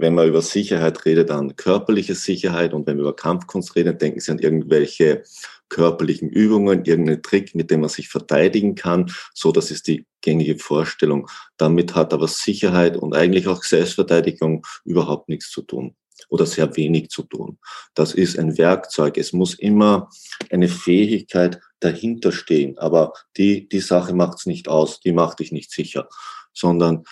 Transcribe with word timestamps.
wenn 0.00 0.14
man 0.14 0.28
über 0.28 0.42
Sicherheit 0.42 1.04
redet, 1.04 1.30
an 1.30 1.56
körperliche 1.56 2.14
Sicherheit 2.14 2.72
und 2.72 2.86
wenn 2.86 2.96
wir 2.96 3.02
über 3.02 3.16
Kampfkunst 3.16 3.76
reden, 3.76 3.98
denken 3.98 4.20
sie 4.20 4.32
an 4.32 4.38
irgendwelche 4.38 5.22
körperlichen 5.68 6.30
Übungen, 6.30 6.84
irgendeinen 6.84 7.22
Trick, 7.22 7.54
mit 7.54 7.70
dem 7.70 7.80
man 7.80 7.90
sich 7.90 8.08
verteidigen 8.08 8.74
kann. 8.74 9.12
So, 9.34 9.52
das 9.52 9.70
ist 9.70 9.86
die 9.86 10.06
gängige 10.20 10.58
Vorstellung. 10.58 11.28
Damit 11.56 11.94
hat 11.94 12.12
aber 12.12 12.28
Sicherheit 12.28 12.96
und 12.96 13.14
eigentlich 13.14 13.48
auch 13.48 13.62
Selbstverteidigung 13.62 14.66
überhaupt 14.84 15.28
nichts 15.28 15.50
zu 15.50 15.62
tun 15.62 15.94
oder 16.28 16.46
sehr 16.46 16.76
wenig 16.76 17.10
zu 17.10 17.22
tun. 17.22 17.58
Das 17.94 18.14
ist 18.14 18.38
ein 18.38 18.58
Werkzeug. 18.58 19.16
Es 19.18 19.32
muss 19.32 19.54
immer 19.54 20.10
eine 20.50 20.68
Fähigkeit 20.68 21.60
dahinter 21.80 22.32
stehen. 22.32 22.78
Aber 22.78 23.12
die, 23.36 23.68
die 23.68 23.80
Sache 23.80 24.14
macht 24.14 24.38
es 24.38 24.46
nicht 24.46 24.68
aus, 24.68 25.00
die 25.00 25.12
macht 25.12 25.40
dich 25.40 25.52
nicht 25.52 25.70
sicher, 25.70 26.08
sondern 26.52 27.04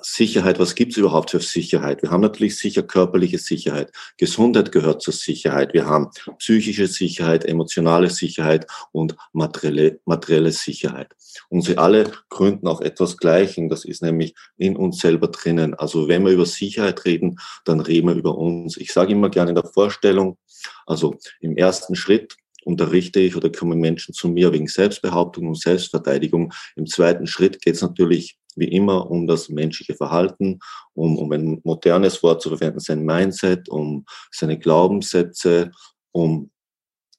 Sicherheit, 0.00 0.58
was 0.58 0.74
gibt's 0.74 0.96
überhaupt 0.96 1.30
für 1.30 1.40
Sicherheit? 1.40 2.00
Wir 2.00 2.10
haben 2.10 2.22
natürlich 2.22 2.58
sicher 2.58 2.82
körperliche 2.82 3.36
Sicherheit. 3.36 3.92
Gesundheit 4.16 4.72
gehört 4.72 5.02
zur 5.02 5.12
Sicherheit. 5.12 5.74
Wir 5.74 5.84
haben 5.84 6.08
psychische 6.38 6.86
Sicherheit, 6.86 7.44
emotionale 7.44 8.08
Sicherheit 8.08 8.66
und 8.92 9.14
materielle, 9.32 10.00
materielle 10.06 10.52
Sicherheit. 10.52 11.14
Und 11.50 11.62
sie 11.62 11.76
alle 11.76 12.10
gründen 12.30 12.66
auch 12.66 12.80
etwas 12.80 13.18
Gleichen. 13.18 13.68
Das 13.68 13.84
ist 13.84 14.02
nämlich 14.02 14.34
in 14.56 14.76
uns 14.76 15.00
selber 15.00 15.28
drinnen. 15.28 15.74
Also 15.74 16.08
wenn 16.08 16.24
wir 16.24 16.32
über 16.32 16.46
Sicherheit 16.46 17.04
reden, 17.04 17.38
dann 17.66 17.80
reden 17.80 18.08
wir 18.08 18.14
über 18.14 18.38
uns. 18.38 18.78
Ich 18.78 18.90
sage 18.90 19.12
immer 19.12 19.28
gerne 19.28 19.50
in 19.50 19.56
der 19.56 19.66
Vorstellung, 19.66 20.38
also 20.86 21.16
im 21.40 21.58
ersten 21.58 21.94
Schritt 21.94 22.36
unterrichte 22.64 23.20
ich 23.20 23.36
oder 23.36 23.50
kommen 23.50 23.78
Menschen 23.78 24.14
zu 24.14 24.28
mir 24.28 24.50
wegen 24.52 24.66
Selbstbehauptung 24.66 25.48
und 25.48 25.60
Selbstverteidigung. 25.60 26.54
Im 26.76 26.86
zweiten 26.86 27.26
Schritt 27.26 27.60
geht 27.60 27.74
es 27.74 27.82
natürlich 27.82 28.38
wie 28.56 28.68
immer 28.68 29.10
um 29.10 29.26
das 29.26 29.48
menschliche 29.48 29.94
Verhalten, 29.94 30.58
um, 30.94 31.18
um 31.18 31.32
ein 31.32 31.60
modernes 31.64 32.22
Wort 32.22 32.42
zu 32.42 32.50
verwenden, 32.50 32.80
sein 32.80 33.04
Mindset, 33.04 33.68
um 33.68 34.04
seine 34.30 34.58
Glaubenssätze, 34.58 35.70
um 36.12 36.50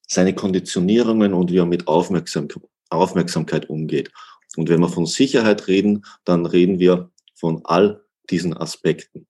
seine 0.08 0.34
Konditionierungen 0.34 1.34
und 1.34 1.52
wie 1.52 1.58
er 1.58 1.66
mit 1.66 1.88
Aufmerksam 1.88 2.48
Aufmerksamkeit 2.90 3.70
umgeht. 3.70 4.12
Und 4.56 4.70
wenn 4.70 4.80
wir 4.80 4.90
von 4.90 5.06
Sicherheit 5.06 5.68
reden, 5.68 6.06
dann 6.24 6.46
reden 6.46 6.80
wir 6.80 7.10
von 7.34 7.62
all 7.66 8.04
diesen 8.30 8.56
Aspekten. 8.56 9.28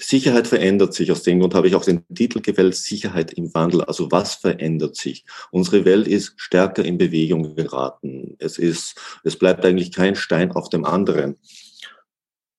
Sicherheit 0.00 0.46
verändert 0.46 0.94
sich. 0.94 1.10
Aus 1.12 1.22
dem 1.22 1.40
Grund 1.40 1.54
habe 1.54 1.68
ich 1.68 1.74
auch 1.74 1.84
den 1.84 2.04
Titel 2.14 2.40
gewählt, 2.40 2.74
Sicherheit 2.74 3.32
im 3.32 3.52
Wandel. 3.54 3.82
Also 3.82 4.10
was 4.10 4.34
verändert 4.34 4.96
sich? 4.96 5.24
Unsere 5.50 5.84
Welt 5.84 6.06
ist 6.06 6.34
stärker 6.36 6.84
in 6.84 6.98
Bewegung 6.98 7.54
geraten. 7.54 8.36
Es 8.38 8.58
ist, 8.58 8.96
es 9.24 9.36
bleibt 9.36 9.64
eigentlich 9.64 9.92
kein 9.92 10.16
Stein 10.16 10.52
auf 10.52 10.68
dem 10.68 10.84
anderen. 10.84 11.36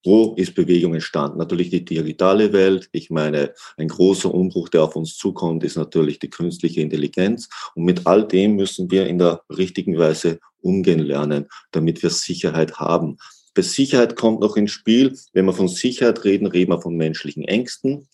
Wo 0.05 0.33
ist 0.35 0.55
Bewegung 0.55 0.93
entstanden? 0.93 1.39
Natürlich 1.39 1.69
die 1.69 1.83
digitale 1.83 2.53
Welt. 2.53 2.87
Ich 2.93 3.09
meine, 3.09 3.53
ein 3.75 3.89
großer 3.89 4.33
Umbruch, 4.33 4.69
der 4.69 4.83
auf 4.83 4.95
uns 4.95 5.17
zukommt, 5.17 5.63
ist 5.65 5.75
natürlich 5.75 6.19
die 6.19 6.29
künstliche 6.29 6.81
Intelligenz. 6.81 7.49
Und 7.75 7.83
mit 7.83 8.07
all 8.07 8.25
dem 8.25 8.55
müssen 8.55 8.89
wir 8.91 9.07
in 9.07 9.19
der 9.19 9.43
richtigen 9.49 9.97
Weise 9.97 10.39
umgehen 10.61 10.99
lernen, 10.99 11.47
damit 11.71 12.01
wir 12.01 12.11
Sicherheit 12.11 12.79
haben. 12.79 13.17
Bei 13.53 13.61
Sicherheit 13.61 14.15
kommt 14.15 14.39
noch 14.41 14.55
ins 14.55 14.71
Spiel, 14.71 15.17
wenn 15.33 15.45
wir 15.45 15.53
von 15.53 15.67
Sicherheit 15.67 16.23
reden, 16.23 16.47
reden 16.47 16.71
wir 16.71 16.81
von 16.81 16.95
menschlichen 16.95 17.43
Ängsten. 17.43 18.07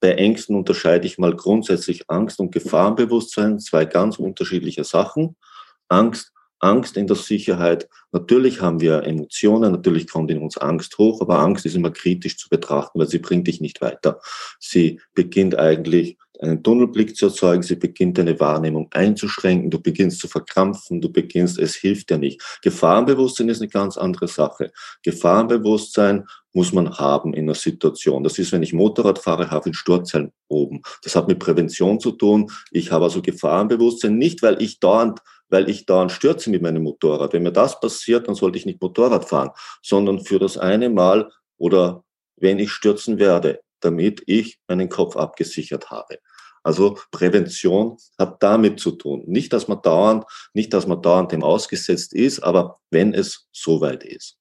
Bei 0.00 0.12
Ängsten 0.12 0.56
unterscheide 0.56 1.06
ich 1.06 1.18
mal 1.18 1.36
grundsätzlich 1.36 2.08
Angst 2.08 2.40
und 2.40 2.52
Gefahrenbewusstsein, 2.52 3.58
zwei 3.58 3.84
ganz 3.84 4.18
unterschiedliche 4.18 4.84
Sachen. 4.84 5.36
Angst, 5.88 6.32
Angst 6.58 6.96
in 6.96 7.06
der 7.06 7.16
Sicherheit. 7.16 7.88
Natürlich 8.12 8.60
haben 8.60 8.80
wir 8.80 9.04
Emotionen, 9.04 9.72
natürlich 9.72 10.08
kommt 10.08 10.30
in 10.30 10.40
uns 10.40 10.56
Angst 10.56 10.96
hoch, 10.98 11.20
aber 11.20 11.38
Angst 11.38 11.66
ist 11.66 11.74
immer 11.74 11.90
kritisch 11.90 12.38
zu 12.38 12.48
betrachten, 12.48 12.98
weil 12.98 13.08
sie 13.08 13.18
bringt 13.18 13.46
dich 13.46 13.60
nicht 13.60 13.80
weiter. 13.80 14.20
Sie 14.58 15.00
beginnt 15.14 15.58
eigentlich 15.58 16.16
einen 16.40 16.62
Tunnelblick 16.62 17.16
zu 17.16 17.26
erzeugen, 17.26 17.62
sie 17.62 17.76
beginnt 17.76 18.18
deine 18.18 18.38
Wahrnehmung 18.40 18.88
einzuschränken, 18.92 19.70
du 19.70 19.80
beginnst 19.80 20.20
zu 20.20 20.28
verkrampfen, 20.28 21.00
du 21.00 21.12
beginnst, 21.12 21.58
es 21.58 21.74
hilft 21.74 22.10
dir 22.10 22.18
nicht. 22.18 22.42
Gefahrenbewusstsein 22.62 23.48
ist 23.48 23.60
eine 23.60 23.68
ganz 23.68 23.96
andere 23.96 24.28
Sache. 24.28 24.72
Gefahrenbewusstsein 25.02 26.26
muss 26.52 26.72
man 26.72 26.98
haben 26.98 27.34
in 27.34 27.44
einer 27.44 27.54
Situation. 27.54 28.24
Das 28.24 28.38
ist, 28.38 28.52
wenn 28.52 28.62
ich 28.62 28.72
Motorrad 28.72 29.18
fahre, 29.18 29.50
habe 29.50 29.70
ich 29.70 29.76
Sturzhelm 29.76 30.32
oben. 30.48 30.82
Das 31.02 31.14
hat 31.14 31.28
mit 31.28 31.38
Prävention 31.38 32.00
zu 32.00 32.12
tun. 32.12 32.50
Ich 32.70 32.90
habe 32.90 33.04
also 33.04 33.22
Gefahrenbewusstsein, 33.22 34.16
nicht 34.16 34.42
weil 34.42 34.60
ich 34.62 34.80
dauernd 34.80 35.20
weil 35.50 35.68
ich 35.68 35.84
dauernd 35.84 36.12
stürze 36.12 36.48
mit 36.48 36.62
meinem 36.62 36.84
Motorrad. 36.84 37.32
Wenn 37.32 37.42
mir 37.42 37.52
das 37.52 37.80
passiert, 37.80 38.28
dann 38.28 38.36
sollte 38.36 38.56
ich 38.56 38.66
nicht 38.66 38.80
Motorrad 38.80 39.24
fahren, 39.24 39.50
sondern 39.82 40.20
für 40.20 40.38
das 40.38 40.56
eine 40.56 40.88
Mal 40.88 41.30
oder 41.58 42.04
wenn 42.36 42.60
ich 42.60 42.70
stürzen 42.70 43.18
werde, 43.18 43.60
damit 43.80 44.22
ich 44.26 44.58
meinen 44.68 44.88
Kopf 44.88 45.16
abgesichert 45.16 45.90
habe. 45.90 46.18
Also 46.62 46.98
Prävention 47.10 47.96
hat 48.18 48.42
damit 48.42 48.80
zu 48.80 48.92
tun. 48.92 49.22
Nicht, 49.26 49.52
dass 49.52 49.68
man 49.68 49.80
dauernd, 49.82 50.24
nicht, 50.52 50.72
dass 50.72 50.86
man 50.86 51.00
dauernd 51.00 51.32
dem 51.32 51.42
ausgesetzt 51.42 52.12
ist, 52.12 52.40
aber 52.40 52.80
wenn 52.90 53.14
es 53.14 53.48
soweit 53.52 54.04
ist. 54.04 54.36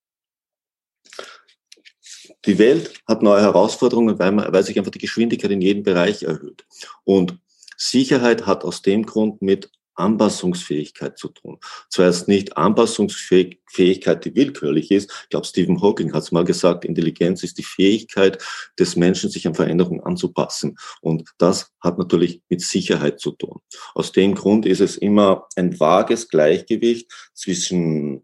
Die 2.45 2.57
Welt 2.57 3.01
hat 3.07 3.21
neue 3.21 3.41
Herausforderungen, 3.41 4.19
weil, 4.19 4.31
man, 4.31 4.51
weil 4.53 4.63
sich 4.63 4.77
einfach 4.77 4.91
die 4.91 4.99
Geschwindigkeit 4.99 5.51
in 5.51 5.61
jedem 5.61 5.83
Bereich 5.83 6.23
erhöht. 6.23 6.65
Und 7.03 7.37
Sicherheit 7.77 8.45
hat 8.45 8.63
aus 8.63 8.81
dem 8.81 9.05
Grund 9.05 9.41
mit 9.41 9.71
Anpassungsfähigkeit 9.99 11.17
zu 11.17 11.29
tun. 11.29 11.57
Zuerst 11.89 12.27
nicht 12.27 12.57
Anpassungsfähigkeit, 12.57 14.25
die 14.25 14.35
willkürlich 14.35 14.91
ist. 14.91 15.11
Ich 15.23 15.29
glaube, 15.29 15.45
Stephen 15.45 15.81
Hawking 15.81 16.13
hat 16.13 16.23
es 16.23 16.31
mal 16.31 16.45
gesagt, 16.45 16.85
Intelligenz 16.85 17.43
ist 17.43 17.57
die 17.57 17.63
Fähigkeit 17.63 18.41
des 18.77 18.95
Menschen, 18.95 19.29
sich 19.29 19.47
an 19.47 19.55
Veränderungen 19.55 20.01
anzupassen. 20.01 20.77
Und 21.01 21.29
das 21.37 21.71
hat 21.81 21.97
natürlich 21.97 22.41
mit 22.49 22.61
Sicherheit 22.61 23.19
zu 23.19 23.31
tun. 23.31 23.59
Aus 23.93 24.11
dem 24.11 24.35
Grund 24.35 24.65
ist 24.65 24.81
es 24.81 24.97
immer 24.97 25.47
ein 25.55 25.79
vages 25.79 26.29
Gleichgewicht 26.29 27.11
zwischen 27.33 28.23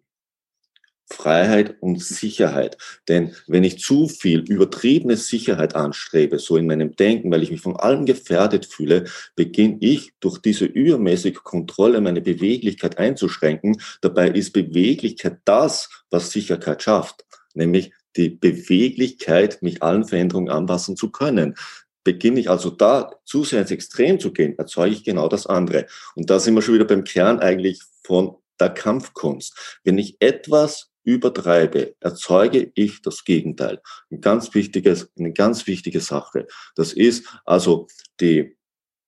Freiheit 1.07 1.75
und 1.81 2.01
Sicherheit. 2.01 2.77
Denn 3.07 3.35
wenn 3.47 3.63
ich 3.63 3.79
zu 3.79 4.07
viel 4.07 4.39
übertriebene 4.39 5.17
Sicherheit 5.17 5.75
anstrebe, 5.75 6.39
so 6.39 6.57
in 6.57 6.65
meinem 6.65 6.95
Denken, 6.95 7.31
weil 7.31 7.43
ich 7.43 7.51
mich 7.51 7.61
von 7.61 7.75
allem 7.77 8.05
gefährdet 8.05 8.65
fühle, 8.65 9.05
beginne 9.35 9.77
ich 9.81 10.13
durch 10.19 10.39
diese 10.39 10.65
übermäßige 10.65 11.35
Kontrolle 11.43 12.01
meine 12.01 12.21
Beweglichkeit 12.21 12.97
einzuschränken. 12.97 13.79
Dabei 14.01 14.29
ist 14.29 14.51
Beweglichkeit 14.53 15.39
das, 15.45 15.89
was 16.09 16.31
Sicherheit 16.31 16.81
schafft, 16.81 17.25
nämlich 17.53 17.91
die 18.15 18.29
Beweglichkeit, 18.29 19.61
mich 19.61 19.83
allen 19.83 20.05
Veränderungen 20.05 20.49
anpassen 20.49 20.95
zu 20.95 21.11
können. 21.11 21.55
Beginne 22.03 22.39
ich 22.39 22.49
also 22.49 22.69
da 22.69 23.11
zu 23.25 23.43
sehr 23.43 23.61
ins 23.61 23.71
Extrem 23.71 24.19
zu 24.19 24.31
gehen, 24.31 24.57
erzeuge 24.57 24.95
ich 24.95 25.03
genau 25.03 25.27
das 25.27 25.47
andere. 25.47 25.87
Und 26.15 26.29
da 26.29 26.39
sind 26.39 26.55
wir 26.55 26.61
schon 26.61 26.75
wieder 26.75 26.85
beim 26.85 27.03
Kern 27.03 27.39
eigentlich 27.39 27.81
von 28.03 28.35
der 28.59 28.69
Kampfkunst. 28.69 29.79
Wenn 29.83 29.97
ich 29.97 30.17
etwas 30.19 30.91
übertreibe, 31.05 31.95
erzeuge 31.99 32.71
ich 32.75 33.01
das 33.01 33.23
Gegenteil. 33.23 33.81
Ein 34.11 34.21
ganz 34.21 34.53
wichtiges, 34.53 35.09
eine 35.17 35.31
ganz 35.31 35.67
wichtige 35.67 36.01
Sache. 36.01 36.47
Das 36.75 36.91
ist 36.91 37.27
also 37.45 37.87
die 38.19 38.57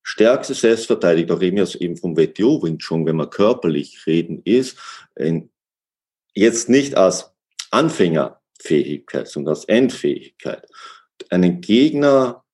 stärkste 0.03 0.53
Selbstverteidigung, 0.53 1.27
da 1.27 1.35
reden 1.35 1.57
wir 1.57 1.63
also 1.63 1.79
eben 1.79 1.97
vom 1.97 2.15
WTO 2.15 2.63
Wing 2.63 2.79
wenn 3.05 3.17
wir 3.17 3.29
körperlich 3.29 4.05
reden, 4.07 4.41
ist 4.45 4.77
jetzt 6.33 6.69
nicht 6.69 6.95
als 6.95 7.33
Anfängerfähigkeit, 7.71 9.27
sondern 9.27 9.55
als 9.55 9.65
Endfähigkeit. 9.65 10.65
Einen 11.29 11.59
Gegner 11.59 12.45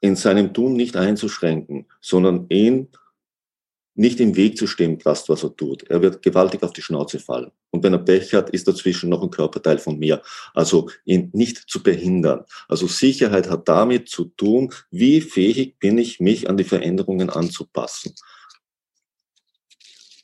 in 0.00 0.16
seinem 0.16 0.52
Tun 0.52 0.74
nicht 0.74 0.96
einzuschränken, 0.96 1.86
sondern 2.00 2.46
ihn 2.50 2.88
nicht 3.94 4.20
im 4.20 4.36
Weg 4.36 4.56
zu 4.56 4.66
stehen 4.66 4.98
lasst, 5.04 5.28
was 5.28 5.42
er 5.42 5.54
tut. 5.54 5.84
Er 5.90 6.00
wird 6.00 6.22
gewaltig 6.22 6.62
auf 6.62 6.72
die 6.72 6.82
Schnauze 6.82 7.18
fallen. 7.18 7.50
Und 7.70 7.82
wenn 7.82 7.92
er 7.92 7.98
Pech 7.98 8.32
hat, 8.32 8.50
ist 8.50 8.66
dazwischen 8.66 9.10
noch 9.10 9.22
ein 9.22 9.30
Körperteil 9.30 9.78
von 9.78 9.98
mir. 9.98 10.22
Also 10.54 10.88
ihn 11.04 11.30
nicht 11.32 11.58
zu 11.68 11.82
behindern. 11.82 12.44
Also 12.68 12.86
Sicherheit 12.86 13.50
hat 13.50 13.68
damit 13.68 14.08
zu 14.08 14.24
tun, 14.24 14.72
wie 14.90 15.20
fähig 15.20 15.78
bin 15.78 15.98
ich, 15.98 16.20
mich 16.20 16.48
an 16.48 16.56
die 16.56 16.64
Veränderungen 16.64 17.28
anzupassen. 17.28 18.14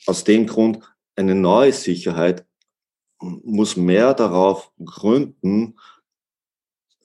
Aus 0.06 0.24
dem 0.24 0.46
Grund, 0.46 0.80
eine 1.16 1.34
neue 1.34 1.72
Sicherheit 1.72 2.46
muss 3.20 3.76
mehr 3.76 4.14
darauf 4.14 4.70
gründen, 4.82 5.76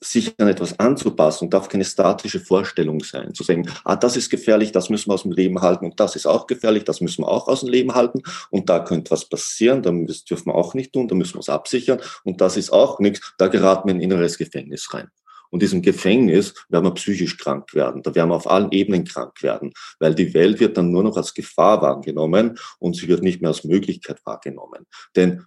sich 0.04 0.38
an 0.38 0.48
etwas 0.48 0.78
anzupassen 0.78 1.50
darf 1.50 1.68
keine 1.68 1.84
statische 1.84 2.40
Vorstellung 2.40 3.00
sein. 3.00 3.34
Zu 3.34 3.42
sagen, 3.42 3.68
ah, 3.84 3.96
das 3.96 4.16
ist 4.16 4.30
gefährlich, 4.30 4.72
das 4.72 4.90
müssen 4.90 5.10
wir 5.10 5.14
aus 5.14 5.22
dem 5.22 5.32
Leben 5.32 5.60
halten 5.60 5.84
und 5.86 5.98
das 6.00 6.16
ist 6.16 6.26
auch 6.26 6.46
gefährlich, 6.46 6.84
das 6.84 7.00
müssen 7.00 7.22
wir 7.22 7.28
auch 7.28 7.48
aus 7.48 7.60
dem 7.60 7.70
Leben 7.70 7.94
halten 7.94 8.22
und 8.50 8.68
da 8.68 8.80
könnte 8.80 9.10
was 9.10 9.28
passieren, 9.28 9.82
das 10.06 10.24
dürfen 10.24 10.46
wir 10.46 10.54
auch 10.54 10.74
nicht 10.74 10.92
tun, 10.92 11.08
da 11.08 11.14
müssen 11.14 11.34
wir 11.34 11.40
es 11.40 11.48
absichern 11.48 12.00
und 12.24 12.40
das 12.40 12.56
ist 12.56 12.72
auch 12.72 13.00
nichts, 13.00 13.34
da 13.38 13.48
geraten 13.48 13.88
wir 13.88 13.92
in 13.92 13.98
ein 13.98 14.02
inneres 14.02 14.38
Gefängnis 14.38 14.92
rein. 14.92 15.08
Und 15.50 15.62
diesem 15.62 15.82
Gefängnis 15.82 16.52
werden 16.68 16.84
wir 16.84 16.94
psychisch 16.94 17.36
krank 17.36 17.74
werden. 17.74 18.02
Da 18.02 18.12
werden 18.16 18.30
wir 18.30 18.34
auf 18.34 18.50
allen 18.50 18.72
Ebenen 18.72 19.04
krank 19.04 19.40
werden, 19.40 19.72
weil 20.00 20.12
die 20.12 20.34
Welt 20.34 20.58
wird 20.58 20.76
dann 20.76 20.90
nur 20.90 21.04
noch 21.04 21.16
als 21.16 21.32
Gefahr 21.32 21.80
wahrgenommen 21.80 22.58
und 22.80 22.96
sie 22.96 23.06
wird 23.06 23.22
nicht 23.22 23.40
mehr 23.40 23.50
als 23.50 23.62
Möglichkeit 23.62 24.18
wahrgenommen. 24.24 24.84
Denn 25.14 25.46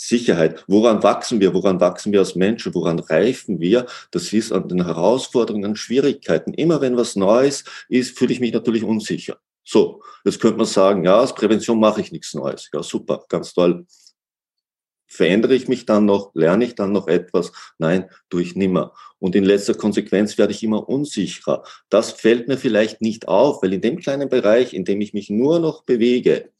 Sicherheit. 0.00 0.62
Woran 0.68 1.02
wachsen 1.02 1.40
wir? 1.40 1.52
Woran 1.54 1.80
wachsen 1.80 2.12
wir 2.12 2.20
als 2.20 2.36
Menschen? 2.36 2.72
Woran 2.72 3.00
reifen 3.00 3.58
wir? 3.58 3.86
Das 4.12 4.32
ist 4.32 4.52
an 4.52 4.68
den 4.68 4.84
Herausforderungen, 4.84 5.64
an 5.64 5.76
Schwierigkeiten. 5.76 6.54
Immer 6.54 6.80
wenn 6.80 6.96
was 6.96 7.16
Neues 7.16 7.64
ist, 7.88 8.16
fühle 8.16 8.32
ich 8.32 8.38
mich 8.38 8.52
natürlich 8.52 8.84
unsicher. 8.84 9.38
So, 9.64 10.00
jetzt 10.24 10.40
könnte 10.40 10.58
man 10.58 10.66
sagen, 10.66 11.04
ja, 11.04 11.18
als 11.18 11.34
Prävention 11.34 11.80
mache 11.80 12.00
ich 12.00 12.12
nichts 12.12 12.32
Neues. 12.32 12.70
Ja, 12.72 12.80
super, 12.80 13.24
ganz 13.28 13.52
toll. 13.54 13.86
Verändere 15.08 15.56
ich 15.56 15.66
mich 15.66 15.84
dann 15.84 16.04
noch? 16.04 16.30
Lerne 16.32 16.66
ich 16.66 16.76
dann 16.76 16.92
noch 16.92 17.08
etwas? 17.08 17.50
Nein, 17.78 18.08
tue 18.30 18.42
ich 18.42 18.54
nimmer. 18.54 18.92
Und 19.18 19.34
in 19.34 19.42
letzter 19.42 19.74
Konsequenz 19.74 20.38
werde 20.38 20.52
ich 20.52 20.62
immer 20.62 20.88
unsicherer. 20.88 21.64
Das 21.88 22.12
fällt 22.12 22.46
mir 22.46 22.56
vielleicht 22.56 23.00
nicht 23.00 23.26
auf, 23.26 23.64
weil 23.64 23.72
in 23.72 23.80
dem 23.80 23.98
kleinen 23.98 24.28
Bereich, 24.28 24.74
in 24.74 24.84
dem 24.84 25.00
ich 25.00 25.12
mich 25.12 25.28
nur 25.28 25.58
noch 25.58 25.82
bewege, 25.82 26.50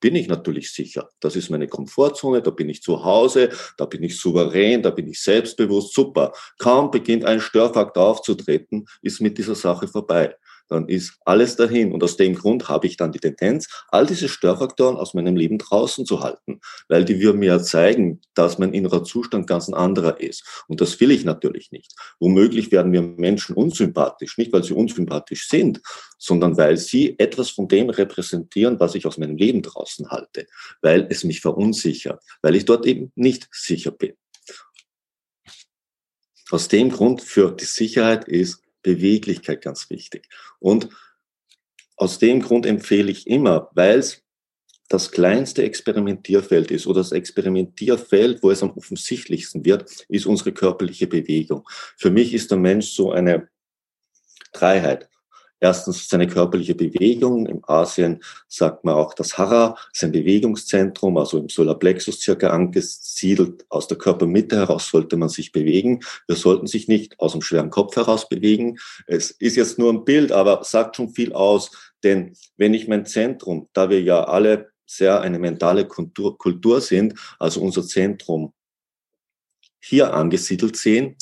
bin 0.00 0.14
ich 0.14 0.28
natürlich 0.28 0.72
sicher. 0.72 1.08
Das 1.20 1.36
ist 1.36 1.50
meine 1.50 1.68
Komfortzone, 1.68 2.42
da 2.42 2.50
bin 2.50 2.68
ich 2.68 2.82
zu 2.82 3.04
Hause, 3.04 3.50
da 3.76 3.86
bin 3.86 4.02
ich 4.02 4.18
souverän, 4.18 4.82
da 4.82 4.90
bin 4.90 5.08
ich 5.08 5.20
selbstbewusst, 5.20 5.94
super. 5.94 6.32
Kaum 6.58 6.90
beginnt 6.90 7.24
ein 7.24 7.40
Störfaktor 7.40 8.06
aufzutreten, 8.06 8.86
ist 9.02 9.20
mit 9.20 9.38
dieser 9.38 9.54
Sache 9.54 9.88
vorbei 9.88 10.36
dann 10.68 10.88
ist 10.88 11.18
alles 11.24 11.56
dahin. 11.56 11.92
Und 11.92 12.02
aus 12.02 12.16
dem 12.16 12.34
Grund 12.34 12.68
habe 12.68 12.86
ich 12.86 12.96
dann 12.96 13.12
die 13.12 13.18
Tendenz, 13.18 13.68
all 13.88 14.06
diese 14.06 14.28
Störfaktoren 14.28 14.96
aus 14.96 15.14
meinem 15.14 15.36
Leben 15.36 15.58
draußen 15.58 16.06
zu 16.06 16.20
halten, 16.20 16.60
weil 16.88 17.04
die 17.04 17.20
würden 17.20 17.38
mir 17.38 17.46
ja 17.46 17.62
zeigen, 17.62 18.20
dass 18.34 18.58
mein 18.58 18.72
innerer 18.72 19.04
Zustand 19.04 19.46
ganz 19.46 19.68
ein 19.68 19.74
anderer 19.74 20.20
ist. 20.20 20.64
Und 20.68 20.80
das 20.80 20.98
will 21.00 21.10
ich 21.10 21.24
natürlich 21.24 21.70
nicht. 21.70 21.94
Womöglich 22.18 22.72
werden 22.72 22.90
mir 22.90 23.02
Menschen 23.02 23.54
unsympathisch, 23.54 24.38
nicht 24.38 24.52
weil 24.52 24.64
sie 24.64 24.74
unsympathisch 24.74 25.48
sind, 25.48 25.80
sondern 26.18 26.56
weil 26.56 26.76
sie 26.76 27.18
etwas 27.18 27.50
von 27.50 27.68
dem 27.68 27.90
repräsentieren, 27.90 28.80
was 28.80 28.94
ich 28.94 29.06
aus 29.06 29.18
meinem 29.18 29.36
Leben 29.36 29.62
draußen 29.62 30.10
halte, 30.10 30.46
weil 30.82 31.06
es 31.10 31.24
mich 31.24 31.40
verunsichert, 31.40 32.22
weil 32.42 32.56
ich 32.56 32.64
dort 32.64 32.86
eben 32.86 33.12
nicht 33.14 33.48
sicher 33.52 33.90
bin. 33.90 34.14
Aus 36.50 36.68
dem 36.68 36.90
Grund 36.90 37.22
für 37.22 37.50
die 37.50 37.64
Sicherheit 37.64 38.28
ist 38.28 38.62
Beweglichkeit 38.86 39.62
ganz 39.62 39.90
wichtig. 39.90 40.28
Und 40.60 40.88
aus 41.96 42.18
dem 42.18 42.40
Grund 42.40 42.66
empfehle 42.66 43.10
ich 43.10 43.26
immer, 43.26 43.70
weil 43.74 43.98
es 43.98 44.22
das 44.88 45.10
kleinste 45.10 45.64
Experimentierfeld 45.64 46.70
ist 46.70 46.86
oder 46.86 47.00
das 47.00 47.10
Experimentierfeld, 47.10 48.42
wo 48.42 48.52
es 48.52 48.62
am 48.62 48.70
offensichtlichsten 48.70 49.64
wird, 49.64 50.06
ist 50.08 50.26
unsere 50.26 50.52
körperliche 50.52 51.08
Bewegung. 51.08 51.68
Für 51.96 52.10
mich 52.10 52.32
ist 52.32 52.52
der 52.52 52.58
Mensch 52.58 52.90
so 52.90 53.10
eine 53.10 53.48
Dreiheit. 54.52 55.08
Erstens 55.58 56.08
seine 56.08 56.26
körperliche 56.26 56.74
Bewegung. 56.74 57.46
Im 57.46 57.60
Asien 57.66 58.22
sagt 58.46 58.84
man 58.84 58.94
auch 58.94 59.14
das 59.14 59.38
Hara, 59.38 59.76
sein 59.92 60.12
Bewegungszentrum, 60.12 61.16
also 61.16 61.38
im 61.38 61.48
Solarplexus 61.48 62.20
circa 62.20 62.50
angesiedelt. 62.50 63.64
Aus 63.70 63.88
der 63.88 63.96
Körpermitte 63.96 64.56
heraus 64.56 64.88
sollte 64.90 65.16
man 65.16 65.30
sich 65.30 65.52
bewegen. 65.52 66.00
Wir 66.26 66.36
sollten 66.36 66.66
sich 66.66 66.88
nicht 66.88 67.18
aus 67.18 67.32
dem 67.32 67.42
schweren 67.42 67.70
Kopf 67.70 67.96
heraus 67.96 68.28
bewegen. 68.28 68.78
Es 69.06 69.30
ist 69.30 69.56
jetzt 69.56 69.78
nur 69.78 69.92
ein 69.92 70.04
Bild, 70.04 70.30
aber 70.30 70.62
sagt 70.62 70.96
schon 70.96 71.10
viel 71.10 71.32
aus. 71.32 71.70
Denn 72.04 72.36
wenn 72.58 72.74
ich 72.74 72.86
mein 72.86 73.06
Zentrum, 73.06 73.68
da 73.72 73.88
wir 73.88 74.02
ja 74.02 74.24
alle 74.24 74.70
sehr 74.84 75.20
eine 75.22 75.38
mentale 75.38 75.86
Kultur, 75.86 76.36
Kultur 76.38 76.80
sind, 76.80 77.14
also 77.38 77.60
unser 77.60 77.82
Zentrum 77.82 78.52
hier 79.80 80.12
angesiedelt 80.14 80.76
sehen, 80.76 81.16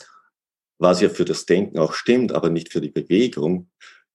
was 0.79 1.01
ja 1.01 1.09
für 1.09 1.25
das 1.25 1.47
Denken 1.47 1.79
auch 1.79 1.93
stimmt, 1.93 2.33
aber 2.33 2.51
nicht 2.51 2.73
für 2.73 2.81
die 2.81 2.91
Bewegung, 2.91 3.71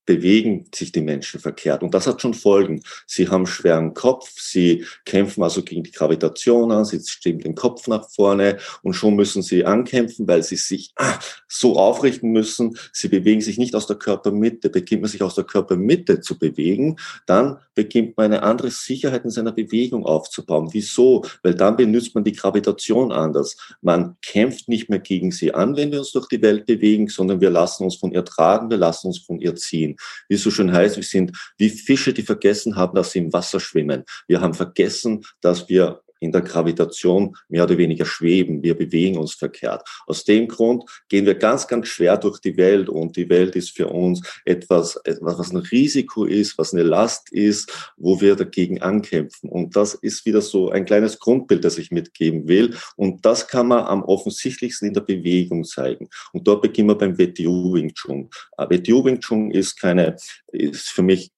bewegen 0.09 0.65
sich 0.73 0.91
die 0.91 1.01
Menschen 1.01 1.39
verkehrt. 1.39 1.83
Und 1.83 1.93
das 1.93 2.07
hat 2.07 2.19
schon 2.19 2.33
Folgen. 2.33 2.81
Sie 3.05 3.29
haben 3.29 3.45
schweren 3.45 3.93
Kopf, 3.93 4.27
sie 4.39 4.83
kämpfen 5.05 5.43
also 5.43 5.61
gegen 5.61 5.83
die 5.83 5.91
Gravitation 5.91 6.71
an, 6.71 6.83
sie 6.83 6.99
stimmen 6.99 7.41
den 7.41 7.53
Kopf 7.53 7.87
nach 7.87 8.09
vorne 8.09 8.57
und 8.81 8.93
schon 8.93 9.15
müssen 9.15 9.43
sie 9.43 9.65
ankämpfen, 9.65 10.27
weil 10.27 10.41
sie 10.41 10.55
sich 10.55 10.93
ah, 10.95 11.19
so 11.47 11.75
aufrichten 11.75 12.31
müssen. 12.31 12.75
Sie 12.91 13.07
bewegen 13.07 13.41
sich 13.41 13.59
nicht 13.59 13.75
aus 13.75 13.85
der 13.85 13.97
Körpermitte. 13.97 14.71
Beginnt 14.71 15.03
man 15.03 15.11
sich 15.11 15.21
aus 15.21 15.35
der 15.35 15.43
Körpermitte 15.43 16.21
zu 16.21 16.39
bewegen, 16.39 16.95
dann 17.27 17.59
beginnt 17.75 18.17
man 18.17 18.33
eine 18.33 18.41
andere 18.41 18.71
Sicherheit 18.71 19.25
in 19.25 19.29
seiner 19.29 19.51
Bewegung 19.51 20.07
aufzubauen. 20.07 20.69
Wieso? 20.71 21.23
Weil 21.43 21.53
dann 21.53 21.77
benutzt 21.77 22.15
man 22.15 22.23
die 22.23 22.33
Gravitation 22.33 23.11
anders. 23.11 23.57
Man 23.81 24.17
kämpft 24.23 24.69
nicht 24.69 24.89
mehr 24.89 24.99
gegen 24.99 25.31
sie 25.31 25.53
an, 25.53 25.77
wenn 25.77 25.91
wir 25.91 25.99
uns 25.99 26.11
durch 26.11 26.27
die 26.27 26.41
Welt 26.41 26.65
bewegen, 26.65 27.09
sondern 27.09 27.41
wir 27.41 27.51
lassen 27.51 27.83
uns 27.83 27.97
von 27.97 28.11
ihr 28.11 28.25
tragen, 28.25 28.71
wir 28.71 28.77
lassen 28.77 29.07
uns 29.07 29.19
von 29.19 29.39
ihr 29.39 29.55
ziehen 29.55 29.98
wie 30.27 30.35
es 30.35 30.43
so 30.43 30.51
schön 30.51 30.71
heißt, 30.71 30.95
wir 30.95 31.03
sind 31.03 31.31
wie 31.57 31.69
Fische, 31.69 32.13
die 32.13 32.23
vergessen 32.23 32.75
haben, 32.75 32.95
dass 32.95 33.11
sie 33.11 33.19
im 33.19 33.33
Wasser 33.33 33.59
schwimmen. 33.59 34.03
Wir 34.27 34.41
haben 34.41 34.53
vergessen, 34.53 35.25
dass 35.41 35.69
wir 35.69 36.01
in 36.19 36.31
der 36.31 36.41
Gravitation 36.41 37.35
mehr 37.47 37.63
oder 37.63 37.77
weniger 37.77 38.05
schweben. 38.05 38.63
Wir 38.63 38.75
bewegen 38.75 39.17
uns 39.17 39.33
verkehrt. 39.33 39.87
Aus 40.07 40.23
dem 40.23 40.47
Grund 40.47 40.83
gehen 41.07 41.25
wir 41.25 41.35
ganz, 41.35 41.67
ganz 41.67 41.87
schwer 41.87 42.17
durch 42.17 42.39
die 42.39 42.57
Welt 42.57 42.89
und 42.89 43.15
die 43.15 43.29
Welt 43.29 43.55
ist 43.55 43.75
für 43.75 43.87
uns 43.87 44.21
etwas, 44.45 44.95
etwas, 45.03 45.39
was 45.39 45.51
ein 45.51 45.57
Risiko 45.57 46.25
ist, 46.25 46.57
was 46.57 46.73
eine 46.73 46.83
Last 46.83 47.31
ist, 47.31 47.93
wo 47.97 48.19
wir 48.21 48.35
dagegen 48.35 48.81
ankämpfen. 48.81 49.49
Und 49.49 49.75
das 49.75 49.93
ist 49.93 50.25
wieder 50.25 50.41
so 50.41 50.69
ein 50.69 50.85
kleines 50.85 51.19
Grundbild, 51.19 51.63
das 51.63 51.77
ich 51.77 51.91
mitgeben 51.91 52.47
will. 52.47 52.75
Und 52.95 53.25
das 53.25 53.47
kann 53.47 53.67
man 53.67 53.85
am 53.85 54.03
offensichtlichsten 54.03 54.87
in 54.87 54.93
der 54.93 55.01
Bewegung 55.01 55.63
zeigen. 55.63 56.09
Und 56.33 56.47
dort 56.47 56.61
beginnen 56.61 56.89
wir 56.89 56.97
beim 56.97 57.17
WTU 57.17 57.73
Wing 57.73 57.93
Chun. 57.93 58.29
WTU 58.57 59.03
Wing 59.05 59.19
Chun 59.19 59.51
ist 59.51 59.79
keine, 59.79 60.15
ist 60.51 60.89
für 60.89 61.03
mich 61.03 61.31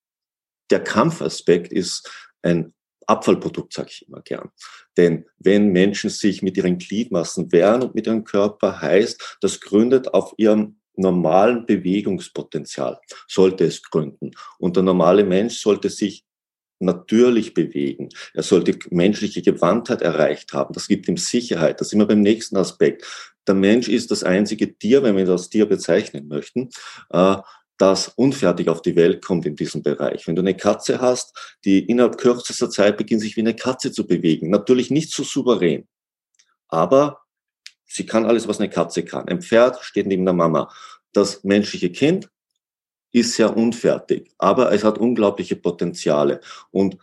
der 0.70 0.84
Kampfaspekt 0.84 1.72
ist 1.72 2.10
ein 2.42 2.74
Abfallprodukt, 3.12 3.74
sage 3.74 3.90
ich 3.92 4.08
immer 4.08 4.22
gern. 4.22 4.50
Denn 4.98 5.26
wenn 5.38 5.72
Menschen 5.72 6.10
sich 6.10 6.42
mit 6.42 6.58
ihren 6.58 6.78
Gliedmaßen 6.78 7.52
wehren 7.52 7.84
und 7.84 7.96
mit 7.96 8.08
ihrem 8.08 8.24
Körper 8.24 8.82
heißt, 8.82 9.38
das 9.42 9.60
gründet 9.60 10.14
auf 10.14 10.34
ihrem 10.38 10.78
normalen 10.96 11.66
Bewegungspotenzial, 11.66 13.00
sollte 13.28 13.66
es 13.66 13.82
gründen. 13.84 14.32
Und 14.60 14.76
der 14.76 14.84
normale 14.84 15.24
Mensch 15.24 15.60
sollte 15.60 15.90
sich 15.90 16.26
natürlich 16.82 17.54
bewegen. 17.54 18.10
Er 18.34 18.44
sollte 18.44 18.78
menschliche 18.90 19.42
Gewandtheit 19.42 20.02
erreicht 20.02 20.54
haben. 20.54 20.74
Das 20.74 20.88
gibt 20.88 21.08
ihm 21.08 21.18
Sicherheit. 21.18 21.80
Das 21.80 21.88
ist 21.88 21.94
immer 21.94 22.08
beim 22.08 22.22
nächsten 22.22 22.58
Aspekt. 22.58 23.06
Der 23.48 23.56
Mensch 23.56 23.88
ist 23.88 24.12
das 24.12 24.24
einzige 24.24 24.78
Tier, 24.78 25.04
wenn 25.04 25.16
wir 25.16 25.26
das 25.26 25.50
Tier 25.50 25.66
bezeichnen 25.68 26.28
möchten, 26.28 26.70
äh, 27.12 27.38
das 27.82 28.10
unfertig 28.10 28.70
auf 28.70 28.84
die 28.84 28.96
Welt 28.96 29.26
kommt 29.26 29.46
in 29.48 29.56
diesem 29.56 29.82
Bereich. 29.82 30.28
Wenn 30.28 30.36
du 30.36 30.44
eine 30.44 30.56
Katze 30.56 31.02
hast, 31.02 31.58
die 31.66 31.80
innerhalb 31.80 32.18
kürzester 32.20 32.70
Zeit 32.70 32.96
beginnt, 32.96 33.22
sich 33.22 33.36
wie 33.36 33.42
eine 33.42 33.56
Katze 33.56 33.92
zu 33.92 34.06
bewegen, 34.06 34.52
natürlich 34.52 34.92
nicht 34.92 35.12
so 35.12 35.24
souverän, 35.24 35.88
aber 36.68 37.22
sie 37.86 38.06
kann 38.06 38.26
alles, 38.26 38.48
was 38.48 38.60
eine 38.60 38.70
Katze 38.70 39.04
kann. 39.04 39.28
Ein 39.28 39.42
Pferd 39.42 39.80
steht 39.82 40.06
neben 40.06 40.26
der 40.26 40.36
Mama. 40.36 40.72
Das 41.12 41.44
menschliche 41.44 41.92
Kind 41.92 42.30
ist 43.12 43.34
sehr 43.34 43.58
unfertig, 43.58 44.32
aber 44.38 44.72
es 44.72 44.84
hat 44.84 45.00
unglaubliche 45.00 45.56
Potenziale. 45.56 46.40
Und 46.70 46.98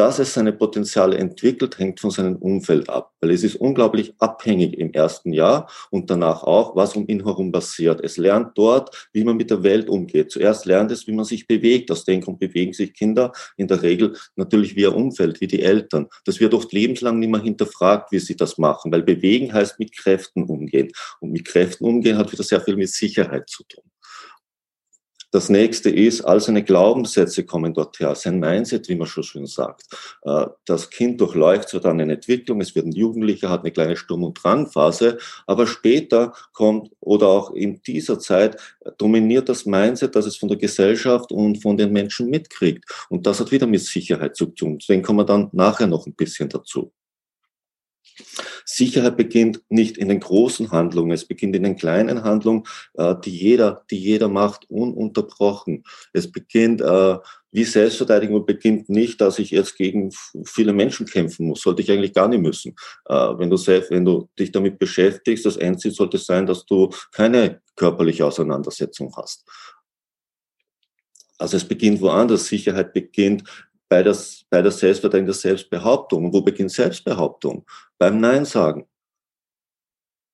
dass 0.00 0.18
es 0.18 0.32
seine 0.32 0.54
Potenziale 0.54 1.18
entwickelt, 1.18 1.78
hängt 1.78 2.00
von 2.00 2.10
seinem 2.10 2.36
Umfeld 2.36 2.88
ab, 2.88 3.12
weil 3.20 3.32
es 3.32 3.44
ist 3.44 3.56
unglaublich 3.56 4.14
abhängig 4.18 4.78
im 4.78 4.94
ersten 4.94 5.30
Jahr 5.34 5.70
und 5.90 6.08
danach 6.08 6.42
auch, 6.42 6.74
was 6.74 6.96
um 6.96 7.06
ihn 7.06 7.24
herum 7.24 7.52
passiert. 7.52 8.00
Es 8.02 8.16
lernt 8.16 8.56
dort, 8.56 9.10
wie 9.12 9.24
man 9.24 9.36
mit 9.36 9.50
der 9.50 9.62
Welt 9.62 9.90
umgeht. 9.90 10.30
Zuerst 10.30 10.64
lernt 10.64 10.90
es, 10.90 11.06
wie 11.06 11.12
man 11.12 11.26
sich 11.26 11.46
bewegt. 11.46 11.90
Aus 11.90 12.06
dem 12.06 12.22
Grund 12.22 12.38
bewegen 12.38 12.72
sich 12.72 12.94
Kinder 12.94 13.32
in 13.58 13.68
der 13.68 13.82
Regel 13.82 14.16
natürlich 14.36 14.74
wie 14.74 14.80
ihr 14.80 14.96
Umfeld, 14.96 15.42
wie 15.42 15.48
die 15.48 15.60
Eltern. 15.60 16.06
Das 16.24 16.40
wird 16.40 16.54
oft 16.54 16.72
lebenslang 16.72 17.18
nicht 17.18 17.28
mehr 17.28 17.42
hinterfragt, 17.42 18.10
wie 18.10 18.20
sie 18.20 18.36
das 18.36 18.56
machen, 18.56 18.90
weil 18.90 19.02
bewegen 19.02 19.52
heißt 19.52 19.78
mit 19.78 19.94
Kräften 19.94 20.44
umgehen. 20.44 20.88
Und 21.20 21.32
mit 21.32 21.44
Kräften 21.44 21.84
umgehen 21.84 22.16
hat 22.16 22.32
wieder 22.32 22.42
sehr 22.42 22.62
viel 22.62 22.76
mit 22.76 22.88
Sicherheit 22.88 23.50
zu 23.50 23.64
tun. 23.64 23.84
Das 25.32 25.48
nächste 25.48 25.90
ist, 25.90 26.22
all 26.22 26.40
seine 26.40 26.64
Glaubenssätze 26.64 27.44
kommen 27.44 27.72
dort 27.72 28.00
her, 28.00 28.14
sein 28.14 28.40
Mindset, 28.40 28.88
wie 28.88 28.96
man 28.96 29.06
schon 29.06 29.22
schön 29.22 29.46
sagt. 29.46 29.84
Äh, 30.22 30.46
das 30.64 30.90
Kind 30.90 31.20
durchläuft 31.20 31.68
so 31.68 31.78
dann 31.78 32.00
eine 32.00 32.14
Entwicklung, 32.14 32.60
es 32.60 32.74
wird 32.74 32.86
ein 32.86 32.92
Jugendlicher, 32.92 33.48
hat 33.48 33.60
eine 33.60 33.70
kleine 33.70 33.96
Sturm- 33.96 34.24
und 34.24 34.42
Drangphase, 34.42 35.18
aber 35.46 35.66
später 35.66 36.32
kommt 36.52 36.90
oder 37.00 37.28
auch 37.28 37.52
in 37.54 37.80
dieser 37.82 38.18
Zeit 38.18 38.56
dominiert 38.98 39.48
das 39.48 39.66
Mindset, 39.66 40.16
das 40.16 40.26
es 40.26 40.36
von 40.36 40.48
der 40.48 40.58
Gesellschaft 40.58 41.30
und 41.30 41.62
von 41.62 41.76
den 41.76 41.92
Menschen 41.92 42.28
mitkriegt. 42.28 42.84
Und 43.08 43.26
das 43.26 43.40
hat 43.40 43.52
wieder 43.52 43.66
mit 43.66 43.82
Sicherheit 43.82 44.36
zu 44.36 44.46
tun. 44.46 44.78
Deswegen 44.78 45.02
kommen 45.02 45.20
wir 45.20 45.24
dann 45.24 45.48
nachher 45.52 45.86
noch 45.86 46.06
ein 46.06 46.14
bisschen 46.14 46.48
dazu. 46.48 46.92
Sicherheit 48.72 49.16
beginnt 49.16 49.62
nicht 49.68 49.98
in 49.98 50.08
den 50.08 50.20
großen 50.20 50.70
Handlungen, 50.70 51.10
es 51.10 51.24
beginnt 51.24 51.56
in 51.56 51.64
den 51.64 51.76
kleinen 51.76 52.22
Handlungen, 52.22 52.64
äh, 52.94 53.16
die 53.24 53.36
jeder, 53.36 53.84
die 53.90 53.98
jeder 53.98 54.28
macht, 54.28 54.70
ununterbrochen. 54.70 55.82
Es 56.12 56.30
beginnt 56.30 56.80
äh, 56.80 57.18
wie 57.52 57.64
Selbstverteidigung 57.64 58.46
beginnt 58.46 58.88
nicht, 58.88 59.20
dass 59.20 59.40
ich 59.40 59.50
jetzt 59.50 59.76
gegen 59.76 60.12
viele 60.44 60.72
Menschen 60.72 61.06
kämpfen 61.06 61.48
muss. 61.48 61.62
Sollte 61.62 61.82
ich 61.82 61.90
eigentlich 61.90 62.14
gar 62.14 62.28
nicht 62.28 62.40
müssen. 62.42 62.76
Äh, 63.06 63.14
wenn, 63.14 63.50
du 63.50 63.56
selbst, 63.56 63.90
wenn 63.90 64.04
du 64.04 64.28
dich 64.38 64.52
damit 64.52 64.78
beschäftigst, 64.78 65.44
das 65.44 65.56
Endziel 65.56 65.90
sollte 65.90 66.18
sein, 66.18 66.46
dass 66.46 66.64
du 66.64 66.90
keine 67.10 67.60
körperliche 67.74 68.24
Auseinandersetzung 68.24 69.12
hast. 69.16 69.44
Also 71.38 71.56
es 71.56 71.64
beginnt 71.64 72.00
woanders. 72.00 72.46
Sicherheit 72.46 72.92
beginnt 72.92 73.42
bei, 73.90 74.02
das, 74.02 74.44
bei 74.48 74.62
der 74.62 74.72
Selbstverteidigung, 74.72 75.26
der 75.26 75.34
Selbstbehauptung. 75.34 76.24
Und 76.24 76.32
wo 76.32 76.40
beginnt 76.40 76.70
Selbstbehauptung? 76.70 77.66
Beim 77.98 78.20
Nein 78.20 78.46
sagen 78.46 78.86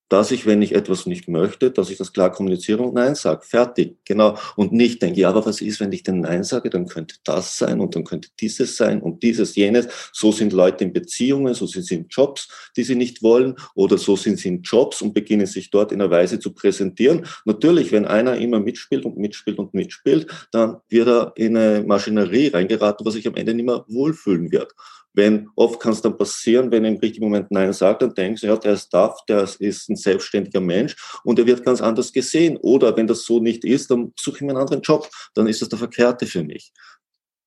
dass 0.08 0.30
ich, 0.30 0.46
wenn 0.46 0.62
ich 0.62 0.74
etwas 0.74 1.06
nicht 1.06 1.28
möchte, 1.28 1.70
dass 1.70 1.90
ich 1.90 1.98
das 1.98 2.12
klar 2.12 2.30
kommuniziere 2.30 2.82
und 2.82 2.94
Nein 2.94 3.14
sage. 3.14 3.42
Fertig, 3.44 3.96
genau. 4.04 4.38
Und 4.54 4.72
nicht 4.72 5.02
denke, 5.02 5.20
ja, 5.20 5.28
aber 5.28 5.44
was 5.46 5.60
ist, 5.60 5.80
wenn 5.80 5.92
ich 5.92 6.02
denn 6.02 6.20
Nein 6.20 6.44
sage, 6.44 6.70
dann 6.70 6.86
könnte 6.86 7.16
das 7.24 7.58
sein 7.58 7.80
und 7.80 7.96
dann 7.96 8.04
könnte 8.04 8.28
dieses 8.40 8.76
sein 8.76 9.00
und 9.02 9.22
dieses, 9.22 9.56
jenes. 9.56 9.88
So 10.12 10.30
sind 10.32 10.52
Leute 10.52 10.84
in 10.84 10.92
Beziehungen, 10.92 11.54
so 11.54 11.66
sind 11.66 11.84
sie 11.84 11.96
in 11.96 12.06
Jobs, 12.08 12.48
die 12.76 12.84
sie 12.84 12.94
nicht 12.94 13.22
wollen 13.22 13.56
oder 13.74 13.98
so 13.98 14.16
sind 14.16 14.38
sie 14.38 14.48
in 14.48 14.62
Jobs 14.62 15.02
und 15.02 15.12
beginnen 15.12 15.46
sich 15.46 15.70
dort 15.70 15.92
in 15.92 16.00
einer 16.00 16.10
Weise 16.10 16.38
zu 16.38 16.52
präsentieren. 16.52 17.26
Natürlich, 17.44 17.90
wenn 17.90 18.04
einer 18.04 18.36
immer 18.36 18.60
mitspielt 18.60 19.04
und 19.04 19.16
mitspielt 19.16 19.58
und 19.58 19.74
mitspielt, 19.74 20.26
dann 20.52 20.76
wird 20.88 21.08
er 21.08 21.32
in 21.36 21.56
eine 21.56 21.82
Maschinerie 21.82 22.48
reingeraten, 22.48 23.04
was 23.04 23.14
sich 23.14 23.26
am 23.26 23.34
Ende 23.34 23.54
nicht 23.54 23.66
mehr 23.66 23.84
wohlfühlen 23.88 24.52
wird. 24.52 24.72
Wenn, 25.16 25.48
oft 25.56 25.80
kann 25.80 25.92
es 25.92 26.02
dann 26.02 26.16
passieren, 26.16 26.70
wenn 26.70 26.84
er 26.84 26.92
im 26.92 26.98
richtigen 26.98 27.24
Moment 27.24 27.50
Nein 27.50 27.72
sagt, 27.72 28.02
dann 28.02 28.14
denkst 28.14 28.42
du, 28.42 28.46
ja, 28.46 28.56
der 28.56 28.74
ist 28.74 28.90
tough, 28.90 29.24
der 29.28 29.48
ist 29.58 29.88
ein 29.88 29.96
selbstständiger 29.96 30.60
Mensch 30.60 30.94
und 31.24 31.38
er 31.38 31.46
wird 31.46 31.64
ganz 31.64 31.80
anders 31.80 32.12
gesehen. 32.12 32.58
Oder 32.58 32.96
wenn 32.96 33.06
das 33.06 33.24
so 33.24 33.40
nicht 33.40 33.64
ist, 33.64 33.90
dann 33.90 34.12
suche 34.16 34.36
ich 34.36 34.42
mir 34.42 34.50
einen 34.50 34.60
anderen 34.60 34.82
Job, 34.82 35.08
dann 35.34 35.46
ist 35.46 35.62
das 35.62 35.70
der 35.70 35.78
Verkehrte 35.78 36.26
für 36.26 36.44
mich. 36.44 36.72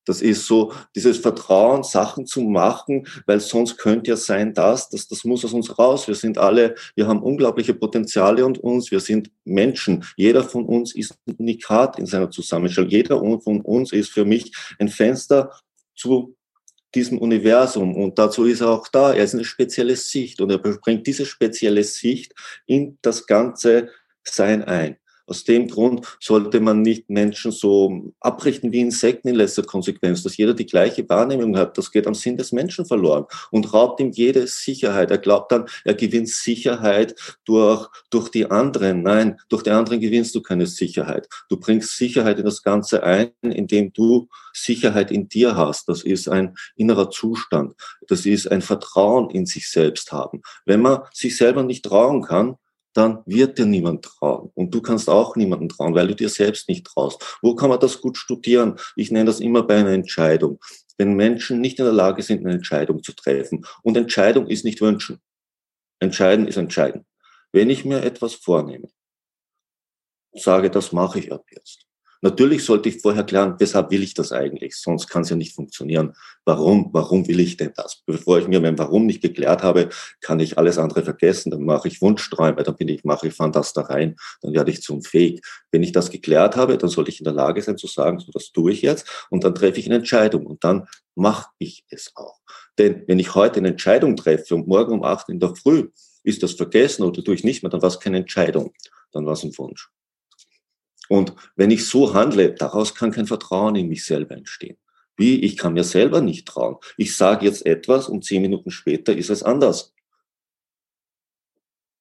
Das 0.04 0.22
ist 0.22 0.46
so 0.46 0.72
dieses 0.96 1.18
Vertrauen, 1.18 1.84
Sachen 1.84 2.26
zu 2.26 2.40
machen, 2.40 3.06
weil 3.26 3.38
sonst 3.38 3.76
könnte 3.76 4.10
ja 4.10 4.16
sein, 4.16 4.54
dass, 4.54 4.88
das, 4.88 5.06
das 5.06 5.24
muss 5.24 5.44
aus 5.44 5.52
uns 5.52 5.78
raus. 5.78 6.08
Wir 6.08 6.16
sind 6.16 6.38
alle, 6.38 6.74
wir 6.96 7.06
haben 7.06 7.22
unglaubliche 7.22 7.74
Potenziale 7.74 8.44
und 8.44 8.58
uns, 8.58 8.90
wir 8.90 8.98
sind 8.98 9.30
Menschen. 9.44 10.04
Jeder 10.16 10.42
von 10.42 10.64
uns 10.64 10.96
ist 10.96 11.14
ein 11.26 11.36
Unikat 11.36 11.98
in 11.98 12.06
seiner 12.06 12.30
Zusammenstellung. 12.30 12.90
Jeder 12.90 13.18
von 13.40 13.60
uns 13.60 13.92
ist 13.92 14.10
für 14.10 14.24
mich 14.24 14.52
ein 14.80 14.88
Fenster 14.88 15.52
zu 15.94 16.34
diesem 16.94 17.18
Universum 17.18 17.94
und 17.94 18.18
dazu 18.18 18.44
ist 18.44 18.60
er 18.60 18.70
auch 18.70 18.88
da. 18.88 19.12
Er 19.12 19.24
ist 19.24 19.34
eine 19.34 19.44
spezielle 19.44 19.96
Sicht 19.96 20.40
und 20.40 20.50
er 20.50 20.58
bringt 20.58 21.06
diese 21.06 21.26
spezielle 21.26 21.84
Sicht 21.84 22.34
in 22.66 22.98
das 23.02 23.26
ganze 23.26 23.90
Sein 24.24 24.64
ein. 24.64 24.96
Aus 25.30 25.44
dem 25.44 25.68
Grund 25.68 26.04
sollte 26.18 26.58
man 26.58 26.82
nicht 26.82 27.08
Menschen 27.08 27.52
so 27.52 28.12
abrichten 28.18 28.72
wie 28.72 28.80
Insekten 28.80 29.28
in 29.28 29.36
letzter 29.36 29.62
Konsequenz, 29.62 30.24
dass 30.24 30.36
jeder 30.36 30.54
die 30.54 30.66
gleiche 30.66 31.08
Wahrnehmung 31.08 31.56
hat. 31.56 31.78
Das 31.78 31.92
geht 31.92 32.08
am 32.08 32.14
Sinn 32.14 32.36
des 32.36 32.50
Menschen 32.50 32.84
verloren 32.84 33.26
und 33.52 33.72
raubt 33.72 34.00
ihm 34.00 34.10
jede 34.10 34.48
Sicherheit. 34.48 35.12
Er 35.12 35.18
glaubt 35.18 35.52
dann, 35.52 35.66
er 35.84 35.94
gewinnt 35.94 36.30
Sicherheit 36.30 37.14
durch, 37.44 37.86
durch 38.10 38.28
die 38.30 38.50
anderen. 38.50 39.04
Nein, 39.04 39.38
durch 39.48 39.62
die 39.62 39.70
anderen 39.70 40.00
gewinnst 40.00 40.34
du 40.34 40.42
keine 40.42 40.66
Sicherheit. 40.66 41.28
Du 41.48 41.56
bringst 41.58 41.96
Sicherheit 41.96 42.40
in 42.40 42.44
das 42.44 42.64
Ganze 42.64 43.04
ein, 43.04 43.30
indem 43.42 43.92
du 43.92 44.28
Sicherheit 44.52 45.12
in 45.12 45.28
dir 45.28 45.54
hast. 45.54 45.88
Das 45.88 46.02
ist 46.02 46.28
ein 46.28 46.56
innerer 46.74 47.08
Zustand. 47.08 47.74
Das 48.08 48.26
ist 48.26 48.50
ein 48.50 48.62
Vertrauen 48.62 49.30
in 49.30 49.46
sich 49.46 49.70
selbst 49.70 50.10
haben. 50.10 50.42
Wenn 50.64 50.80
man 50.82 51.02
sich 51.12 51.36
selber 51.36 51.62
nicht 51.62 51.84
trauen 51.84 52.22
kann, 52.22 52.56
dann 52.92 53.22
wird 53.26 53.58
dir 53.58 53.66
niemand 53.66 54.04
trauen. 54.04 54.50
Und 54.54 54.74
du 54.74 54.80
kannst 54.80 55.08
auch 55.08 55.36
niemanden 55.36 55.68
trauen, 55.68 55.94
weil 55.94 56.08
du 56.08 56.14
dir 56.14 56.28
selbst 56.28 56.68
nicht 56.68 56.86
traust. 56.86 57.38
Wo 57.42 57.54
kann 57.54 57.70
man 57.70 57.80
das 57.80 58.00
gut 58.00 58.18
studieren? 58.18 58.76
Ich 58.96 59.10
nenne 59.10 59.26
das 59.26 59.40
immer 59.40 59.62
bei 59.62 59.76
einer 59.76 59.92
Entscheidung. 59.92 60.58
Wenn 60.98 61.14
Menschen 61.14 61.60
nicht 61.60 61.78
in 61.78 61.84
der 61.84 61.94
Lage 61.94 62.22
sind, 62.22 62.44
eine 62.44 62.54
Entscheidung 62.54 63.02
zu 63.02 63.12
treffen. 63.12 63.64
Und 63.82 63.96
Entscheidung 63.96 64.48
ist 64.48 64.64
nicht 64.64 64.80
wünschen. 64.80 65.20
Entscheiden 66.00 66.48
ist 66.48 66.56
entscheiden. 66.56 67.06
Wenn 67.52 67.70
ich 67.70 67.84
mir 67.84 68.02
etwas 68.02 68.34
vornehme, 68.34 68.88
sage, 70.32 70.70
das 70.70 70.92
mache 70.92 71.18
ich 71.18 71.32
ab 71.32 71.44
jetzt. 71.50 71.89
Natürlich 72.22 72.64
sollte 72.64 72.90
ich 72.90 73.00
vorher 73.00 73.24
klären, 73.24 73.54
weshalb 73.58 73.90
will 73.90 74.02
ich 74.02 74.12
das 74.12 74.30
eigentlich? 74.30 74.76
Sonst 74.76 75.06
kann 75.06 75.22
es 75.22 75.30
ja 75.30 75.36
nicht 75.36 75.54
funktionieren. 75.54 76.12
Warum? 76.44 76.90
Warum 76.92 77.26
will 77.26 77.40
ich 77.40 77.56
denn 77.56 77.72
das? 77.74 78.02
Bevor 78.04 78.38
ich 78.38 78.46
mir 78.46 78.60
mein 78.60 78.78
Warum 78.78 79.06
nicht 79.06 79.22
geklärt 79.22 79.62
habe, 79.62 79.88
kann 80.20 80.38
ich 80.38 80.58
alles 80.58 80.76
andere 80.76 81.02
vergessen. 81.02 81.50
Dann 81.50 81.62
mache 81.62 81.88
ich 81.88 82.02
Wunschträume, 82.02 82.62
dann 82.62 82.76
bin 82.76 82.88
ich, 82.88 83.04
mache 83.04 83.28
ich 83.28 83.40
rein, 83.40 84.16
dann 84.42 84.52
werde 84.52 84.70
ich 84.70 84.82
zum 84.82 85.02
Fake. 85.02 85.40
Wenn 85.72 85.82
ich 85.82 85.92
das 85.92 86.10
geklärt 86.10 86.56
habe, 86.56 86.76
dann 86.76 86.90
sollte 86.90 87.10
ich 87.10 87.20
in 87.20 87.24
der 87.24 87.32
Lage 87.32 87.62
sein 87.62 87.78
zu 87.78 87.86
sagen, 87.86 88.18
so 88.18 88.30
das 88.32 88.52
tue 88.52 88.72
ich 88.72 88.82
jetzt 88.82 89.26
und 89.30 89.42
dann 89.42 89.54
treffe 89.54 89.80
ich 89.80 89.86
eine 89.86 89.96
Entscheidung 89.96 90.46
und 90.46 90.62
dann 90.62 90.86
mache 91.14 91.48
ich 91.58 91.84
es 91.88 92.12
auch. 92.16 92.40
Denn 92.78 93.04
wenn 93.06 93.18
ich 93.18 93.34
heute 93.34 93.60
eine 93.60 93.68
Entscheidung 93.68 94.16
treffe 94.16 94.54
und 94.54 94.68
morgen 94.68 94.92
um 94.92 95.04
acht 95.04 95.30
in 95.30 95.40
der 95.40 95.54
Früh 95.56 95.88
ist 96.22 96.42
das 96.42 96.52
vergessen 96.52 97.02
oder 97.02 97.24
tue 97.24 97.34
ich 97.34 97.44
nicht 97.44 97.62
mehr, 97.62 97.70
dann 97.70 97.80
war 97.80 97.88
es 97.88 97.98
keine 97.98 98.18
Entscheidung, 98.18 98.74
dann 99.12 99.24
war 99.24 99.32
es 99.32 99.42
ein 99.42 99.56
Wunsch. 99.56 99.88
Und 101.10 101.34
wenn 101.56 101.72
ich 101.72 101.88
so 101.88 102.14
handle, 102.14 102.52
daraus 102.54 102.94
kann 102.94 103.10
kein 103.10 103.26
Vertrauen 103.26 103.74
in 103.74 103.88
mich 103.88 104.04
selber 104.04 104.36
entstehen. 104.36 104.76
Wie? 105.16 105.40
Ich 105.40 105.56
kann 105.56 105.72
mir 105.72 105.82
selber 105.82 106.20
nicht 106.20 106.46
trauen. 106.46 106.76
Ich 106.96 107.16
sage 107.16 107.46
jetzt 107.46 107.66
etwas 107.66 108.08
und 108.08 108.24
zehn 108.24 108.40
Minuten 108.42 108.70
später 108.70 109.16
ist 109.16 109.28
es 109.28 109.42
anders. 109.42 109.92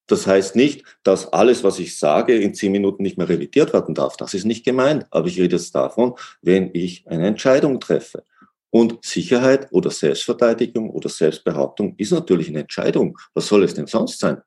Das 0.06 0.28
heißt 0.28 0.56
nicht, 0.56 0.84
dass 1.02 1.34
alles, 1.34 1.64
was 1.64 1.80
ich 1.80 1.98
sage, 1.98 2.36
in 2.36 2.54
zehn 2.54 2.72
Minuten 2.72 3.02
nicht 3.02 3.18
mehr 3.18 3.28
revidiert 3.28 3.74
werden 3.74 3.96
darf. 3.96 4.16
Das 4.16 4.36
ist 4.36 4.46
nicht 4.46 4.64
gemeint. 4.64 5.08
Aber 5.10 5.28
ich 5.28 5.40
rede 5.40 5.56
jetzt 5.56 5.74
davon, 5.74 6.14
wenn 6.44 6.70
ich 6.74 7.08
eine 7.08 7.26
Entscheidung 7.26 7.80
treffe. 7.80 8.24
Und 8.70 9.04
Sicherheit 9.04 9.70
oder 9.72 9.90
Selbstverteidigung 9.90 10.92
oder 10.92 11.10
Selbstbehauptung 11.10 11.96
ist 11.98 12.12
natürlich 12.12 12.50
eine 12.50 12.60
Entscheidung. 12.60 13.18
Was 13.34 13.48
soll 13.48 13.64
es 13.64 13.74
denn 13.74 13.88
sonst 13.88 14.20
sein? 14.20 14.44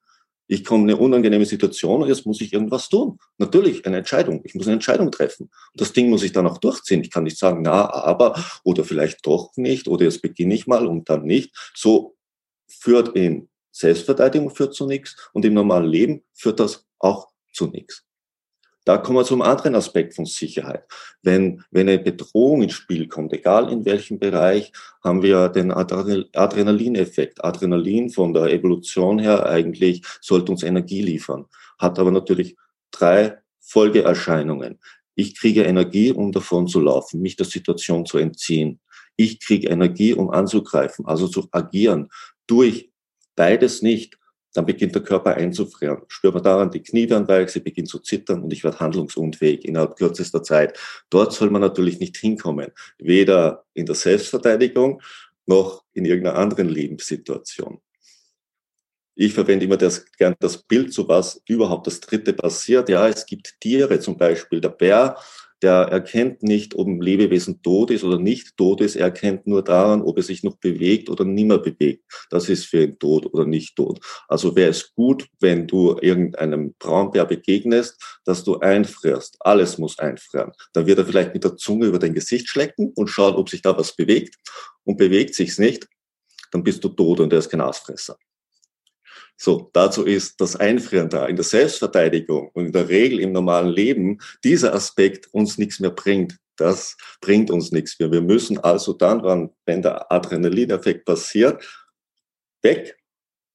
Ich 0.53 0.67
komme 0.67 0.85
in 0.85 0.91
eine 0.91 1.01
unangenehme 1.01 1.47
Situation 1.47 2.03
und 2.03 2.09
jetzt 2.09 2.27
muss 2.27 2.43
ich 2.43 2.53
irgendwas 2.53 2.91
tun. 2.91 3.19
Natürlich 3.39 3.87
eine 3.87 3.97
Entscheidung. 3.97 4.43
Ich 4.45 4.55
muss 4.55 4.67
eine 4.67 4.75
Entscheidung 4.75 5.11
treffen. 5.11 5.45
Und 5.45 5.81
das 5.81 5.95
Ding 5.95 6.11
muss 6.11 6.23
ich 6.23 6.33
dann 6.33 6.47
auch 6.47 6.59
durchziehen. 6.59 7.01
Ich 7.01 7.11
kann 7.11 7.25
nicht 7.25 7.39
sagen, 7.39 7.63
na, 7.63 7.91
aber 7.91 8.35
oder 8.63 8.85
vielleicht 8.85 9.27
doch 9.27 9.57
nicht 9.57 9.89
oder 9.89 10.05
jetzt 10.05 10.21
beginne 10.21 10.53
ich 10.53 10.67
mal 10.67 10.87
und 10.87 11.09
dann 11.09 11.25
nicht. 11.25 11.57
So 11.75 12.17
führt 12.69 13.17
in 13.17 13.49
Selbstverteidigung 13.71 14.51
führt 14.51 14.75
zu 14.75 14.87
nichts 14.87 15.31
und 15.33 15.47
im 15.47 15.55
normalen 15.55 15.89
Leben 15.89 16.23
führt 16.35 16.61
das 16.61 16.87
auch 16.99 17.29
zu 17.55 17.69
nichts. 17.69 18.05
Da 18.85 18.99
kommen 18.99 19.19
wir 19.19 19.25
zum 19.25 19.43
anderen 19.43 19.77
Aspekt 19.77 20.15
von 20.15 20.27
Sicherheit. 20.27 20.85
Wenn, 21.23 21.63
wenn 21.71 21.89
eine 21.89 22.01
Bedrohung 22.01 22.63
ins 22.63 22.73
Spiel 22.73 23.07
kommt, 23.07 23.33
egal 23.33 23.71
in 23.71 23.85
welchem 23.85 24.19
Bereich, 24.19 24.73
haben 25.05 25.23
wir 25.23 25.49
den 25.51 25.71
Adrenalineffekt. 25.71 27.45
Adrenalin 27.45 28.11
von 28.11 28.35
der 28.35 28.47
Evolution 28.47 29.21
her 29.21 29.47
eigentlich 29.47 30.03
sollte 30.21 30.51
uns 30.51 30.65
Energie 30.65 31.03
liefern, 31.03 31.47
hat 31.79 31.99
aber 31.99 32.11
natürlich 32.11 32.57
drei 32.91 33.39
Folgeerscheinungen. 33.61 34.81
Ich 35.15 35.39
kriege 35.39 35.63
Energie, 35.63 36.11
um 36.11 36.33
davon 36.33 36.67
zu 36.67 36.81
laufen, 36.81 37.23
mich 37.23 37.37
der 37.37 37.47
Situation 37.47 38.05
zu 38.05 38.19
entziehen. 38.19 38.81
Ich 39.17 39.41
kriege 39.41 39.69
Energie, 39.69 40.15
um 40.15 40.31
anzugreifen, 40.31 41.07
also 41.07 41.29
zu 41.29 41.47
agieren. 41.53 42.09
Durch 42.47 42.91
beides 43.37 43.83
nicht, 43.83 44.19
dann 44.53 44.67
beginnt 44.67 44.95
der 44.95 45.03
Körper 45.03 45.35
einzufrieren. 45.35 46.03
Spürt 46.09 46.35
man 46.35 46.43
daran, 46.43 46.71
die 46.71 46.83
Knie 46.83 47.09
werden 47.09 47.29
weich, 47.29 47.51
sie 47.51 47.61
beginnt 47.61 47.89
zu 47.89 47.99
zittern 47.99 48.43
und 48.43 48.53
ich 48.53 48.65
werde 48.65 48.81
handlungsunfähig 48.81 49.65
innerhalb 49.65 49.97
kürzester 49.97 50.43
Zeit. 50.43 50.79
Dort 51.11 51.33
soll 51.33 51.51
man 51.51 51.61
natürlich 51.61 52.01
nicht 52.01 52.17
hinkommen. 52.17 52.71
Weder 52.99 53.65
in 53.75 53.87
der 53.87 53.95
Selbstverteidigung 53.95 55.01
noch 55.47 55.85
in 55.93 56.05
irgendeiner 56.05 56.39
anderen 56.39 56.69
Lebenssituation. 56.69 57.81
Ich 59.15 59.35
verwende 59.35 59.67
immer 59.67 59.77
das, 59.77 60.07
gern 60.13 60.35
das 60.41 60.63
Bild, 60.63 60.93
so 60.93 61.07
was 61.07 61.43
überhaupt 61.47 61.87
das 61.87 62.01
Dritte 62.01 62.33
passiert. 62.33 62.89
Ja, 62.89 63.09
es 63.09 63.27
gibt 63.27 63.61
Tiere, 63.61 64.01
zum 64.01 64.17
Beispiel 64.17 64.61
der 64.61 64.71
Bär 64.71 65.17
der 65.63 65.89
erkennt 65.91 66.43
nicht, 66.43 66.75
ob 66.75 66.89
ein 66.89 67.01
Lebewesen 67.01 67.63
tot 67.63 67.91
ist 67.91 68.03
oder 68.03 68.19
nicht 68.19 68.57
tot 68.57 68.81
ist. 68.81 68.97
Er 68.97 69.07
erkennt 69.07 69.47
nur 69.47 69.63
daran, 69.63 70.03
ob 70.03 70.17
er 70.17 70.23
sich 70.23 70.43
noch 70.43 70.57
bewegt 70.57 71.09
oder 71.09 71.25
nicht 71.25 71.47
mehr 71.47 71.59
bewegt. 71.59 72.05
Das 72.31 72.49
ist 72.49 72.67
für 72.67 72.83
ihn 72.83 72.99
tot 72.99 73.27
oder 73.33 73.47
nicht 73.47 73.77
tot. 73.77 74.01
Also 74.29 74.57
wäre 74.57 74.71
es 74.71 74.93
gut, 74.95 75.29
wenn 75.41 75.67
du 75.67 75.97
irgendeinem 76.01 76.75
Braunbär 76.79 77.25
begegnest, 77.25 78.21
dass 78.25 78.43
du 78.43 78.59
einfrierst. 78.59 79.37
Alles 79.41 79.79
muss 79.79 79.99
einfrieren. 79.99 80.53
Dann 80.73 80.87
wird 80.87 80.99
er 80.99 81.07
vielleicht 81.07 81.33
mit 81.33 81.45
der 81.45 81.57
Zunge 81.57 81.87
über 81.87 81.99
dein 81.99 82.15
Gesicht 82.15 82.49
schlecken 82.49 82.93
und 82.97 83.09
schauen, 83.09 83.35
ob 83.35 83.49
sich 83.49 83.63
da 83.63 83.77
was 83.77 83.95
bewegt. 83.95 84.37
Und 84.85 84.97
bewegt 84.97 85.35
sich's 85.35 85.59
nicht, 85.59 85.87
dann 86.51 86.65
bist 86.65 86.83
du 86.83 86.89
tot 86.89 87.21
und 87.21 87.33
er 87.33 87.39
ist 87.39 87.49
kein 87.49 87.61
Aasfresser. 87.61 88.17
So, 89.45 89.69
dazu 89.73 90.05
ist 90.05 90.41
das 90.41 90.55
Einfrieren 90.55 91.09
da. 91.09 91.27
In 91.27 91.35
der 91.35 91.45
Selbstverteidigung 91.45 92.51
und 92.53 92.67
in 92.67 92.73
der 92.73 92.89
Regel 92.89 93.19
im 93.19 93.33
normalen 93.33 93.71
Leben 93.71 94.21
dieser 94.45 94.73
Aspekt 94.73 95.35
uns 95.35 95.59
nichts 95.59 95.81
mehr 95.81 95.91
bringt. 95.91 96.39
Das 96.55 96.97
bringt 97.21 97.51
uns 97.51 97.73
nichts 97.73 97.99
mehr. 97.99 98.13
Wir 98.13 98.21
müssen 98.21 98.59
also 98.59 98.93
dann, 98.93 99.51
wenn 99.67 99.83
der 99.83 100.13
Adrenalineffekt 100.13 101.05
passiert, 101.07 101.61
weg 102.63 102.97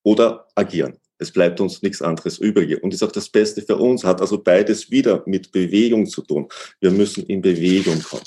oder 0.03 0.49
agieren. 0.55 0.97
Es 1.19 1.31
bleibt 1.31 1.61
uns 1.61 1.81
nichts 1.81 2.01
anderes 2.01 2.37
übrig. 2.37 2.83
Und 2.83 2.93
ist 2.93 3.01
auch 3.01 3.13
das 3.13 3.29
Beste 3.29 3.61
für 3.61 3.77
uns, 3.77 4.03
hat 4.03 4.19
also 4.19 4.43
beides 4.43 4.91
wieder 4.91 5.23
mit 5.25 5.53
Bewegung 5.53 6.05
zu 6.05 6.21
tun. 6.21 6.49
Wir 6.81 6.91
müssen 6.91 7.25
in 7.27 7.41
Bewegung 7.41 8.03
kommen. 8.03 8.25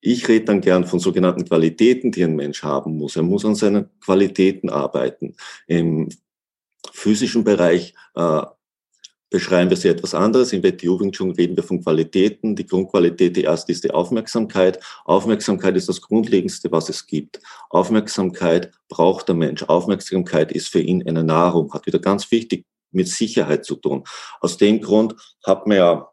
Ich 0.00 0.28
rede 0.28 0.46
dann 0.46 0.60
gern 0.60 0.86
von 0.86 0.98
sogenannten 0.98 1.44
Qualitäten, 1.44 2.10
die 2.10 2.24
ein 2.24 2.36
Mensch 2.36 2.62
haben 2.62 2.96
muss. 2.96 3.16
Er 3.16 3.22
muss 3.22 3.44
an 3.44 3.54
seinen 3.54 3.90
Qualitäten 4.00 4.70
arbeiten. 4.70 5.34
Im 5.66 6.08
physischen 6.92 7.44
Bereich 7.44 7.94
äh, 8.14 8.42
beschreiben 9.30 9.70
wir 9.70 9.76
sie 9.76 9.88
etwas 9.88 10.14
anderes. 10.14 10.52
Im 10.52 10.62
Wing 10.62 11.12
Chun 11.12 11.30
reden 11.30 11.56
wir 11.56 11.62
von 11.62 11.82
Qualitäten. 11.82 12.56
Die 12.56 12.66
Grundqualität, 12.66 13.36
die 13.36 13.42
erste 13.42 13.72
ist 13.72 13.84
die 13.84 13.92
Aufmerksamkeit. 13.92 14.80
Aufmerksamkeit 15.04 15.76
ist 15.76 15.88
das 15.88 16.00
Grundlegendste, 16.00 16.70
was 16.72 16.88
es 16.88 17.06
gibt. 17.06 17.40
Aufmerksamkeit 17.70 18.72
braucht 18.88 19.28
der 19.28 19.36
Mensch. 19.36 19.62
Aufmerksamkeit 19.62 20.50
ist 20.52 20.68
für 20.68 20.80
ihn 20.80 21.06
eine 21.06 21.22
Nahrung, 21.22 21.72
hat 21.72 21.86
wieder 21.86 22.00
ganz 22.00 22.30
wichtig 22.30 22.66
mit 22.90 23.08
Sicherheit 23.08 23.64
zu 23.64 23.76
tun. 23.76 24.04
Aus 24.40 24.56
dem 24.56 24.80
Grund 24.80 25.14
hat 25.44 25.66
man 25.66 25.76
ja 25.76 26.08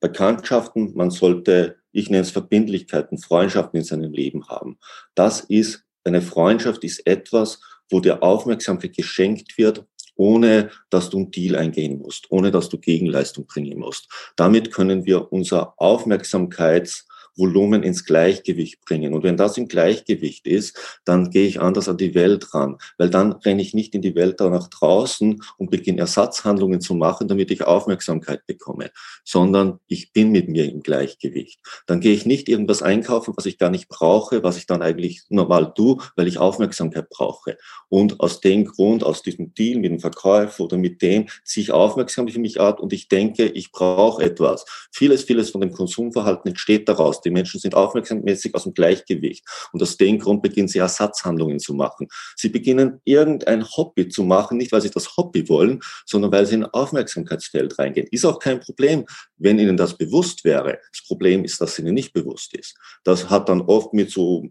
Bekanntschaften, 0.00 0.92
man 0.94 1.10
sollte, 1.10 1.78
ich 1.96 2.10
nenne 2.10 2.22
es 2.22 2.30
Verbindlichkeiten, 2.30 3.18
Freundschaften 3.18 3.78
in 3.78 3.84
seinem 3.84 4.12
Leben 4.12 4.48
haben. 4.48 4.78
Das 5.14 5.40
ist, 5.40 5.84
eine 6.04 6.22
Freundschaft 6.22 6.84
ist 6.84 7.06
etwas, 7.06 7.60
wo 7.90 8.00
dir 8.00 8.22
Aufmerksamkeit 8.22 8.94
geschenkt 8.94 9.58
wird 9.58 9.84
ohne 10.18 10.70
dass 10.88 11.10
du 11.10 11.18
einen 11.18 11.30
Deal 11.30 11.56
eingehen 11.56 11.98
musst, 11.98 12.30
ohne 12.30 12.50
dass 12.50 12.70
du 12.70 12.78
Gegenleistung 12.78 13.46
bringen 13.46 13.78
musst. 13.78 14.08
Damit 14.34 14.72
können 14.72 15.04
wir 15.04 15.30
unser 15.30 15.74
Aufmerksamkeits- 15.78 17.04
Volumen 17.36 17.82
ins 17.82 18.04
Gleichgewicht 18.04 18.80
bringen. 18.84 19.14
Und 19.14 19.22
wenn 19.22 19.36
das 19.36 19.56
im 19.56 19.68
Gleichgewicht 19.68 20.46
ist, 20.46 20.78
dann 21.04 21.30
gehe 21.30 21.46
ich 21.46 21.60
anders 21.60 21.88
an 21.88 21.96
die 21.96 22.14
Welt 22.14 22.54
ran, 22.54 22.76
weil 22.98 23.10
dann 23.10 23.32
renne 23.32 23.62
ich 23.62 23.74
nicht 23.74 23.94
in 23.94 24.02
die 24.02 24.14
Welt 24.14 24.40
da 24.40 24.48
nach 24.50 24.68
draußen 24.68 25.42
und 25.58 25.70
beginne 25.70 26.00
Ersatzhandlungen 26.00 26.80
zu 26.80 26.94
machen, 26.94 27.28
damit 27.28 27.50
ich 27.50 27.64
Aufmerksamkeit 27.64 28.46
bekomme, 28.46 28.90
sondern 29.24 29.78
ich 29.86 30.12
bin 30.12 30.32
mit 30.32 30.48
mir 30.48 30.70
im 30.70 30.82
Gleichgewicht. 30.82 31.60
Dann 31.86 32.00
gehe 32.00 32.14
ich 32.14 32.26
nicht 32.26 32.48
irgendwas 32.48 32.82
einkaufen, 32.82 33.34
was 33.36 33.46
ich 33.46 33.58
gar 33.58 33.70
nicht 33.70 33.88
brauche, 33.88 34.42
was 34.42 34.56
ich 34.56 34.66
dann 34.66 34.82
eigentlich 34.82 35.22
normal 35.28 35.72
tue, 35.74 35.98
weil 36.16 36.28
ich 36.28 36.38
Aufmerksamkeit 36.38 37.08
brauche. 37.10 37.56
Und 37.88 38.20
aus 38.20 38.40
dem 38.40 38.64
Grund, 38.64 39.04
aus 39.04 39.22
diesem 39.22 39.54
Deal 39.54 39.78
mit 39.78 39.90
dem 39.90 40.00
Verkäufer 40.00 40.64
oder 40.64 40.76
mit 40.76 41.02
dem, 41.02 41.26
ziehe 41.44 41.64
ich 41.64 41.72
Aufmerksamkeit 41.72 42.34
für 42.34 42.40
mich 42.40 42.60
ab 42.60 42.80
und 42.80 42.92
ich 42.92 43.08
denke, 43.08 43.46
ich 43.46 43.72
brauche 43.72 44.22
etwas. 44.22 44.64
Vieles, 44.92 45.24
vieles 45.24 45.50
von 45.50 45.60
dem 45.60 45.72
Konsumverhalten 45.72 46.48
entsteht 46.48 46.88
daraus. 46.88 47.20
Die 47.26 47.30
Menschen 47.30 47.58
sind 47.58 47.74
aufmerksammäßig 47.74 48.54
aus 48.54 48.62
dem 48.62 48.74
Gleichgewicht. 48.74 49.44
Und 49.72 49.82
aus 49.82 49.96
dem 49.96 50.18
Grund 50.18 50.42
beginnen 50.42 50.68
sie 50.68 50.78
Ersatzhandlungen 50.78 51.58
zu 51.58 51.74
machen. 51.74 52.08
Sie 52.36 52.48
beginnen 52.48 53.00
irgendein 53.04 53.64
Hobby 53.64 54.08
zu 54.08 54.22
machen, 54.22 54.58
nicht 54.58 54.72
weil 54.72 54.80
sie 54.80 54.90
das 54.90 55.16
Hobby 55.16 55.48
wollen, 55.48 55.80
sondern 56.04 56.30
weil 56.30 56.46
sie 56.46 56.54
in 56.54 56.64
ein 56.64 56.70
Aufmerksamkeitsfeld 56.70 57.78
reingehen. 57.78 58.06
Ist 58.10 58.24
auch 58.24 58.38
kein 58.38 58.60
Problem, 58.60 59.04
wenn 59.38 59.58
ihnen 59.58 59.76
das 59.76 59.98
bewusst 59.98 60.44
wäre. 60.44 60.78
Das 60.92 61.04
Problem 61.06 61.44
ist, 61.44 61.60
dass 61.60 61.72
es 61.72 61.78
ihnen 61.80 61.94
nicht 61.94 62.12
bewusst 62.12 62.54
ist. 62.54 62.76
Das 63.04 63.28
hat 63.28 63.48
dann 63.48 63.62
oft 63.62 63.92
mit 63.92 64.10
so 64.10 64.48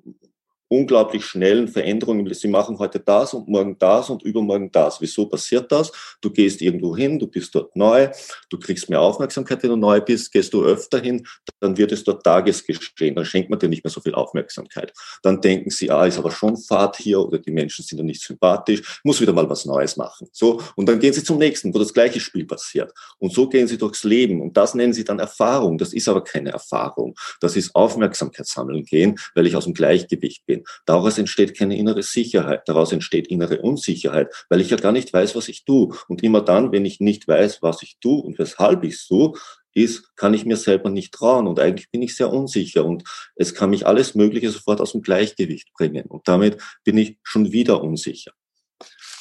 unglaublich 0.75 1.25
schnellen 1.25 1.67
Veränderungen. 1.67 2.31
Sie 2.33 2.47
machen 2.47 2.77
heute 2.79 2.99
das 2.99 3.33
und 3.33 3.47
morgen 3.47 3.77
das 3.79 4.09
und 4.09 4.23
übermorgen 4.23 4.71
das. 4.71 4.99
Wieso 4.99 5.25
passiert 5.25 5.71
das? 5.71 5.91
Du 6.21 6.29
gehst 6.29 6.61
irgendwo 6.61 6.95
hin, 6.95 7.17
du 7.17 7.27
bist 7.27 7.55
dort 7.55 7.75
neu, 7.75 8.09
du 8.49 8.59
kriegst 8.59 8.89
mehr 8.89 8.99
Aufmerksamkeit, 8.99 9.63
wenn 9.63 9.69
du 9.69 9.77
neu 9.77 10.01
bist, 10.01 10.31
gehst 10.31 10.53
du 10.53 10.63
öfter 10.63 10.99
hin, 10.99 11.25
dann 11.61 11.77
wird 11.77 11.91
es 11.91 12.03
dort 12.03 12.23
Tagesgeschehen, 12.23 13.15
dann 13.15 13.25
schenkt 13.25 13.49
man 13.49 13.59
dir 13.59 13.69
nicht 13.69 13.83
mehr 13.83 13.91
so 13.91 14.01
viel 14.01 14.15
Aufmerksamkeit. 14.15 14.91
Dann 15.23 15.39
denken 15.39 15.69
sie, 15.69 15.89
ah, 15.89 16.05
ist 16.05 16.17
aber 16.17 16.31
schon 16.31 16.57
Fahrt 16.57 16.97
hier 16.97 17.21
oder 17.21 17.39
die 17.39 17.51
Menschen 17.51 17.85
sind 17.85 17.99
ja 17.99 18.03
nicht 18.03 18.21
sympathisch, 18.21 18.99
muss 19.03 19.21
wieder 19.21 19.33
mal 19.33 19.49
was 19.49 19.65
Neues 19.65 19.95
machen. 19.95 20.27
So, 20.31 20.61
und 20.75 20.89
dann 20.89 20.99
gehen 20.99 21.13
sie 21.13 21.23
zum 21.23 21.37
nächsten, 21.37 21.73
wo 21.73 21.79
das 21.79 21.93
gleiche 21.93 22.19
Spiel 22.19 22.45
passiert. 22.45 22.91
Und 23.19 23.33
so 23.33 23.47
gehen 23.47 23.67
sie 23.67 23.77
durchs 23.77 24.03
Leben 24.03 24.41
und 24.41 24.57
das 24.57 24.75
nennen 24.75 24.93
sie 24.93 25.05
dann 25.05 25.19
Erfahrung. 25.19 25.77
Das 25.77 25.93
ist 25.93 26.09
aber 26.09 26.23
keine 26.23 26.51
Erfahrung. 26.51 27.15
Das 27.39 27.55
ist 27.55 27.73
Aufmerksamkeit 27.75 28.47
sammeln 28.47 28.83
gehen, 28.83 29.15
weil 29.35 29.47
ich 29.47 29.55
aus 29.55 29.65
dem 29.65 29.73
Gleichgewicht 29.73 30.45
bin. 30.45 30.64
Daraus 30.85 31.17
entsteht 31.17 31.57
keine 31.57 31.77
innere 31.77 32.03
Sicherheit, 32.03 32.63
daraus 32.67 32.91
entsteht 32.91 33.27
innere 33.27 33.61
Unsicherheit, 33.61 34.33
weil 34.49 34.61
ich 34.61 34.69
ja 34.69 34.77
gar 34.77 34.91
nicht 34.91 35.13
weiß, 35.13 35.35
was 35.35 35.47
ich 35.47 35.65
tue. 35.65 35.95
Und 36.07 36.23
immer 36.23 36.41
dann, 36.41 36.71
wenn 36.71 36.85
ich 36.85 36.99
nicht 36.99 37.27
weiß, 37.27 37.61
was 37.61 37.81
ich 37.83 37.97
tue 37.99 38.21
und 38.21 38.39
weshalb 38.39 38.83
ich 38.83 39.07
tue, 39.07 39.33
ist, 39.75 40.15
kann 40.15 40.33
ich 40.33 40.45
mir 40.45 40.57
selber 40.57 40.89
nicht 40.89 41.13
trauen 41.13 41.47
und 41.47 41.59
eigentlich 41.59 41.91
bin 41.91 42.01
ich 42.01 42.15
sehr 42.15 42.31
unsicher 42.31 42.85
und 42.85 43.03
es 43.35 43.53
kann 43.53 43.69
mich 43.69 43.85
alles 43.85 44.15
Mögliche 44.15 44.49
sofort 44.49 44.79
aus 44.79 44.93
dem 44.93 45.01
Gleichgewicht 45.01 45.73
bringen 45.73 46.05
und 46.05 46.27
damit 46.27 46.61
bin 46.85 46.97
ich 46.97 47.17
schon 47.23 47.51
wieder 47.51 47.83
unsicher. 47.83 48.31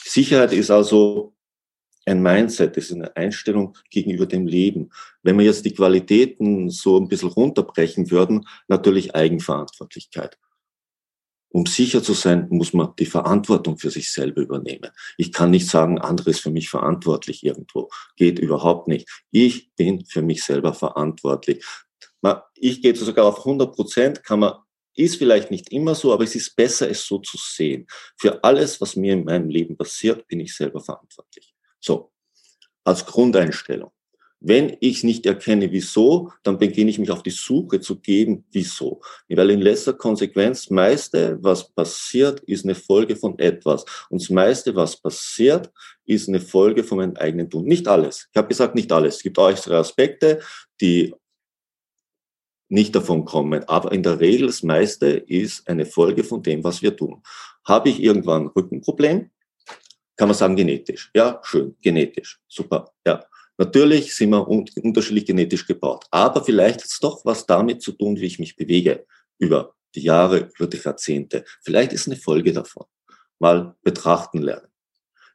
Sicherheit 0.05 0.53
ist 0.53 0.71
also 0.71 1.35
ein 2.07 2.23
Mindset, 2.23 2.77
das 2.77 2.87
ist 2.87 2.93
eine 2.93 3.17
Einstellung 3.17 3.77
gegenüber 3.91 4.27
dem 4.27 4.47
Leben. 4.47 4.91
Wenn 5.23 5.39
wir 5.39 5.45
jetzt 5.45 5.65
die 5.65 5.75
Qualitäten 5.75 6.71
so 6.71 6.99
ein 6.99 7.09
bisschen 7.09 7.31
runterbrechen 7.31 8.11
würden, 8.11 8.47
natürlich 8.69 9.15
Eigenverantwortlichkeit. 9.15 10.39
Um 11.55 11.67
sicher 11.67 12.03
zu 12.03 12.15
sein, 12.15 12.49
muss 12.51 12.73
man 12.73 12.95
die 12.99 13.07
Verantwortung 13.07 13.79
für 13.79 13.89
sich 13.89 14.11
selber 14.11 14.43
übernehmen. 14.43 14.91
Ich 15.17 15.33
kann 15.33 15.53
nicht 15.53 15.69
sagen, 15.69 16.01
andere 16.01 16.31
ist 16.31 16.41
für 16.41 16.51
mich 16.51 16.69
verantwortlich 16.69 17.45
irgendwo. 17.45 17.91
Geht 18.17 18.41
überhaupt 18.41 18.89
nicht. 18.89 19.09
Ich 19.31 19.73
bin 19.77 20.05
für 20.05 20.23
mich 20.23 20.43
selber 20.43 20.75
verantwortlich. 20.75 21.65
Ich 22.57 22.83
gehe 22.83 22.97
sogar 22.97 23.27
auf 23.27 23.39
100 23.39 23.73
Prozent, 23.73 24.25
kann 24.25 24.41
man 24.41 24.55
ist 24.97 25.17
vielleicht 25.17 25.53
nicht 25.53 25.71
immer 25.71 25.95
so, 25.95 26.13
aber 26.13 26.25
es 26.25 26.35
ist 26.35 26.57
besser, 26.57 26.91
es 26.91 27.07
so 27.07 27.19
zu 27.19 27.37
sehen. 27.37 27.87
Für 28.17 28.43
alles, 28.43 28.81
was 28.81 28.97
mir 28.97 29.13
in 29.13 29.25
meinem 29.25 29.49
Leben 29.49 29.77
passiert, 29.77 30.27
bin 30.27 30.41
ich 30.41 30.57
selber 30.57 30.81
verantwortlich. 30.81 31.55
So, 31.81 32.13
als 32.85 33.07
Grundeinstellung. 33.07 33.93
Wenn 34.47 34.77
ich 34.81 35.05
nicht 35.05 35.25
erkenne, 35.25 35.73
wieso, 35.73 36.31
dann 36.43 36.59
beginne 36.59 36.91
ich 36.91 36.99
mich 36.99 37.11
auf 37.11 37.23
die 37.23 37.31
Suche 37.31 37.81
zu 37.81 37.99
geben, 37.99 38.45
wieso. 38.53 39.01
Weil 39.27 39.49
in 39.49 39.63
letzter 39.63 39.95
Konsequenz, 39.95 40.69
meiste, 40.69 41.39
was 41.41 41.73
passiert, 41.73 42.41
ist 42.41 42.67
eine 42.67 42.75
Folge 42.75 43.17
von 43.17 43.39
etwas. 43.39 43.87
Und 44.11 44.21
das 44.21 44.29
meiste, 44.29 44.77
was 44.77 45.01
passiert, 45.01 45.73
ist 46.05 46.29
eine 46.29 46.41
Folge 46.41 46.85
von 46.85 46.99
meinem 46.99 47.17
eigenen 47.17 47.49
Tun. 47.49 47.65
Nicht 47.65 47.89
alles. 47.89 48.29
Ich 48.35 48.37
habe 48.37 48.49
gesagt, 48.49 48.75
nicht 48.75 48.93
alles. 48.93 49.17
Es 49.17 49.23
gibt 49.23 49.39
äußere 49.39 49.79
Aspekte, 49.79 50.43
die 50.79 51.15
nicht 52.69 52.95
davon 52.95 53.25
kommen. 53.25 53.65
Aber 53.65 53.93
in 53.93 54.03
der 54.03 54.21
Regel, 54.21 54.49
das 54.49 54.63
meiste 54.63 55.07
ist 55.07 55.67
eine 55.67 55.87
Folge 55.87 56.23
von 56.23 56.43
dem, 56.43 56.63
was 56.63 56.83
wir 56.83 56.95
tun. 56.95 57.23
Habe 57.67 57.89
ich 57.89 58.03
irgendwann 58.03 58.43
ein 58.43 58.49
Rückenproblem? 58.49 59.31
Kann 60.17 60.29
man 60.29 60.37
sagen, 60.37 60.55
genetisch. 60.55 61.11
Ja, 61.15 61.41
schön, 61.43 61.77
genetisch. 61.81 62.41
Super. 62.47 62.93
Ja. 63.07 63.25
Natürlich 63.57 64.15
sind 64.15 64.31
wir 64.31 64.49
unterschiedlich 64.49 65.27
genetisch 65.27 65.67
gebaut, 65.67 66.07
aber 66.11 66.45
vielleicht 66.45 66.81
hat 66.81 66.91
es 66.91 66.99
doch 66.99 67.25
was 67.25 67.47
damit 67.47 67.83
zu 67.83 67.93
tun, 67.93 68.17
wie 68.17 68.27
ich 68.27 68.39
mich 68.39 68.57
bewege 68.57 69.07
über 69.39 69.75
die 69.95 70.03
Jahre, 70.03 70.51
über 70.59 70.67
die 70.67 70.79
Jahrzehnte. 70.79 71.45
Vielleicht 71.63 71.93
ist 71.93 72.09
eine 72.09 72.17
Folge 72.17 72.53
davon. 72.53 72.87
Mal 73.39 73.77
betrachten 73.83 74.43
lernen. 74.43 74.69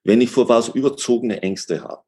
Wenn 0.04 0.22
ich 0.22 0.30
vor 0.30 0.50
was 0.50 0.70
überzogene 0.70 1.42
Ängste 1.42 1.82
habe, 1.82 2.04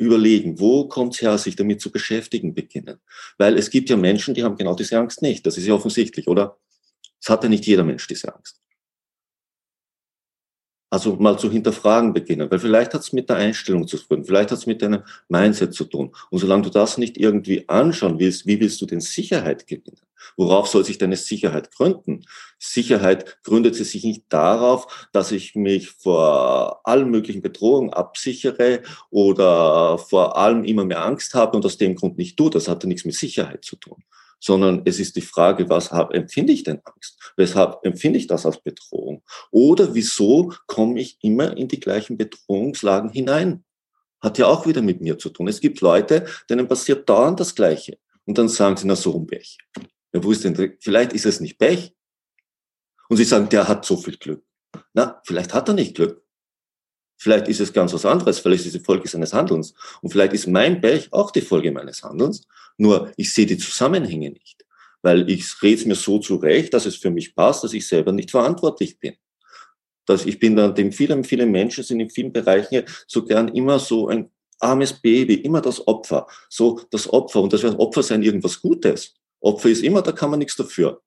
überlegen, 0.00 0.58
wo 0.58 0.88
kommt 0.88 1.14
es 1.14 1.22
her, 1.22 1.36
sich 1.36 1.56
damit 1.56 1.80
zu 1.80 1.92
beschäftigen 1.92 2.54
beginnen. 2.54 3.00
Weil 3.36 3.58
es 3.58 3.68
gibt 3.68 3.90
ja 3.90 3.96
Menschen, 3.96 4.34
die 4.34 4.42
haben 4.42 4.56
genau 4.56 4.74
diese 4.74 4.98
Angst 4.98 5.20
nicht. 5.20 5.44
Das 5.44 5.58
ist 5.58 5.66
ja 5.66 5.74
offensichtlich, 5.74 6.26
oder? 6.26 6.58
Es 7.20 7.28
hat 7.28 7.42
ja 7.42 7.50
nicht 7.50 7.66
jeder 7.66 7.84
Mensch 7.84 8.06
diese 8.06 8.34
Angst. 8.34 8.62
Also 10.90 11.14
mal 11.16 11.38
zu 11.38 11.50
hinterfragen 11.50 12.12
beginnen, 12.12 12.50
weil 12.50 12.58
vielleicht 12.58 12.94
hat 12.94 13.02
es 13.02 13.12
mit 13.12 13.28
der 13.28 13.36
Einstellung 13.36 13.86
zu 13.86 13.96
tun, 13.96 14.24
vielleicht 14.24 14.50
hat 14.50 14.58
es 14.58 14.66
mit 14.66 14.82
deinem 14.82 15.04
Mindset 15.28 15.72
zu 15.72 15.84
tun. 15.84 16.10
Und 16.30 16.40
solange 16.40 16.64
du 16.64 16.70
das 16.70 16.98
nicht 16.98 17.16
irgendwie 17.16 17.68
anschauen 17.68 18.18
willst, 18.18 18.44
wie 18.46 18.58
willst 18.60 18.80
du 18.80 18.86
denn 18.86 19.00
Sicherheit 19.00 19.68
gewinnen? 19.68 20.00
Worauf 20.36 20.66
soll 20.68 20.84
sich 20.84 20.98
deine 20.98 21.16
Sicherheit 21.16 21.70
gründen? 21.70 22.24
Sicherheit 22.58 23.42
gründet 23.44 23.76
sie 23.76 23.84
sich 23.84 24.04
nicht 24.04 24.24
darauf, 24.28 25.08
dass 25.12 25.32
ich 25.32 25.54
mich 25.54 25.90
vor 25.90 26.80
allen 26.84 27.10
möglichen 27.10 27.40
Bedrohungen 27.40 27.90
absichere 27.90 28.82
oder 29.10 29.96
vor 29.96 30.36
allem 30.36 30.64
immer 30.64 30.84
mehr 30.84 31.04
Angst 31.04 31.34
habe 31.34 31.56
und 31.56 31.64
aus 31.64 31.78
dem 31.78 31.94
Grund 31.94 32.18
nicht 32.18 32.36
tue. 32.36 32.50
Das 32.50 32.68
hat 32.68 32.82
ja 32.82 32.88
nichts 32.88 33.04
mit 33.04 33.14
Sicherheit 33.14 33.64
zu 33.64 33.76
tun 33.76 34.02
sondern 34.40 34.82
es 34.86 34.98
ist 34.98 35.16
die 35.16 35.20
Frage, 35.20 35.68
was 35.68 35.92
hab, 35.92 36.12
empfinde 36.14 36.52
ich 36.52 36.64
denn 36.64 36.80
Angst? 36.84 37.32
Weshalb 37.36 37.78
empfinde 37.84 38.18
ich 38.18 38.26
das 38.26 38.46
als 38.46 38.60
Bedrohung? 38.60 39.22
Oder 39.50 39.94
wieso 39.94 40.52
komme 40.66 41.00
ich 41.00 41.18
immer 41.22 41.56
in 41.56 41.68
die 41.68 41.78
gleichen 41.78 42.16
Bedrohungslagen 42.16 43.10
hinein? 43.10 43.64
Hat 44.20 44.38
ja 44.38 44.46
auch 44.46 44.66
wieder 44.66 44.82
mit 44.82 45.00
mir 45.00 45.18
zu 45.18 45.30
tun. 45.30 45.48
Es 45.48 45.60
gibt 45.60 45.80
Leute, 45.80 46.26
denen 46.48 46.66
passiert 46.66 47.08
dauernd 47.08 47.38
das 47.38 47.54
Gleiche. 47.54 47.98
Und 48.24 48.38
dann 48.38 48.48
sagen 48.48 48.76
sie, 48.76 48.86
na 48.86 48.96
so 48.96 49.16
ein 49.16 49.26
Pech. 49.26 49.58
Ja, 50.12 50.24
wo 50.24 50.32
ist 50.32 50.44
denn, 50.44 50.76
vielleicht 50.80 51.12
ist 51.12 51.26
es 51.26 51.40
nicht 51.40 51.58
Pech. 51.58 51.94
Und 53.08 53.16
sie 53.16 53.24
sagen, 53.24 53.48
der 53.48 53.68
hat 53.68 53.84
so 53.84 53.96
viel 53.96 54.16
Glück. 54.16 54.44
Na, 54.92 55.20
vielleicht 55.24 55.52
hat 55.54 55.68
er 55.68 55.74
nicht 55.74 55.96
Glück. 55.96 56.22
Vielleicht 57.16 57.48
ist 57.48 57.60
es 57.60 57.72
ganz 57.72 57.92
was 57.92 58.06
anderes, 58.06 58.38
vielleicht 58.38 58.64
ist 58.64 58.74
es 58.74 58.80
die 58.80 58.84
Folge 58.84 59.06
seines 59.06 59.34
Handelns. 59.34 59.74
Und 60.00 60.10
vielleicht 60.10 60.32
ist 60.32 60.46
mein 60.46 60.80
Pech 60.80 61.12
auch 61.12 61.30
die 61.30 61.42
Folge 61.42 61.70
meines 61.70 62.02
Handelns. 62.02 62.46
Nur 62.80 63.12
ich 63.18 63.34
sehe 63.34 63.44
die 63.44 63.58
Zusammenhänge 63.58 64.30
nicht, 64.30 64.64
weil 65.02 65.28
ich 65.28 65.44
rede 65.62 65.80
es 65.80 65.84
mir 65.84 65.94
so 65.94 66.18
zurecht, 66.18 66.72
dass 66.72 66.86
es 66.86 66.96
für 66.96 67.10
mich 67.10 67.34
passt, 67.34 67.62
dass 67.62 67.74
ich 67.74 67.86
selber 67.86 68.10
nicht 68.10 68.30
verantwortlich 68.30 68.98
bin. 68.98 69.16
dass 70.06 70.24
ich 70.24 70.38
bin 70.38 70.56
dann, 70.56 70.74
dem 70.74 70.90
viele, 70.90 71.22
viele 71.22 71.44
Menschen 71.46 71.84
sind 71.84 72.00
in 72.00 72.08
vielen 72.10 72.32
Bereichen 72.32 72.84
so 73.06 73.22
gern 73.24 73.48
immer 73.48 73.78
so 73.78 74.08
ein 74.08 74.30
armes 74.58 74.94
Baby, 74.94 75.34
immer 75.34 75.60
das 75.60 75.86
Opfer, 75.86 76.26
so 76.48 76.80
das 76.90 77.08
Opfer. 77.12 77.42
Und 77.42 77.52
das 77.52 77.62
wird 77.62 77.78
Opfer 77.78 78.02
sein 78.02 78.22
irgendwas 78.22 78.60
Gutes. 78.60 79.14
Opfer 79.40 79.68
ist 79.68 79.82
immer, 79.82 80.00
da 80.00 80.12
kann 80.12 80.30
man 80.30 80.38
nichts 80.38 80.56
dafür. 80.56 81.02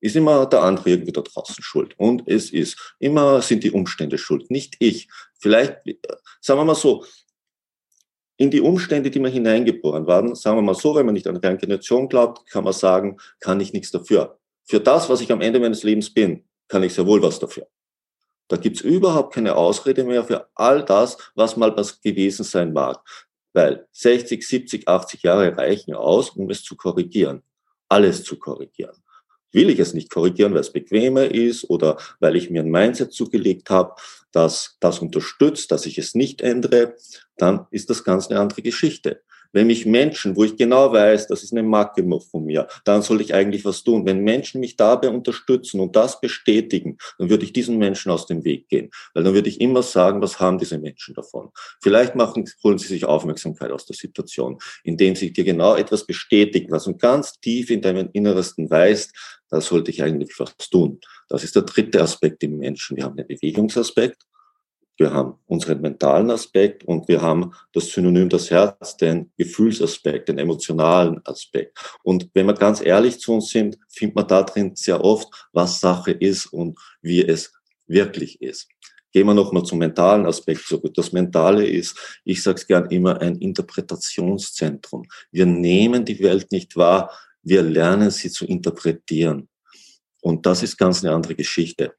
Ist 0.00 0.16
immer 0.16 0.46
der 0.46 0.62
andere 0.62 0.90
irgendwie 0.90 1.12
da 1.12 1.20
draußen 1.20 1.62
schuld. 1.62 1.94
Und 1.96 2.24
es 2.26 2.50
ist 2.50 2.96
immer 2.98 3.40
sind 3.40 3.62
die 3.62 3.70
Umstände 3.70 4.18
schuld, 4.18 4.50
nicht 4.50 4.76
ich. 4.80 5.08
Vielleicht, 5.38 5.76
sagen 6.40 6.60
wir 6.60 6.64
mal 6.64 6.74
so, 6.74 7.04
in 8.40 8.50
die 8.50 8.62
Umstände, 8.62 9.10
die 9.10 9.20
mir 9.20 9.28
hineingeboren 9.28 10.06
waren, 10.06 10.34
sagen 10.34 10.56
wir 10.56 10.62
mal 10.62 10.74
so, 10.74 10.94
wenn 10.94 11.04
man 11.04 11.12
nicht 11.12 11.26
an 11.26 11.36
Reinkarnation 11.36 12.08
glaubt, 12.08 12.48
kann 12.48 12.64
man 12.64 12.72
sagen, 12.72 13.18
kann 13.38 13.60
ich 13.60 13.74
nichts 13.74 13.90
dafür. 13.90 14.38
Für 14.64 14.80
das, 14.80 15.10
was 15.10 15.20
ich 15.20 15.30
am 15.30 15.42
Ende 15.42 15.60
meines 15.60 15.82
Lebens 15.82 16.08
bin, 16.14 16.44
kann 16.66 16.82
ich 16.82 16.94
sehr 16.94 17.06
wohl 17.06 17.22
was 17.22 17.38
dafür. 17.38 17.66
Da 18.48 18.56
gibt's 18.56 18.80
überhaupt 18.80 19.34
keine 19.34 19.56
Ausrede 19.56 20.04
mehr 20.04 20.24
für 20.24 20.48
all 20.54 20.82
das, 20.82 21.18
was 21.34 21.58
mal 21.58 21.76
was 21.76 22.00
gewesen 22.00 22.44
sein 22.44 22.72
mag. 22.72 22.98
Weil 23.52 23.86
60, 23.92 24.48
70, 24.48 24.88
80 24.88 25.22
Jahre 25.22 25.54
reichen 25.58 25.92
aus, 25.92 26.30
um 26.30 26.48
es 26.48 26.62
zu 26.62 26.76
korrigieren. 26.76 27.42
Alles 27.90 28.24
zu 28.24 28.38
korrigieren. 28.38 28.96
Will 29.52 29.68
ich 29.68 29.80
es 29.80 29.92
nicht 29.92 30.08
korrigieren, 30.08 30.54
weil 30.54 30.60
es 30.60 30.72
bequemer 30.72 31.24
ist 31.24 31.68
oder 31.68 31.98
weil 32.20 32.36
ich 32.36 32.48
mir 32.48 32.62
ein 32.62 32.70
Mindset 32.70 33.12
zugelegt 33.12 33.68
habe, 33.68 33.96
das 34.32 34.76
das 34.80 34.98
unterstützt, 35.00 35.70
dass 35.70 35.86
ich 35.86 35.98
es 35.98 36.14
nicht 36.14 36.40
ändere, 36.40 36.96
dann 37.36 37.66
ist 37.70 37.90
das 37.90 38.04
ganz 38.04 38.28
eine 38.28 38.40
andere 38.40 38.62
Geschichte. 38.62 39.22
Wenn 39.52 39.66
mich 39.66 39.86
Menschen, 39.86 40.36
wo 40.36 40.44
ich 40.44 40.56
genau 40.56 40.92
weiß, 40.92 41.26
das 41.26 41.42
ist 41.42 41.52
eine 41.52 41.62
Macke 41.62 42.04
von 42.30 42.44
mir, 42.44 42.68
dann 42.84 43.02
soll 43.02 43.20
ich 43.20 43.34
eigentlich 43.34 43.64
was 43.64 43.82
tun. 43.82 44.06
Wenn 44.06 44.20
Menschen 44.20 44.60
mich 44.60 44.76
dabei 44.76 45.08
unterstützen 45.08 45.80
und 45.80 45.96
das 45.96 46.20
bestätigen, 46.20 46.98
dann 47.18 47.30
würde 47.30 47.44
ich 47.44 47.52
diesen 47.52 47.78
Menschen 47.78 48.12
aus 48.12 48.26
dem 48.26 48.44
Weg 48.44 48.68
gehen. 48.68 48.90
Weil 49.14 49.24
dann 49.24 49.34
würde 49.34 49.48
ich 49.48 49.60
immer 49.60 49.82
sagen, 49.82 50.22
was 50.22 50.38
haben 50.38 50.58
diese 50.58 50.78
Menschen 50.78 51.14
davon? 51.14 51.50
Vielleicht 51.82 52.14
machen, 52.14 52.48
holen 52.62 52.78
sie 52.78 52.88
sich 52.88 53.04
Aufmerksamkeit 53.04 53.70
aus 53.70 53.86
der 53.86 53.96
Situation, 53.96 54.58
indem 54.84 55.16
sie 55.16 55.32
dir 55.32 55.44
genau 55.44 55.74
etwas 55.74 56.06
bestätigen, 56.06 56.70
was 56.70 56.84
du 56.84 56.96
ganz 56.96 57.40
tief 57.40 57.70
in 57.70 57.82
deinem 57.82 58.08
Innersten 58.12 58.70
weißt, 58.70 59.12
da 59.50 59.60
sollte 59.60 59.90
ich 59.90 60.02
eigentlich 60.02 60.38
was 60.38 60.56
tun. 60.56 61.00
Das 61.28 61.44
ist 61.44 61.56
der 61.56 61.62
dritte 61.62 62.00
Aspekt 62.00 62.42
im 62.44 62.58
Menschen. 62.58 62.96
Wir 62.96 63.04
haben 63.04 63.16
den 63.16 63.26
Bewegungsaspekt, 63.26 64.22
wir 64.96 65.12
haben 65.12 65.34
unseren 65.46 65.80
mentalen 65.80 66.30
Aspekt 66.30 66.84
und 66.84 67.08
wir 67.08 67.22
haben 67.22 67.52
das 67.72 67.88
Synonym 67.88 68.28
das 68.28 68.50
Herz, 68.50 68.96
den 68.96 69.32
Gefühlsaspekt, 69.38 70.28
den 70.28 70.38
emotionalen 70.38 71.20
Aspekt. 71.24 71.78
Und 72.02 72.28
wenn 72.34 72.46
wir 72.46 72.54
ganz 72.54 72.82
ehrlich 72.82 73.18
zu 73.18 73.34
uns 73.34 73.48
sind, 73.48 73.78
findet 73.88 74.16
man 74.16 74.26
da 74.26 74.42
drin 74.42 74.72
sehr 74.74 75.02
oft, 75.02 75.28
was 75.52 75.80
Sache 75.80 76.12
ist 76.12 76.46
und 76.46 76.78
wie 77.00 77.26
es 77.26 77.52
wirklich 77.86 78.40
ist. 78.42 78.68
Gehen 79.12 79.26
wir 79.26 79.34
nochmal 79.34 79.64
zum 79.64 79.78
mentalen 79.78 80.26
Aspekt 80.26 80.66
zurück. 80.66 80.94
Das 80.94 81.12
Mentale 81.12 81.66
ist, 81.66 82.20
ich 82.24 82.42
sage 82.42 82.60
es 82.60 82.66
gern 82.66 82.88
immer, 82.90 83.20
ein 83.20 83.36
Interpretationszentrum. 83.36 85.06
Wir 85.32 85.46
nehmen 85.46 86.04
die 86.04 86.20
Welt 86.20 86.52
nicht 86.52 86.76
wahr, 86.76 87.10
wir 87.42 87.62
lernen 87.62 88.10
sie 88.10 88.30
zu 88.30 88.46
interpretieren. 88.46 89.48
Und 90.20 90.46
das 90.46 90.62
ist 90.62 90.76
ganz 90.76 91.02
eine 91.02 91.14
andere 91.14 91.34
Geschichte. 91.34 91.94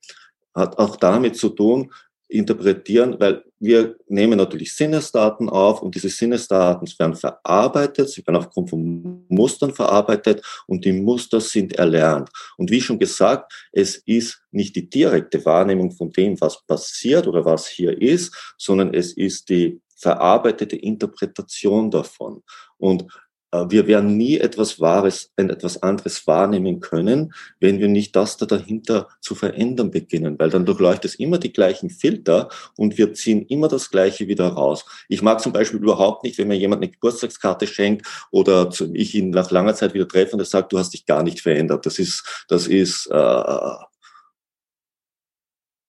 Hat 0.54 0.77
auch 0.77 0.95
damit 0.95 1.36
zu 1.36 1.49
tun, 1.49 1.91
interpretieren, 2.32 3.20
weil 3.20 3.44
wir 3.60 3.96
nehmen 4.08 4.38
natürlich 4.38 4.74
Sinnesdaten 4.74 5.50
auf 5.50 5.82
und 5.82 5.94
diese 5.94 6.10
Sinnesdaten 6.10 6.88
werden 6.98 7.15
verarbeitet, 7.15 8.10
sie 8.10 8.26
werden 8.26 8.38
aufgrund 8.38 8.70
von 8.70 9.26
Mustern 9.28 9.74
verarbeitet 9.74 10.41
und 10.65 10.86
die 10.86 10.94
Muster 10.94 11.41
sind 11.41 11.74
erlernt. 11.74 12.30
Und 12.58 12.72
wie 12.72 12.82
schon 12.82 13.00
gesagt, 13.00 13.70
es 13.72 13.98
ist 13.98 14.41
nicht 14.52 14.76
die 14.76 14.89
direkte 14.89 15.44
Wahrnehmung 15.46 15.91
von 15.91 16.12
dem, 16.12 16.39
was 16.41 16.65
passiert 16.65 17.28
oder 17.28 17.46
was 17.46 17.67
hier 17.67 18.02
ist, 18.02 18.36
sondern 18.58 18.94
es 18.94 19.13
ist 19.13 19.50
die 19.50 19.82
verarbeitete 20.02 20.76
Interpretation 20.76 21.91
davon. 21.91 22.41
Und 22.78 23.06
wir 23.51 23.87
werden 23.87 24.15
nie 24.15 24.37
etwas 24.37 24.79
Wahres, 24.79 25.31
etwas 25.35 25.83
anderes 25.83 26.25
wahrnehmen 26.25 26.79
können, 26.79 27.33
wenn 27.59 27.79
wir 27.79 27.89
nicht 27.89 28.15
das 28.15 28.37
da 28.37 28.45
dahinter 28.45 29.09
zu 29.19 29.35
verändern 29.35 29.91
beginnen, 29.91 30.39
weil 30.39 30.49
dann 30.49 30.65
durchläuft 30.65 31.03
es 31.05 31.15
immer 31.15 31.37
die 31.37 31.51
gleichen 31.51 31.89
Filter 31.89 32.49
und 32.77 32.97
wir 32.97 33.13
ziehen 33.13 33.45
immer 33.47 33.67
das 33.67 33.89
Gleiche 33.89 34.27
wieder 34.27 34.47
raus. 34.47 34.85
Ich 35.09 35.21
mag 35.21 35.41
zum 35.41 35.51
Beispiel 35.51 35.81
überhaupt 35.81 36.23
nicht, 36.23 36.37
wenn 36.37 36.47
mir 36.47 36.57
jemand 36.57 36.81
eine 36.81 36.91
Geburtstagskarte 36.91 37.67
schenkt 37.67 38.07
oder 38.31 38.69
ich 38.93 39.15
ihn 39.15 39.31
nach 39.31 39.51
langer 39.51 39.75
Zeit 39.75 39.93
wieder 39.93 40.07
treffe 40.07 40.33
und 40.33 40.39
er 40.39 40.45
sagt, 40.45 40.71
du 40.71 40.79
hast 40.79 40.93
dich 40.93 41.05
gar 41.05 41.23
nicht 41.23 41.41
verändert. 41.41 41.85
Das 41.85 41.99
ist, 41.99 42.45
das 42.47 42.67
ist 42.67 43.07
äh, 43.11 43.73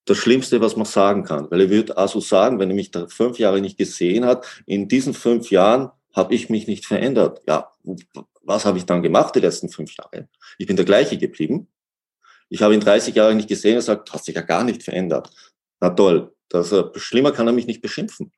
das 0.04 0.18
Schlimmste, 0.18 0.60
was 0.60 0.76
man 0.76 0.84
sagen 0.84 1.22
kann, 1.22 1.48
weil 1.50 1.60
er 1.60 1.70
wird 1.70 1.96
also 1.96 2.18
sagen, 2.18 2.58
wenn 2.58 2.70
er 2.70 2.76
mich 2.76 2.90
da 2.90 3.06
fünf 3.06 3.38
Jahre 3.38 3.60
nicht 3.60 3.78
gesehen 3.78 4.24
hat, 4.24 4.44
in 4.66 4.88
diesen 4.88 5.14
fünf 5.14 5.50
Jahren 5.50 5.90
habe 6.14 6.34
ich 6.34 6.50
mich 6.50 6.66
nicht 6.66 6.86
verändert. 6.86 7.42
Ja, 7.46 7.70
was 8.42 8.64
habe 8.64 8.78
ich 8.78 8.86
dann 8.86 9.02
gemacht 9.02 9.34
die 9.34 9.40
letzten 9.40 9.68
fünf 9.68 9.96
Jahre? 9.96 10.28
Ich 10.58 10.66
bin 10.66 10.76
der 10.76 10.84
gleiche 10.84 11.16
geblieben. 11.16 11.68
Ich 12.48 12.60
habe 12.62 12.74
ihn 12.74 12.80
30 12.80 13.14
Jahre 13.14 13.34
nicht 13.34 13.48
gesehen 13.48 13.72
und 13.72 13.78
gesagt, 13.78 14.12
hast 14.12 14.28
dich 14.28 14.34
ja 14.34 14.42
gar 14.42 14.62
nicht 14.62 14.82
verändert. 14.82 15.30
Na 15.80 15.90
toll, 15.90 16.34
das, 16.48 16.70
äh, 16.72 16.84
schlimmer 16.96 17.32
kann 17.32 17.46
er 17.46 17.52
mich 17.52 17.66
nicht 17.66 17.80
beschimpfen. 17.80 18.32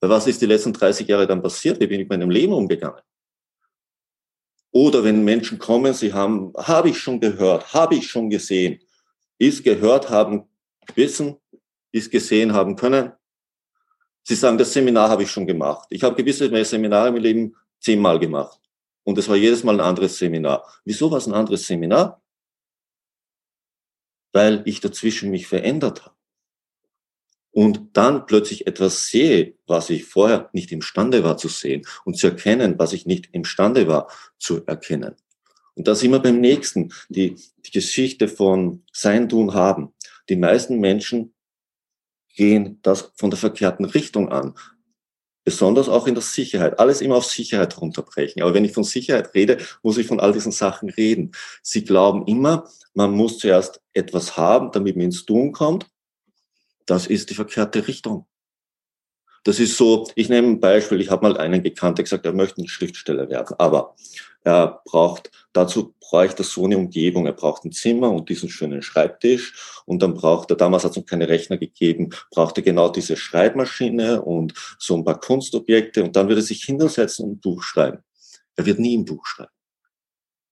Was 0.00 0.26
ist 0.26 0.42
die 0.42 0.46
letzten 0.46 0.72
30 0.72 1.08
Jahre 1.08 1.26
dann 1.26 1.42
passiert? 1.42 1.80
Wie 1.80 1.86
bin 1.86 2.00
ich 2.00 2.08
mit 2.08 2.18
meinem 2.18 2.30
Leben 2.30 2.52
umgegangen? 2.52 3.00
Oder 4.72 5.02
wenn 5.04 5.24
Menschen 5.24 5.58
kommen, 5.58 5.94
sie 5.94 6.12
haben, 6.12 6.52
habe 6.56 6.90
ich 6.90 6.98
schon 6.98 7.20
gehört, 7.20 7.74
habe 7.74 7.96
ich 7.96 8.08
schon 8.08 8.30
gesehen, 8.30 8.80
ist 9.38 9.64
gehört 9.64 10.10
haben, 10.10 10.48
wissen, 10.94 11.36
ist 11.92 12.10
gesehen 12.10 12.52
haben 12.52 12.76
können, 12.76 13.12
Sie 14.30 14.36
sagen, 14.36 14.58
das 14.58 14.72
Seminar 14.72 15.08
habe 15.08 15.24
ich 15.24 15.30
schon 15.32 15.44
gemacht. 15.44 15.88
Ich 15.90 16.04
habe 16.04 16.14
gewisse 16.14 16.48
Seminare 16.64 17.08
im 17.08 17.16
Leben 17.16 17.56
zehnmal 17.80 18.20
gemacht. 18.20 18.60
Und 19.02 19.18
es 19.18 19.28
war 19.28 19.34
jedes 19.34 19.64
Mal 19.64 19.74
ein 19.74 19.84
anderes 19.84 20.18
Seminar. 20.18 20.64
Wieso 20.84 21.10
war 21.10 21.18
es 21.18 21.26
ein 21.26 21.34
anderes 21.34 21.66
Seminar? 21.66 22.22
Weil 24.32 24.62
ich 24.66 24.78
dazwischen 24.78 25.32
mich 25.32 25.48
verändert 25.48 26.04
habe. 26.04 26.14
Und 27.50 27.96
dann 27.96 28.24
plötzlich 28.24 28.68
etwas 28.68 29.08
sehe, 29.08 29.56
was 29.66 29.90
ich 29.90 30.04
vorher 30.04 30.48
nicht 30.52 30.70
imstande 30.70 31.24
war 31.24 31.36
zu 31.36 31.48
sehen 31.48 31.84
und 32.04 32.16
zu 32.16 32.28
erkennen, 32.28 32.78
was 32.78 32.92
ich 32.92 33.06
nicht 33.06 33.30
imstande 33.32 33.88
war 33.88 34.12
zu 34.38 34.64
erkennen. 34.64 35.16
Und 35.74 35.88
da 35.88 36.00
wir 36.00 36.18
beim 36.20 36.40
nächsten, 36.40 36.92
die, 37.08 37.34
die 37.66 37.70
Geschichte 37.72 38.28
von 38.28 38.84
Sein, 38.92 39.28
Tun, 39.28 39.54
Haben. 39.54 39.92
Die 40.28 40.36
meisten 40.36 40.78
Menschen 40.78 41.34
gehen 42.40 42.78
das 42.80 43.12
von 43.16 43.28
der 43.28 43.38
verkehrten 43.38 43.84
Richtung 43.84 44.32
an. 44.32 44.54
Besonders 45.44 45.90
auch 45.90 46.06
in 46.06 46.14
der 46.14 46.22
Sicherheit. 46.22 46.78
Alles 46.78 47.02
immer 47.02 47.16
auf 47.16 47.26
Sicherheit 47.26 47.78
runterbrechen. 47.78 48.40
Aber 48.40 48.54
wenn 48.54 48.64
ich 48.64 48.72
von 48.72 48.82
Sicherheit 48.82 49.34
rede, 49.34 49.58
muss 49.82 49.98
ich 49.98 50.06
von 50.06 50.20
all 50.20 50.32
diesen 50.32 50.50
Sachen 50.50 50.88
reden. 50.88 51.32
Sie 51.62 51.84
glauben 51.84 52.26
immer, 52.26 52.66
man 52.94 53.10
muss 53.10 53.36
zuerst 53.36 53.82
etwas 53.92 54.38
haben, 54.38 54.72
damit 54.72 54.96
man 54.96 55.04
ins 55.06 55.26
Tun 55.26 55.52
kommt. 55.52 55.86
Das 56.86 57.06
ist 57.06 57.28
die 57.28 57.34
verkehrte 57.34 57.86
Richtung. 57.86 58.26
Das 59.44 59.60
ist 59.60 59.76
so, 59.76 60.08
ich 60.14 60.30
nehme 60.30 60.48
ein 60.48 60.60
Beispiel, 60.60 61.02
ich 61.02 61.10
habe 61.10 61.28
mal 61.28 61.36
einen 61.36 61.62
gekannt, 61.62 61.98
der 61.98 62.04
gesagt, 62.04 62.24
er 62.24 62.32
möchte 62.32 62.62
ein 62.62 62.68
Schriftsteller 62.68 63.28
werden, 63.28 63.54
aber 63.58 63.96
er 64.42 64.80
braucht, 64.84 65.30
dazu 65.52 65.94
bräuchte 66.00 66.42
er 66.42 66.46
so 66.46 66.64
eine 66.64 66.78
Umgebung, 66.78 67.26
er 67.26 67.32
braucht 67.32 67.64
ein 67.64 67.72
Zimmer 67.72 68.10
und 68.10 68.28
diesen 68.28 68.48
schönen 68.48 68.82
Schreibtisch 68.82 69.82
und 69.84 70.02
dann 70.02 70.14
braucht 70.14 70.50
er, 70.50 70.56
damals 70.56 70.84
hat 70.84 70.92
es 70.92 70.96
noch 70.96 71.06
keine 71.06 71.28
Rechner 71.28 71.58
gegeben, 71.58 72.10
braucht 72.30 72.56
er 72.56 72.62
genau 72.62 72.88
diese 72.88 73.16
Schreibmaschine 73.16 74.22
und 74.22 74.54
so 74.78 74.96
ein 74.96 75.04
paar 75.04 75.20
Kunstobjekte 75.20 76.02
und 76.02 76.16
dann 76.16 76.28
würde 76.28 76.40
er 76.40 76.44
sich 76.44 76.64
hinsetzen 76.64 77.26
und 77.26 77.32
ein 77.32 77.40
Buch 77.40 77.62
schreiben. 77.62 77.98
Er 78.56 78.66
wird 78.66 78.78
nie 78.78 78.96
ein 78.96 79.04
Buch 79.04 79.26
schreiben. 79.26 79.52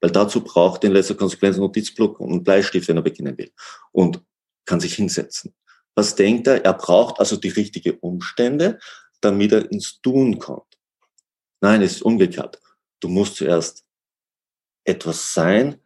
Weil 0.01 0.11
dazu 0.11 0.42
braucht 0.42 0.85
er 0.85 0.88
in 0.88 0.94
letzter 0.94 1.14
Konsequenz 1.14 1.57
einen 1.57 1.64
Notizblock 1.64 2.20
und 2.20 2.31
einen 2.31 2.44
Bleistift, 2.44 2.88
wenn 2.88 2.96
er 2.96 3.03
beginnen 3.03 3.37
will. 3.37 3.51
Und 3.92 4.22
kann 4.64 4.81
sich 4.81 4.94
hinsetzen. 4.94 5.55
Was 5.94 6.14
denkt 6.14 6.46
er? 6.46 6.64
Er 6.64 6.74
braucht 6.74 7.18
also 7.18 7.37
die 7.37 7.48
richtigen 7.48 7.98
Umstände, 7.98 8.79
damit 9.20 9.53
er 9.53 9.70
ins 9.72 10.01
Tun 10.01 10.38
kommt. 10.38 10.79
Nein, 11.61 11.83
es 11.83 11.96
ist 11.96 12.03
umgekehrt. 12.03 12.61
Du 13.00 13.08
musst 13.08 13.37
zuerst 13.37 13.84
etwas 14.84 15.34
sein, 15.34 15.80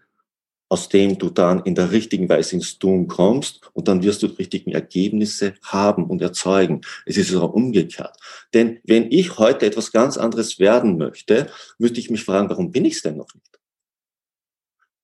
aus 0.73 0.89
dem 0.89 1.19
du 1.19 1.29
dann 1.29 1.63
in 1.65 1.75
der 1.75 1.91
richtigen 1.91 2.31
Weise 2.31 2.57
ins 2.57 2.79
Tun 2.79 3.07
kommst 3.07 3.61
und 3.75 3.89
dann 3.89 4.03
wirst 4.03 4.23
du 4.23 4.29
die 4.29 4.37
richtigen 4.37 4.73
Ergebnisse 4.73 5.53
haben 5.63 6.07
und 6.07 6.23
erzeugen. 6.23 6.81
Es 7.05 7.19
ist 7.19 7.35
auch 7.35 7.53
umgekehrt. 7.53 8.17
Denn 8.55 8.81
wenn 8.85 9.13
ich 9.13 9.37
heute 9.37 9.67
etwas 9.67 9.93
ganz 9.93 10.17
anderes 10.17 10.59
werden 10.59 10.97
möchte, 10.97 11.51
müsste 11.77 12.01
ich 12.01 12.09
mich 12.09 12.25
fragen, 12.25 12.49
warum 12.49 12.73
bin 12.73 12.87
ich 12.87 12.95
es 12.95 13.03
denn 13.03 13.19
noch 13.19 13.35
nicht? 13.35 13.61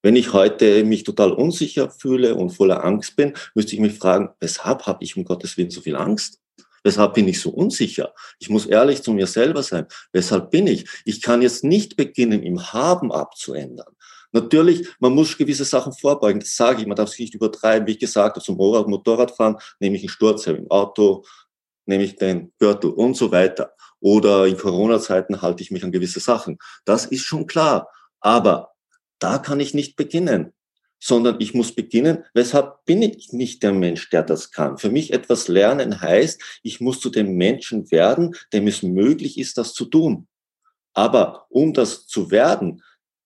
Wenn 0.02 0.16
ich 0.16 0.32
heute 0.32 0.84
mich 0.84 1.02
total 1.02 1.32
unsicher 1.32 1.90
fühle 1.90 2.34
und 2.34 2.48
voller 2.48 2.82
Angst 2.82 3.16
bin, 3.16 3.34
müsste 3.54 3.74
ich 3.74 3.80
mich 3.80 3.98
fragen, 3.98 4.30
weshalb 4.40 4.86
habe 4.86 5.04
ich 5.04 5.18
um 5.18 5.24
Gottes 5.24 5.58
Willen 5.58 5.70
so 5.70 5.82
viel 5.82 5.96
Angst? 5.96 6.40
Weshalb 6.88 7.12
bin 7.12 7.28
ich 7.28 7.38
so 7.38 7.50
unsicher? 7.50 8.14
Ich 8.38 8.48
muss 8.48 8.64
ehrlich 8.64 9.02
zu 9.02 9.12
mir 9.12 9.26
selber 9.26 9.62
sein. 9.62 9.86
Weshalb 10.10 10.50
bin 10.50 10.66
ich? 10.66 10.88
Ich 11.04 11.20
kann 11.20 11.42
jetzt 11.42 11.62
nicht 11.62 11.96
beginnen, 11.96 12.42
im 12.42 12.72
Haben 12.72 13.12
abzuändern. 13.12 13.94
Natürlich, 14.32 14.88
man 14.98 15.14
muss 15.14 15.36
gewisse 15.36 15.66
Sachen 15.66 15.92
vorbeugen, 15.92 16.40
das 16.40 16.56
sage 16.56 16.80
ich, 16.80 16.86
man 16.86 16.96
darf 16.96 17.10
sich 17.10 17.20
nicht 17.20 17.34
übertreiben. 17.34 17.86
Wie 17.86 17.92
ich 17.92 17.98
gesagt 17.98 18.36
habe, 18.36 18.44
zum 18.44 18.56
Motorradfahren 18.56 19.58
nehme 19.80 19.96
ich 19.96 20.02
einen 20.04 20.08
Sturzhelm, 20.08 20.56
im 20.56 20.70
Auto 20.70 21.26
nehme 21.84 22.04
ich 22.04 22.16
den 22.16 22.54
Gürtel 22.58 22.90
und 22.90 23.18
so 23.18 23.30
weiter. 23.32 23.74
Oder 24.00 24.46
in 24.46 24.56
Corona-Zeiten 24.56 25.42
halte 25.42 25.62
ich 25.62 25.70
mich 25.70 25.84
an 25.84 25.92
gewisse 25.92 26.20
Sachen. 26.20 26.56
Das 26.86 27.04
ist 27.04 27.20
schon 27.20 27.46
klar. 27.46 27.90
Aber 28.20 28.70
da 29.18 29.36
kann 29.36 29.60
ich 29.60 29.74
nicht 29.74 29.94
beginnen, 29.94 30.54
sondern 31.00 31.36
ich 31.40 31.54
muss 31.54 31.74
beginnen, 31.74 32.24
weshalb 32.34 32.84
bin 32.84 33.02
ich 33.02 33.32
nicht 33.32 33.62
der 33.62 33.72
Mensch, 33.72 34.10
der 34.10 34.22
das 34.22 34.50
kann. 34.50 34.78
Für 34.78 34.90
mich 34.90 35.12
etwas 35.12 35.48
lernen 35.48 36.00
heißt, 36.00 36.40
ich 36.62 36.80
muss 36.80 37.00
zu 37.00 37.10
dem 37.10 37.36
Menschen 37.36 37.90
werden, 37.90 38.34
dem 38.52 38.66
es 38.66 38.82
möglich 38.82 39.38
ist, 39.38 39.58
das 39.58 39.74
zu 39.74 39.84
tun. 39.84 40.26
Aber 40.94 41.46
um 41.50 41.72
das 41.72 42.06
zu 42.06 42.30
werden, 42.30 42.82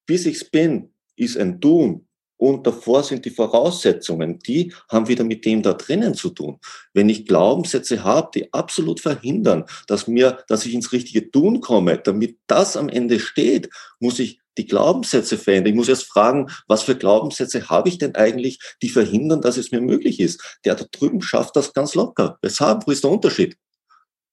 bis 0.07 0.27
ich's 0.27 0.45
bin, 0.45 0.93
ist 1.17 1.39
ein 1.39 1.61
Tun. 1.61 2.07
Und 2.37 2.67
davor 2.67 3.05
sind 3.05 3.25
die 3.25 3.31
Voraussetzungen, 3.31 4.41
die 4.41 4.75
haben 4.91 5.07
wieder 5.07 5.23
mit 5.23 5.45
dem 5.45 5.63
da 5.63 5.75
drinnen 5.75 6.15
zu 6.15 6.31
tun. 6.31 6.59
Wenn 6.93 7.09
ich 7.09 7.25
Glaubenssätze 7.25 8.03
habe, 8.03 8.31
die 8.35 8.53
absolut 8.53 8.99
verhindern, 8.99 9.65
dass 9.87 10.09
mir, 10.09 10.43
dass 10.49 10.67
ich 10.67 10.75
ins 10.75 10.91
richtige 10.91 11.31
Tun 11.31 11.61
komme, 11.61 11.99
damit 11.99 12.41
das 12.49 12.77
am 12.77 12.89
Ende 12.89 13.21
steht, 13.21 13.71
muss 14.01 14.19
ich 14.19 14.42
die 14.59 14.67
Glaubenssätze 14.67 15.39
verändern. 15.39 15.73
Ich 15.73 15.77
muss 15.77 15.89
erst 15.89 16.05
fragen, 16.05 16.51
was 16.67 16.83
für 16.83 16.97
Glaubenssätze 16.97 17.69
habe 17.69 17.89
ich 17.89 17.99
denn 17.99 18.15
eigentlich, 18.15 18.59
die 18.83 18.89
verhindern, 18.89 19.41
dass 19.41 19.57
es 19.57 19.73
mir 19.73 19.81
möglich 19.81 20.21
ist. 20.21 20.59
Der 20.65 20.75
da 20.75 20.85
drüben 20.91 21.23
schafft 21.23 21.57
das 21.57 21.73
ganz 21.73 21.95
locker. 21.95 22.39
Weshalb? 22.43 22.87
Wo 22.87 22.91
ist 22.91 23.05
der 23.05 23.11
Unterschied? 23.11 23.57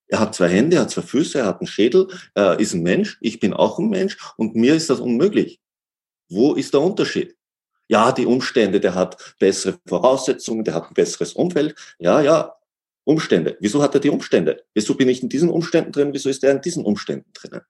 Er 0.08 0.20
hat 0.20 0.36
zwei 0.36 0.50
Hände, 0.50 0.78
er 0.78 0.84
hat 0.84 0.92
zwei 0.92 1.04
Füße, 1.04 1.40
er 1.40 1.46
hat 1.46 1.60
einen 1.62 1.68
Schädel, 1.68 2.08
er 2.34 2.60
ist 2.60 2.74
ein 2.74 2.82
Mensch, 2.82 3.18
ich 3.22 3.40
bin 3.40 3.54
auch 3.54 3.78
ein 3.78 3.90
Mensch 3.90 4.18
und 4.38 4.56
mir 4.56 4.74
ist 4.74 4.90
das 4.90 5.00
unmöglich. 5.00 5.60
Wo 6.30 6.56
ist 6.56 6.74
der 6.74 6.82
Unterschied? 6.82 7.36
Ja, 7.88 8.12
die 8.12 8.26
Umstände, 8.26 8.80
der 8.80 8.96
hat 8.96 9.36
bessere 9.40 9.80
Voraussetzungen, 9.88 10.64
der 10.64 10.74
hat 10.74 10.90
ein 10.90 10.94
besseres 10.96 11.34
Umfeld. 11.34 11.76
Ja, 12.00 12.22
ja, 12.22 12.56
Umstände. 13.04 13.58
Wieso 13.60 13.82
hat 13.82 13.96
er 13.96 14.00
die 14.00 14.10
Umstände? 14.10 14.64
Wieso 14.74 14.94
bin 14.94 15.10
ich 15.10 15.24
in 15.24 15.30
diesen 15.30 15.50
Umständen 15.50 15.92
drin? 15.92 16.14
Wieso 16.14 16.30
ist 16.30 16.44
er 16.44 16.52
in 16.52 16.62
diesen 16.62 16.86
Umständen 16.86 17.32
drinnen? 17.34 17.62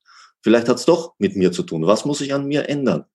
Vielleicht 0.42 0.70
hat 0.70 0.78
es 0.78 0.86
doch 0.86 1.14
mit 1.18 1.36
mir 1.36 1.52
zu 1.52 1.64
tun. 1.64 1.86
Was 1.86 2.06
muss 2.06 2.22
ich 2.22 2.34
an 2.34 2.48
mir 2.48 2.70
ändern? 2.70 3.06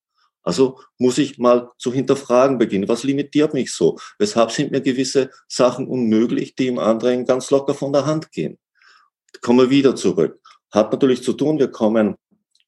Also 0.42 0.78
muss 0.98 1.16
ich 1.18 1.38
mal 1.38 1.70
zu 1.78 1.92
hinterfragen 1.92 2.58
beginnen. 2.58 2.88
Was 2.88 3.02
limitiert 3.02 3.54
mich 3.54 3.72
so? 3.72 3.98
Weshalb 4.18 4.50
sind 4.50 4.70
mir 4.70 4.82
gewisse 4.82 5.30
Sachen 5.48 5.88
unmöglich, 5.88 6.54
die 6.54 6.66
im 6.66 6.78
anderen 6.78 7.24
ganz 7.24 7.50
locker 7.50 7.74
von 7.74 7.92
der 7.92 8.04
Hand 8.04 8.30
gehen? 8.30 8.58
Kommen 9.40 9.60
wir 9.60 9.70
wieder 9.70 9.96
zurück. 9.96 10.38
Hat 10.70 10.92
natürlich 10.92 11.22
zu 11.22 11.32
tun, 11.32 11.58
wir 11.58 11.68
kommen 11.68 12.16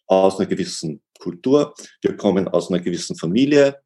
aus 0.06 0.38
einer 0.38 0.46
gewissen 0.46 1.02
Kultur, 1.18 1.74
wir 2.00 2.16
kommen 2.16 2.48
aus 2.48 2.70
einer 2.70 2.80
gewissen 2.80 3.16
Familie, 3.16 3.76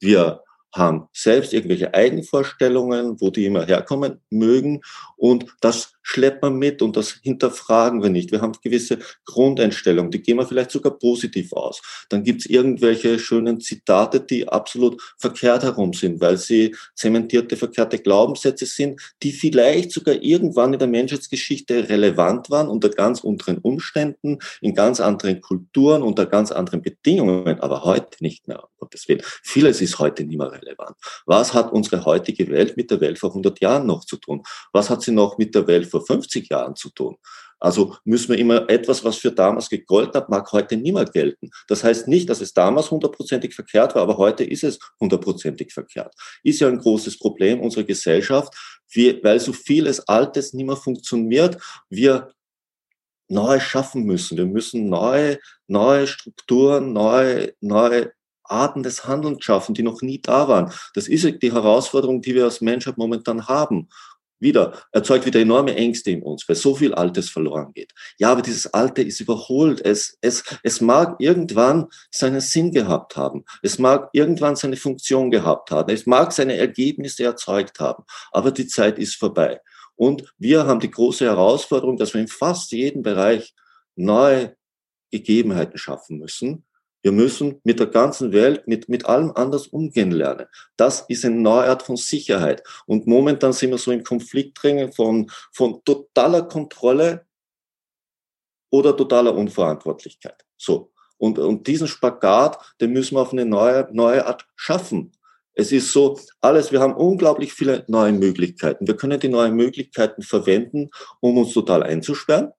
wir 0.00 0.42
haben 0.72 1.08
selbst 1.12 1.52
irgendwelche 1.52 1.94
Eigenvorstellungen, 1.94 3.20
wo 3.20 3.30
die 3.30 3.46
immer 3.46 3.66
herkommen 3.66 4.20
mögen. 4.30 4.80
Und 5.16 5.46
das 5.60 5.92
schleppt 6.02 6.42
man 6.42 6.56
mit 6.56 6.82
und 6.82 6.96
das 6.96 7.20
hinterfragen 7.22 8.02
wir 8.02 8.10
nicht. 8.10 8.32
Wir 8.32 8.40
haben 8.40 8.52
gewisse 8.62 8.98
Grundeinstellungen, 9.26 10.10
die 10.10 10.22
gehen 10.22 10.38
wir 10.38 10.46
vielleicht 10.46 10.70
sogar 10.70 10.98
positiv 10.98 11.52
aus. 11.52 11.82
Dann 12.08 12.24
gibt 12.24 12.40
es 12.40 12.46
irgendwelche 12.46 13.18
schönen 13.18 13.60
Zitate, 13.60 14.20
die 14.20 14.48
absolut 14.48 15.00
verkehrt 15.18 15.62
herum 15.62 15.92
sind, 15.92 16.20
weil 16.20 16.36
sie 16.36 16.74
zementierte, 16.94 17.56
verkehrte 17.56 17.98
Glaubenssätze 17.98 18.66
sind, 18.66 19.00
die 19.22 19.32
vielleicht 19.32 19.92
sogar 19.92 20.16
irgendwann 20.16 20.72
in 20.72 20.78
der 20.78 20.88
Menschheitsgeschichte 20.88 21.88
relevant 21.88 22.50
waren, 22.50 22.68
unter 22.68 22.88
ganz 22.88 23.20
unteren 23.20 23.58
Umständen, 23.58 24.38
in 24.60 24.74
ganz 24.74 25.00
anderen 25.00 25.40
Kulturen, 25.40 26.02
unter 26.02 26.26
ganz 26.26 26.50
anderen 26.50 26.82
Bedingungen, 26.82 27.60
aber 27.60 27.84
heute 27.84 28.16
nicht 28.20 28.48
mehr, 28.48 28.64
Gottes 28.78 29.08
Willen. 29.08 29.22
Vieles 29.42 29.80
ist 29.80 29.98
heute 29.98 30.24
nicht 30.24 30.38
mehr 30.38 30.46
relevant. 30.46 30.59
Was 31.26 31.54
hat 31.54 31.72
unsere 31.72 32.04
heutige 32.04 32.48
Welt 32.48 32.76
mit 32.76 32.90
der 32.90 33.00
Welt 33.00 33.18
vor 33.18 33.30
100 33.30 33.60
Jahren 33.60 33.86
noch 33.86 34.04
zu 34.04 34.16
tun? 34.16 34.42
Was 34.72 34.90
hat 34.90 35.02
sie 35.02 35.12
noch 35.12 35.38
mit 35.38 35.54
der 35.54 35.66
Welt 35.66 35.86
vor 35.86 36.04
50 36.04 36.48
Jahren 36.48 36.76
zu 36.76 36.90
tun? 36.90 37.16
Also 37.60 37.94
müssen 38.04 38.30
wir 38.30 38.38
immer 38.38 38.68
etwas, 38.70 39.04
was 39.04 39.18
für 39.18 39.30
damals 39.30 39.68
gegolten 39.68 40.14
hat, 40.14 40.30
mag 40.30 40.50
heute 40.52 40.78
mehr 40.78 41.04
gelten. 41.04 41.50
Das 41.68 41.84
heißt 41.84 42.08
nicht, 42.08 42.30
dass 42.30 42.40
es 42.40 42.54
damals 42.54 42.90
hundertprozentig 42.90 43.54
verkehrt 43.54 43.94
war, 43.94 44.02
aber 44.02 44.16
heute 44.16 44.44
ist 44.44 44.64
es 44.64 44.78
hundertprozentig 44.98 45.72
verkehrt. 45.72 46.14
Ist 46.42 46.60
ja 46.60 46.68
ein 46.68 46.78
großes 46.78 47.18
Problem 47.18 47.60
unserer 47.60 47.84
Gesellschaft, 47.84 48.54
weil 49.22 49.40
so 49.40 49.52
vieles 49.52 50.00
Altes 50.08 50.54
nicht 50.54 50.66
mehr 50.66 50.76
funktioniert. 50.76 51.58
Wir 51.90 52.32
neu 53.28 53.60
schaffen 53.60 54.04
müssen. 54.04 54.36
Wir 54.36 54.46
müssen 54.46 54.88
neue, 54.88 55.38
neue 55.68 56.06
Strukturen, 56.06 56.92
neue, 56.92 57.54
neue 57.60 58.12
Arten 58.50 58.82
des 58.82 59.06
Handelns 59.06 59.44
schaffen, 59.44 59.74
die 59.74 59.82
noch 59.82 60.02
nie 60.02 60.20
da 60.20 60.48
waren. 60.48 60.72
Das 60.94 61.08
ist 61.08 61.42
die 61.42 61.52
Herausforderung, 61.52 62.20
die 62.22 62.34
wir 62.34 62.44
als 62.44 62.60
Menschheit 62.60 62.98
momentan 62.98 63.48
haben. 63.48 63.88
Wieder, 64.42 64.72
erzeugt 64.92 65.26
wieder 65.26 65.38
enorme 65.38 65.76
Ängste 65.76 66.12
in 66.12 66.22
uns, 66.22 66.48
weil 66.48 66.56
so 66.56 66.74
viel 66.74 66.94
Altes 66.94 67.28
verloren 67.28 67.72
geht. 67.74 67.92
Ja, 68.18 68.32
aber 68.32 68.40
dieses 68.40 68.72
Alte 68.72 69.02
ist 69.02 69.20
überholt. 69.20 69.84
Es, 69.84 70.16
es, 70.22 70.42
es 70.62 70.80
mag 70.80 71.16
irgendwann 71.18 71.88
seinen 72.10 72.40
Sinn 72.40 72.72
gehabt 72.72 73.16
haben. 73.16 73.44
Es 73.60 73.78
mag 73.78 74.08
irgendwann 74.14 74.56
seine 74.56 74.76
Funktion 74.76 75.30
gehabt 75.30 75.70
haben. 75.70 75.92
Es 75.92 76.06
mag 76.06 76.32
seine 76.32 76.56
Ergebnisse 76.56 77.24
erzeugt 77.24 77.80
haben. 77.80 78.04
Aber 78.32 78.50
die 78.50 78.66
Zeit 78.66 78.98
ist 78.98 79.16
vorbei. 79.16 79.60
Und 79.94 80.32
wir 80.38 80.66
haben 80.66 80.80
die 80.80 80.90
große 80.90 81.26
Herausforderung, 81.26 81.98
dass 81.98 82.14
wir 82.14 82.22
in 82.22 82.28
fast 82.28 82.72
jedem 82.72 83.02
Bereich 83.02 83.54
neue 83.94 84.56
Gegebenheiten 85.10 85.76
schaffen 85.76 86.18
müssen, 86.18 86.64
wir 87.02 87.12
müssen 87.12 87.60
mit 87.64 87.80
der 87.80 87.86
ganzen 87.86 88.32
Welt, 88.32 88.66
mit, 88.66 88.88
mit 88.88 89.06
allem 89.06 89.32
anders 89.34 89.66
umgehen 89.68 90.10
lernen. 90.10 90.46
Das 90.76 91.02
ist 91.08 91.24
eine 91.24 91.36
neue 91.36 91.68
Art 91.68 91.82
von 91.82 91.96
Sicherheit. 91.96 92.62
Und 92.86 93.06
momentan 93.06 93.52
sind 93.52 93.70
wir 93.70 93.78
so 93.78 93.90
im 93.90 94.04
Konflikt 94.04 94.62
drin 94.62 94.92
von, 94.92 95.30
von 95.52 95.82
totaler 95.84 96.42
Kontrolle 96.42 97.26
oder 98.70 98.96
totaler 98.96 99.34
Unverantwortlichkeit. 99.34 100.44
So. 100.56 100.92
Und, 101.16 101.38
und 101.38 101.66
diesen 101.66 101.88
Spagat, 101.88 102.58
den 102.80 102.92
müssen 102.92 103.16
wir 103.16 103.22
auf 103.22 103.32
eine 103.32 103.44
neue, 103.44 103.88
neue 103.92 104.26
Art 104.26 104.46
schaffen. 104.56 105.12
Es 105.52 105.72
ist 105.72 105.92
so, 105.92 106.18
alles, 106.40 106.72
wir 106.72 106.80
haben 106.80 106.94
unglaublich 106.94 107.52
viele 107.52 107.84
neue 107.88 108.12
Möglichkeiten. 108.12 108.86
Wir 108.86 108.96
können 108.96 109.20
die 109.20 109.28
neuen 109.28 109.54
Möglichkeiten 109.54 110.22
verwenden, 110.22 110.90
um 111.20 111.36
uns 111.36 111.52
total 111.52 111.82
einzusperren 111.82 112.52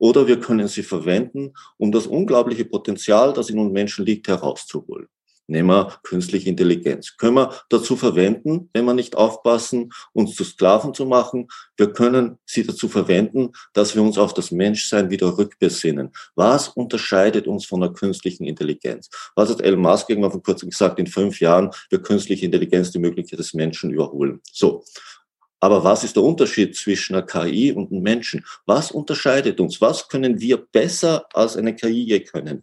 oder 0.00 0.26
wir 0.26 0.40
können 0.40 0.66
sie 0.66 0.82
verwenden, 0.82 1.52
um 1.76 1.92
das 1.92 2.06
unglaubliche 2.06 2.64
Potenzial, 2.64 3.32
das 3.32 3.50
in 3.50 3.58
uns 3.58 3.72
Menschen 3.72 4.04
liegt, 4.04 4.26
herauszuholen. 4.26 5.06
Nehmen 5.46 5.68
wir 5.68 5.98
künstliche 6.04 6.48
Intelligenz. 6.48 7.16
Können 7.16 7.34
wir 7.34 7.52
dazu 7.70 7.96
verwenden, 7.96 8.70
wenn 8.72 8.84
wir 8.84 8.94
nicht 8.94 9.16
aufpassen, 9.16 9.92
uns 10.12 10.36
zu 10.36 10.44
Sklaven 10.44 10.94
zu 10.94 11.06
machen. 11.06 11.48
Wir 11.76 11.92
können 11.92 12.38
sie 12.46 12.64
dazu 12.64 12.88
verwenden, 12.88 13.50
dass 13.72 13.96
wir 13.96 14.02
uns 14.02 14.16
auf 14.16 14.32
das 14.32 14.52
Menschsein 14.52 15.10
wieder 15.10 15.36
rückbesinnen. 15.36 16.12
Was 16.36 16.68
unterscheidet 16.68 17.48
uns 17.48 17.66
von 17.66 17.80
der 17.80 17.90
künstlichen 17.90 18.44
Intelligenz? 18.44 19.10
Was 19.34 19.50
hat 19.50 19.60
Elon 19.60 19.80
Musk 19.80 20.08
irgendwann 20.08 20.30
vor 20.30 20.42
kurzem 20.42 20.70
gesagt? 20.70 21.00
In 21.00 21.08
fünf 21.08 21.40
Jahren 21.40 21.70
wird 21.90 22.06
künstliche 22.06 22.46
Intelligenz 22.46 22.92
die 22.92 23.00
Möglichkeit 23.00 23.40
des 23.40 23.52
Menschen 23.52 23.90
überholen. 23.90 24.40
So. 24.52 24.84
Aber 25.60 25.84
was 25.84 26.04
ist 26.04 26.16
der 26.16 26.22
Unterschied 26.22 26.74
zwischen 26.74 27.14
einer 27.14 27.26
KI 27.26 27.72
und 27.72 27.92
einem 27.92 28.02
Menschen? 28.02 28.44
Was 28.66 28.90
unterscheidet 28.90 29.60
uns? 29.60 29.80
Was 29.80 30.08
können 30.08 30.40
wir 30.40 30.56
besser 30.56 31.26
als 31.34 31.56
eine 31.56 31.76
KI 31.76 32.02
je 32.04 32.20
können? 32.20 32.62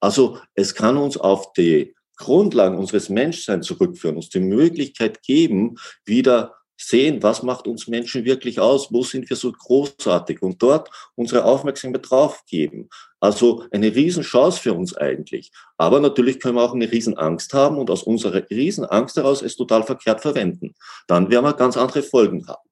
Also 0.00 0.38
es 0.54 0.74
kann 0.74 0.96
uns 0.96 1.16
auf 1.16 1.52
die 1.52 1.94
Grundlagen 2.16 2.78
unseres 2.78 3.10
Menschseins 3.10 3.66
zurückführen, 3.66 4.16
uns 4.16 4.30
die 4.30 4.40
Möglichkeit 4.40 5.22
geben, 5.22 5.76
wieder 6.04 6.54
sehen, 6.76 7.22
was 7.22 7.42
macht 7.42 7.66
uns 7.66 7.88
Menschen 7.88 8.24
wirklich 8.24 8.60
aus, 8.60 8.92
wo 8.92 9.02
sind 9.02 9.28
wir 9.28 9.36
so 9.36 9.50
großartig 9.52 10.42
und 10.42 10.62
dort 10.62 10.90
unsere 11.14 11.44
Aufmerksamkeit 11.44 12.10
drauf 12.10 12.44
geben. 12.46 12.88
Also 13.20 13.64
eine 13.70 13.94
Riesenchance 13.94 14.60
für 14.60 14.74
uns 14.74 14.96
eigentlich. 14.96 15.50
Aber 15.76 16.00
natürlich 16.00 16.38
können 16.40 16.56
wir 16.56 16.62
auch 16.62 16.74
eine 16.74 16.90
Riesenangst 16.90 17.52
haben 17.54 17.78
und 17.78 17.90
aus 17.90 18.02
unserer 18.02 18.48
Riesenangst 18.50 19.16
heraus 19.16 19.42
es 19.42 19.56
total 19.56 19.82
verkehrt 19.82 20.20
verwenden. 20.20 20.74
Dann 21.06 21.30
werden 21.30 21.44
wir 21.44 21.54
ganz 21.54 21.76
andere 21.76 22.02
Folgen 22.02 22.46
haben 22.46 22.66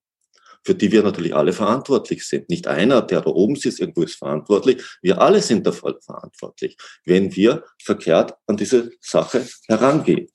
für 0.65 0.75
die 0.75 0.91
wir 0.91 1.03
natürlich 1.03 1.35
alle 1.35 1.53
verantwortlich 1.53 2.27
sind. 2.27 2.49
Nicht 2.49 2.67
einer, 2.67 3.03
der 3.03 3.21
da 3.21 3.31
oben 3.31 3.57
sitzt, 3.57 3.81
irgendwo 3.81 4.03
ist 4.03 4.17
verantwortlich. 4.17 4.83
Wir 5.03 5.21
alle 5.21 5.43
sind 5.43 5.67
dafür 5.67 5.99
verantwortlich, 6.01 6.77
wenn 7.05 7.35
wir 7.37 7.65
verkehrt 7.83 8.35
an 8.47 8.57
diese 8.57 8.91
Sache 9.01 9.47
herangehen. 9.69 10.29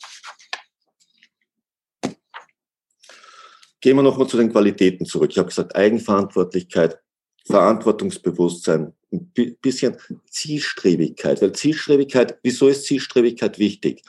Gehen 3.81 3.95
wir 3.95 4.03
nochmal 4.03 4.27
zu 4.27 4.37
den 4.37 4.51
Qualitäten 4.51 5.05
zurück. 5.05 5.31
Ich 5.31 5.37
habe 5.37 5.49
gesagt, 5.49 5.75
Eigenverantwortlichkeit, 5.75 6.99
Verantwortungsbewusstsein, 7.45 8.93
ein 9.11 9.31
bisschen 9.61 9.97
Zielstrebigkeit. 10.29 11.41
Weil 11.41 11.53
Zielstrebigkeit, 11.53 12.37
wieso 12.43 12.67
ist 12.67 12.85
Zielstrebigkeit 12.85 13.57
wichtig? 13.57 14.03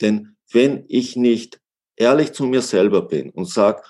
Denn 0.00 0.36
wenn 0.52 0.84
ich 0.88 1.16
nicht 1.16 1.60
ehrlich 1.96 2.32
zu 2.32 2.44
mir 2.44 2.62
selber 2.62 3.02
bin 3.02 3.30
und 3.30 3.48
sage, 3.48 3.82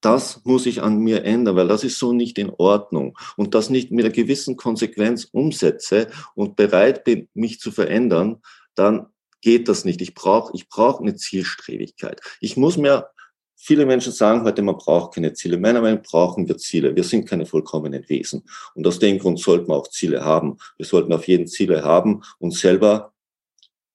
das 0.00 0.44
muss 0.44 0.66
ich 0.66 0.82
an 0.82 0.98
mir 0.98 1.24
ändern, 1.24 1.56
weil 1.56 1.68
das 1.68 1.82
ist 1.82 1.98
so 1.98 2.12
nicht 2.12 2.38
in 2.38 2.50
Ordnung 2.50 3.18
und 3.36 3.54
das 3.54 3.70
nicht 3.70 3.90
mit 3.90 4.04
einer 4.04 4.14
gewissen 4.14 4.56
Konsequenz 4.56 5.24
umsetze 5.24 6.08
und 6.34 6.56
bereit 6.56 7.04
bin, 7.04 7.28
mich 7.34 7.58
zu 7.58 7.72
verändern, 7.72 8.40
dann 8.74 9.06
geht 9.40 9.68
das 9.68 9.84
nicht. 9.84 10.00
Ich 10.00 10.14
brauche 10.14 10.52
ich 10.54 10.68
brauch 10.68 11.00
eine 11.00 11.16
Zielstrebigkeit. 11.16 12.20
Ich 12.40 12.56
muss 12.56 12.76
mir, 12.76 13.08
viele 13.58 13.84
Menschen 13.84 14.12
sagen 14.12 14.44
heute, 14.44 14.62
man 14.62 14.76
braucht 14.76 15.14
keine 15.14 15.32
Ziele. 15.34 15.58
Meiner 15.58 15.82
Meinung 15.82 16.00
nach 16.00 16.10
brauchen 16.10 16.48
wir 16.48 16.56
Ziele. 16.56 16.94
Wir 16.94 17.04
sind 17.04 17.28
keine 17.28 17.44
vollkommenen 17.44 18.08
Wesen. 18.08 18.44
Und 18.74 18.86
aus 18.86 18.98
dem 18.98 19.18
Grund 19.18 19.40
sollten 19.40 19.68
wir 19.68 19.74
auch 19.74 19.88
Ziele 19.88 20.24
haben. 20.24 20.56
Wir 20.76 20.86
sollten 20.86 21.12
auf 21.12 21.26
jeden 21.26 21.46
Ziele 21.46 21.82
haben, 21.82 22.22
uns 22.38 22.60
selber 22.60 23.12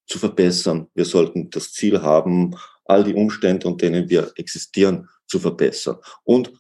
zu 0.06 0.20
verbessern. 0.20 0.88
Wir 0.94 1.06
sollten 1.06 1.50
das 1.50 1.72
Ziel 1.72 2.02
haben, 2.02 2.56
all 2.86 3.04
die 3.04 3.14
Umstände, 3.14 3.68
unter 3.68 3.88
denen 3.88 4.10
wir 4.10 4.32
existieren, 4.36 5.08
zu 5.26 5.40
verbessern. 5.40 5.98
Und 6.26 6.52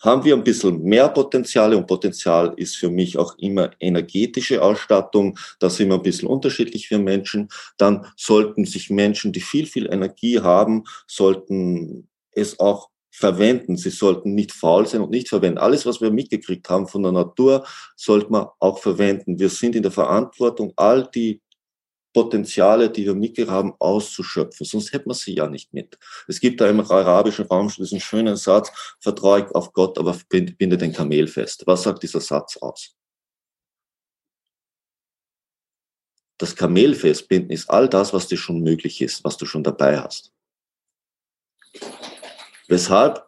haben 0.00 0.24
wir 0.24 0.34
ein 0.34 0.42
bisschen 0.44 0.82
mehr 0.82 1.08
Potenziale 1.10 1.76
und 1.76 1.86
Potenzial 1.86 2.54
ist 2.56 2.76
für 2.76 2.90
mich 2.90 3.18
auch 3.18 3.36
immer 3.38 3.70
energetische 3.80 4.62
Ausstattung. 4.62 5.38
Da 5.58 5.68
sind 5.68 5.88
wir 5.88 5.96
ein 5.96 6.02
bisschen 6.02 6.26
unterschiedlich 6.26 6.88
für 6.88 6.98
Menschen. 6.98 7.48
Dann 7.76 8.06
sollten 8.16 8.64
sich 8.64 8.90
Menschen, 8.90 9.32
die 9.32 9.40
viel, 9.40 9.66
viel 9.66 9.92
Energie 9.92 10.40
haben, 10.40 10.84
sollten 11.06 12.08
es 12.32 12.58
auch 12.58 12.90
verwenden. 13.10 13.76
Sie 13.76 13.90
sollten 13.90 14.34
nicht 14.34 14.52
faul 14.52 14.86
sein 14.86 15.02
und 15.02 15.10
nicht 15.10 15.28
verwenden. 15.28 15.58
Alles, 15.58 15.86
was 15.86 16.00
wir 16.00 16.10
mitgekriegt 16.10 16.68
haben 16.68 16.86
von 16.86 17.02
der 17.02 17.12
Natur, 17.12 17.66
sollte 17.96 18.30
man 18.30 18.46
auch 18.58 18.78
verwenden. 18.78 19.38
Wir 19.38 19.50
sind 19.50 19.74
in 19.74 19.82
der 19.82 19.92
Verantwortung, 19.92 20.72
all 20.76 21.08
die 21.10 21.42
Potenziale, 22.12 22.90
die 22.90 23.04
wir 23.04 23.14
mitgebracht 23.14 23.54
haben, 23.54 23.74
auszuschöpfen. 23.78 24.66
Sonst 24.66 24.92
hätten 24.92 25.10
wir 25.10 25.14
sie 25.14 25.34
ja 25.34 25.48
nicht 25.48 25.72
mit. 25.72 25.98
Es 26.26 26.40
gibt 26.40 26.60
da 26.60 26.68
im 26.68 26.80
arabischen 26.80 27.46
Raum 27.46 27.68
diesen 27.68 28.00
schönen 28.00 28.36
Satz, 28.36 28.96
vertraue 29.00 29.54
auf 29.54 29.72
Gott, 29.72 29.98
aber 29.98 30.18
binde 30.28 30.78
den 30.78 30.92
Kamel 30.92 31.28
fest. 31.28 31.62
Was 31.66 31.82
sagt 31.82 32.02
dieser 32.02 32.20
Satz 32.20 32.56
aus? 32.56 32.96
Das 36.38 36.56
Kamel 36.56 36.94
festbinden 36.94 37.50
ist 37.50 37.68
all 37.68 37.88
das, 37.88 38.14
was 38.14 38.26
dir 38.26 38.38
schon 38.38 38.62
möglich 38.62 39.02
ist, 39.02 39.22
was 39.24 39.36
du 39.36 39.44
schon 39.44 39.62
dabei 39.62 40.00
hast. 40.00 40.32
Weshalb 42.70 43.26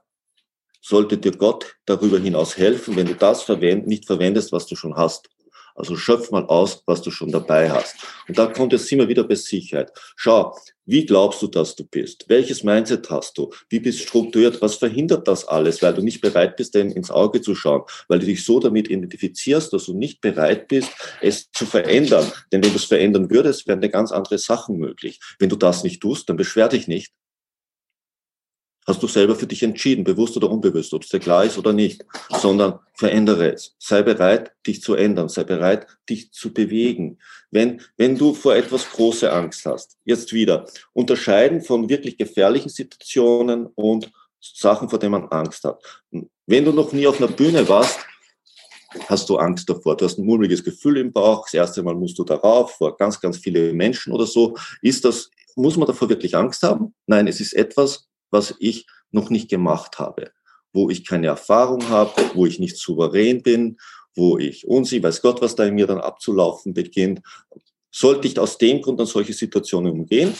sollte 0.81 1.18
dir 1.18 1.33
Gott 1.33 1.74
darüber 1.85 2.20
hinaus 2.20 2.57
helfen, 2.57 2.94
wenn 2.94 3.09
du 3.09 3.16
das 3.16 3.42
verwend, 3.42 3.88
nicht 3.88 4.07
verwendest, 4.07 4.52
was 4.52 4.66
du 4.66 4.76
schon 4.76 4.96
hast? 4.96 5.31
Also 5.74 5.96
schöpf 5.96 6.31
mal 6.31 6.44
aus, 6.46 6.85
was 6.87 7.02
du 7.02 7.11
schon 7.11 7.33
dabei 7.33 7.68
hast. 7.68 7.96
Und 8.28 8.38
da 8.38 8.46
kommt 8.46 8.72
jetzt 8.72 8.92
immer 8.92 9.09
wieder 9.09 9.24
bei 9.24 9.35
Sicherheit. 9.35 9.90
Schau, 10.14 10.57
wie 10.85 11.05
glaubst 11.07 11.42
du, 11.42 11.48
dass 11.48 11.74
du 11.74 11.85
bist? 11.85 12.26
Welches 12.28 12.62
Mindset 12.62 13.11
hast 13.11 13.37
du? 13.37 13.50
Wie 13.68 13.81
bist 13.81 13.98
du 13.98 14.05
strukturiert? 14.05 14.62
Was 14.62 14.76
verhindert 14.76 15.26
das 15.26 15.44
alles? 15.44 15.83
Weil 15.83 15.94
du 15.94 16.02
nicht 16.02 16.20
bereit 16.20 16.55
bist, 16.55 16.76
dem 16.76 16.92
ins 16.92 17.11
Auge 17.11 17.40
zu 17.40 17.57
schauen. 17.57 17.83
Weil 18.07 18.20
du 18.20 18.26
dich 18.26 18.44
so 18.44 18.61
damit 18.61 18.88
identifizierst, 18.88 19.72
dass 19.72 19.87
du 19.87 19.94
nicht 19.94 20.20
bereit 20.20 20.68
bist, 20.68 20.90
es 21.20 21.50
zu 21.50 21.66
verändern. 21.66 22.31
Denn 22.52 22.62
wenn 22.62 22.70
du 22.70 22.76
es 22.76 22.85
verändern 22.85 23.28
würdest, 23.28 23.66
wären 23.66 23.81
dir 23.81 23.88
ganz 23.88 24.12
andere 24.12 24.38
Sachen 24.38 24.76
möglich. 24.76 25.18
Wenn 25.40 25.48
du 25.48 25.57
das 25.57 25.83
nicht 25.83 26.00
tust, 26.00 26.28
dann 26.28 26.37
beschwer 26.37 26.68
dich 26.68 26.87
nicht 26.87 27.12
hast 28.87 29.03
du 29.03 29.07
selber 29.07 29.37
für 29.37 29.47
dich 29.47 29.62
entschieden, 29.62 30.05
bewusst 30.05 30.37
oder 30.37 30.51
unbewusst, 30.51 30.92
ob 30.95 31.03
es 31.03 31.09
dir 31.09 31.21
klar 31.21 31.45
ist 31.45 31.59
oder 31.59 31.73
nicht, 31.73 32.05
sondern 32.40 32.79
verändere 32.95 33.53
es. 33.53 33.75
Sei 33.79 34.03
bereit, 34.03 34.53
dich 34.66 34.83
zu 34.83 34.95
ändern, 34.95 35.29
sei 35.29 35.45
bereit, 35.45 35.87
dich 36.09 36.33
zu 36.33 36.53
bewegen. 36.53 37.18
Wenn, 37.51 37.81
wenn 37.97 38.16
du 38.16 38.35
vor 38.35 38.55
etwas 38.55 38.90
große 38.90 39.33
Angst 39.33 39.64
hast, 39.66 39.97
jetzt 40.05 40.33
wieder, 40.33 40.66
unterscheiden 40.92 41.62
von 41.62 41.88
wirklich 41.88 42.16
gefährlichen 42.16 42.68
Situationen 42.68 43.66
und 43.66 44.11
Sachen, 44.40 44.88
vor 44.88 44.99
denen 44.99 45.12
man 45.12 45.29
Angst 45.29 45.62
hat. 45.64 45.81
Wenn 46.47 46.64
du 46.64 46.73
noch 46.73 46.92
nie 46.92 47.07
auf 47.07 47.21
einer 47.21 47.31
Bühne 47.31 47.68
warst, 47.68 48.01
hast 49.09 49.29
du 49.29 49.37
Angst 49.37 49.68
davor. 49.71 49.97
Du 49.97 50.05
hast 50.05 50.18
ein 50.18 50.27
mulmiges 50.27 50.64
Gefühl 50.64 50.99
im 50.99 51.12
Bauch. 51.12 51.45
Das 51.45 51.55
erste 51.55 51.83
Mal 51.83 51.95
musst 51.95 52.18
du 52.18 52.25
darauf, 52.25 52.73
vor 52.73 52.97
ganz, 52.97 53.21
ganz 53.21 53.38
viele 53.38 53.73
Menschen 53.73 54.12
oder 54.12 54.27
so. 54.27 54.57
Ist 54.83 55.05
das, 55.05 55.31
muss 55.55 55.77
man 55.77 55.87
davor 55.87 56.09
wirklich 56.09 56.37
Angst 56.37 56.62
haben? 56.62 56.95
Nein, 57.07 57.29
es 57.29 57.40
ist 57.40 57.53
etwas, 57.55 58.09
was 58.33 58.55
ich 58.59 58.87
noch 59.12 59.31
nicht 59.31 59.49
gemacht 59.49 59.99
habe, 59.99 60.33
wo 60.73 60.90
ich 60.90 61.07
keine 61.07 61.29
Erfahrung 61.29 61.88
habe, 61.88 62.12
wo 62.35 62.47
ich 62.47 62.59
nicht 62.59 62.77
souverän 62.77 63.42
bin, 63.42 63.79
wo 64.14 64.38
ich 64.38 64.66
unsicher, 64.66 65.05
weiß 65.05 65.23
Gott, 65.23 65.40
was 65.40 65.55
da 65.55 65.64
in 65.64 65.75
mir 65.75 65.87
dann 65.87 66.01
abzulaufen 66.01 66.75
beginnt. 66.75 67.21
Sollte 67.90 68.27
ich 68.27 68.38
aus 68.38 68.59
dem 68.59 68.81
Grund 68.83 69.01
an 69.01 69.07
solche 69.07 69.35
Situationen 69.35 69.92
umgehen? 69.92 70.35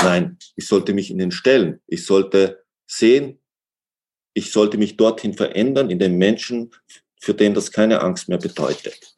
Nein, 0.00 0.38
ich 0.56 0.66
sollte 0.66 0.92
mich 0.92 1.10
ihnen 1.10 1.30
stellen. 1.30 1.80
Ich 1.86 2.04
sollte 2.04 2.64
sehen, 2.86 3.40
ich 4.34 4.52
sollte 4.52 4.78
mich 4.78 4.96
dorthin 4.96 5.34
verändern 5.34 5.90
in 5.90 5.98
den 5.98 6.16
Menschen, 6.16 6.70
für 7.20 7.34
den 7.34 7.54
das 7.54 7.72
keine 7.72 8.00
Angst 8.00 8.28
mehr 8.28 8.38
bedeutet. 8.38 9.14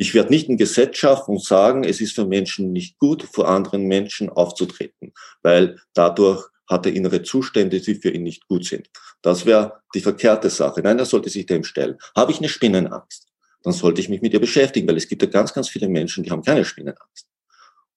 Ich 0.00 0.14
werde 0.14 0.30
nicht 0.30 0.48
ein 0.48 0.56
Gesetz 0.56 0.96
schaffen 0.96 1.32
und 1.32 1.44
sagen, 1.44 1.84
es 1.84 2.00
ist 2.00 2.14
für 2.14 2.24
Menschen 2.24 2.72
nicht 2.72 2.98
gut, 2.98 3.22
vor 3.22 3.46
anderen 3.48 3.82
Menschen 3.84 4.30
aufzutreten, 4.30 5.12
weil 5.42 5.78
dadurch 5.92 6.42
hat 6.66 6.86
er 6.86 6.94
innere 6.94 7.22
Zustände, 7.22 7.82
die 7.82 7.94
für 7.96 8.08
ihn 8.08 8.22
nicht 8.22 8.48
gut 8.48 8.64
sind. 8.64 8.88
Das 9.20 9.44
wäre 9.44 9.82
die 9.94 10.00
verkehrte 10.00 10.48
Sache. 10.48 10.80
Nein, 10.80 10.98
er 10.98 11.04
sollte 11.04 11.28
sich 11.28 11.44
dem 11.44 11.64
stellen. 11.64 11.98
Habe 12.16 12.32
ich 12.32 12.38
eine 12.38 12.48
Spinnenangst? 12.48 13.26
Dann 13.62 13.74
sollte 13.74 14.00
ich 14.00 14.08
mich 14.08 14.22
mit 14.22 14.32
ihr 14.32 14.40
beschäftigen, 14.40 14.88
weil 14.88 14.96
es 14.96 15.06
gibt 15.06 15.20
ja 15.20 15.28
ganz, 15.28 15.52
ganz 15.52 15.68
viele 15.68 15.86
Menschen, 15.90 16.24
die 16.24 16.30
haben 16.30 16.42
keine 16.42 16.64
Spinnenangst. 16.64 17.29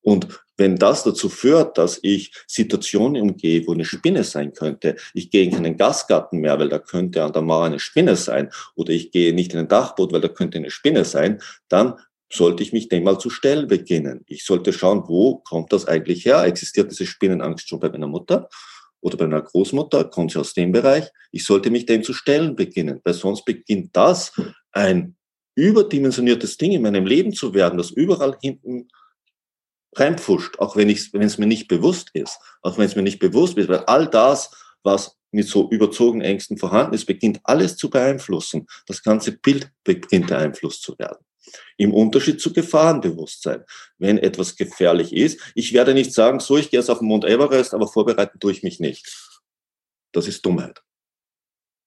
Und 0.04 0.28
wenn 0.58 0.76
das 0.76 1.04
dazu 1.04 1.30
führt, 1.30 1.78
dass 1.78 2.00
ich 2.04 2.32
Situationen 2.48 3.22
umgehe, 3.22 3.66
wo 3.66 3.74
eine 3.74 3.86
Spinne 3.86 4.24
sein 4.24 4.54
könnte, 4.54 4.98
ich 5.14 5.32
gehe 5.32 5.44
in 5.44 5.52
keinen 5.52 5.78
Gasgarten 5.78 6.40
mehr, 6.40 6.60
weil 6.60 6.70
da 6.70 6.78
könnte 6.78 7.24
an 7.24 7.34
der 7.34 7.42
Mauer 7.42 7.66
eine 7.66 7.80
Spinne 7.80 8.16
sein, 8.16 8.52
oder 8.76 8.92
ich 8.92 9.12
gehe 9.12 9.34
nicht 9.34 9.54
in 9.54 9.60
ein 9.60 9.68
Dachboot, 9.68 10.14
weil 10.14 10.22
da 10.22 10.28
könnte 10.28 10.60
eine 10.60 10.70
Spinne 10.70 11.06
sein, 11.06 11.42
dann 11.70 11.96
sollte 12.32 12.64
ich 12.64 12.74
mich 12.74 12.90
dem 12.90 13.04
mal 13.04 13.20
zu 13.20 13.30
stellen 13.30 13.68
beginnen. 13.68 14.24
Ich 14.28 14.44
sollte 14.46 14.74
schauen, 14.74 15.04
wo 15.08 15.38
kommt 15.38 15.72
das 15.72 15.88
eigentlich 15.88 16.26
her? 16.26 16.44
Existiert 16.44 16.92
diese 16.92 17.06
Spinnenangst 17.06 17.68
schon 17.68 17.80
bei 17.80 17.90
meiner 17.90 18.08
Mutter 18.08 18.50
oder 19.02 19.18
bei 19.18 19.28
meiner 19.28 19.42
Großmutter? 19.42 20.06
Kommt 20.06 20.32
sie 20.32 20.40
aus 20.40 20.54
dem 20.54 20.72
Bereich? 20.72 21.10
Ich 21.32 21.46
sollte 21.46 21.70
mich 21.70 21.86
dem 21.86 22.04
zu 22.04 22.14
stellen 22.14 22.56
beginnen, 22.56 23.02
weil 23.04 23.14
sonst 23.14 23.46
beginnt 23.46 23.96
das 23.96 24.34
ein 24.72 25.16
überdimensioniertes 25.56 26.58
Ding 26.58 26.72
in 26.72 26.82
meinem 26.82 27.06
Leben 27.06 27.34
zu 27.34 27.54
werden, 27.54 27.78
das 27.78 27.92
überall 27.92 28.36
hinten 28.42 28.88
reinpfuscht, 30.00 30.60
auch 30.60 30.76
wenn 30.76 30.90
es 30.90 31.38
mir 31.38 31.48
nicht 31.48 31.68
bewusst 31.68 32.10
ist, 32.14 32.40
auch 32.62 32.78
wenn 32.78 32.86
es 32.86 32.96
mir 32.96 33.02
nicht 33.02 33.20
bewusst 33.20 33.58
ist, 33.58 33.70
weil 33.70 33.86
all 33.86 34.08
das, 34.08 34.52
was 34.84 35.18
mit 35.32 35.48
so 35.48 35.70
überzogenen 35.70 36.26
Ängsten 36.26 36.58
vorhanden 36.58 36.94
ist, 36.94 37.06
beginnt 37.06 37.40
alles 37.44 37.76
zu 37.76 37.90
beeinflussen. 37.90 38.68
Das 38.86 39.02
ganze 39.02 39.32
Bild 39.32 39.72
beginnt 39.84 40.28
beeinflusst 40.28 40.84
zu 40.84 40.98
werden. 41.00 41.26
Im 41.78 41.94
Unterschied 41.94 42.40
zu 42.40 42.54
Gefahrenbewusstsein. 42.54 43.64
Wenn 43.98 44.18
etwas 44.18 44.56
gefährlich 44.56 45.12
ist, 45.12 45.40
ich 45.56 45.74
werde 45.74 45.94
nicht 45.94 46.14
sagen, 46.14 46.40
so, 46.40 46.58
ich 46.58 46.70
gehe 46.70 46.80
jetzt 46.80 46.90
auf 46.90 47.00
den 47.00 47.08
Mount 47.08 47.26
Everest, 47.26 47.74
aber 47.74 47.88
vorbereiten 47.88 48.40
tue 48.40 48.52
ich 48.52 48.64
mich 48.64 48.80
nicht. 48.80 49.12
Das 50.12 50.28
ist 50.28 50.46
Dummheit. 50.46 50.82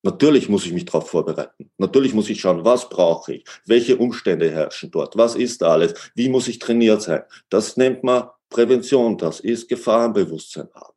Natürlich 0.06 0.48
muss 0.48 0.64
ich 0.64 0.72
mich 0.72 0.84
darauf 0.84 1.10
vorbereiten. 1.10 1.68
Natürlich 1.78 2.14
muss 2.14 2.30
ich 2.30 2.40
schauen, 2.40 2.64
was 2.64 2.88
brauche 2.88 3.34
ich? 3.34 3.44
Welche 3.66 3.96
Umstände 3.96 4.48
herrschen 4.48 4.92
dort? 4.92 5.16
Was 5.16 5.34
ist 5.34 5.62
da 5.62 5.72
alles? 5.72 5.94
Wie 6.14 6.28
muss 6.28 6.46
ich 6.46 6.60
trainiert 6.60 7.02
sein? 7.02 7.22
Das 7.48 7.76
nennt 7.76 8.04
man 8.04 8.28
Prävention. 8.48 9.18
Das 9.18 9.40
ist 9.40 9.68
Gefahrenbewusstsein 9.68 10.68
haben. 10.76 10.94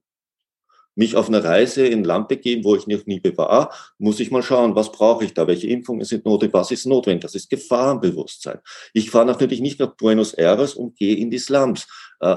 Mich 0.94 1.16
auf 1.16 1.28
eine 1.28 1.44
Reise 1.44 1.88
in 1.88 2.02
ein 2.02 2.04
Land 2.04 2.28
begeben, 2.28 2.64
wo 2.64 2.76
ich 2.76 2.86
noch 2.86 3.04
nie 3.08 3.20
war, 3.36 3.74
muss 3.98 4.20
ich 4.20 4.30
mal 4.30 4.44
schauen, 4.44 4.76
was 4.76 4.92
brauche 4.92 5.26
ich 5.26 5.34
da? 5.34 5.48
Welche 5.48 5.70
Impfungen 5.70 6.06
sind 6.06 6.26
notwendig? 6.26 6.54
Was 6.54 6.70
ist 6.70 6.86
notwendig? 6.86 7.24
Das 7.24 7.34
ist 7.34 7.50
Gefahrenbewusstsein. 7.50 8.60
Ich 8.94 9.10
fahre 9.10 9.26
natürlich 9.26 9.60
nicht 9.60 9.80
nach 9.80 9.96
Buenos 9.96 10.36
Aires 10.36 10.76
und 10.76 10.96
gehe 10.96 11.16
in 11.16 11.32
die 11.32 11.40
Slums. 11.40 11.88
Äh, 12.20 12.36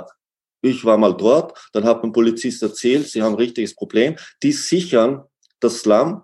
ich 0.63 0.87
war 0.87 0.97
mal 0.97 1.15
dort, 1.15 1.69
dann 1.75 1.85
hat 1.85 2.03
ein 2.03 2.13
Polizist 2.13 2.63
erzählt, 2.63 3.09
sie 3.09 3.21
haben 3.21 3.35
ein 3.35 3.39
richtiges 3.39 3.75
Problem. 3.75 4.17
Die 4.43 4.53
sichern 4.53 5.25
das 5.61 5.81
Slum 5.81 6.23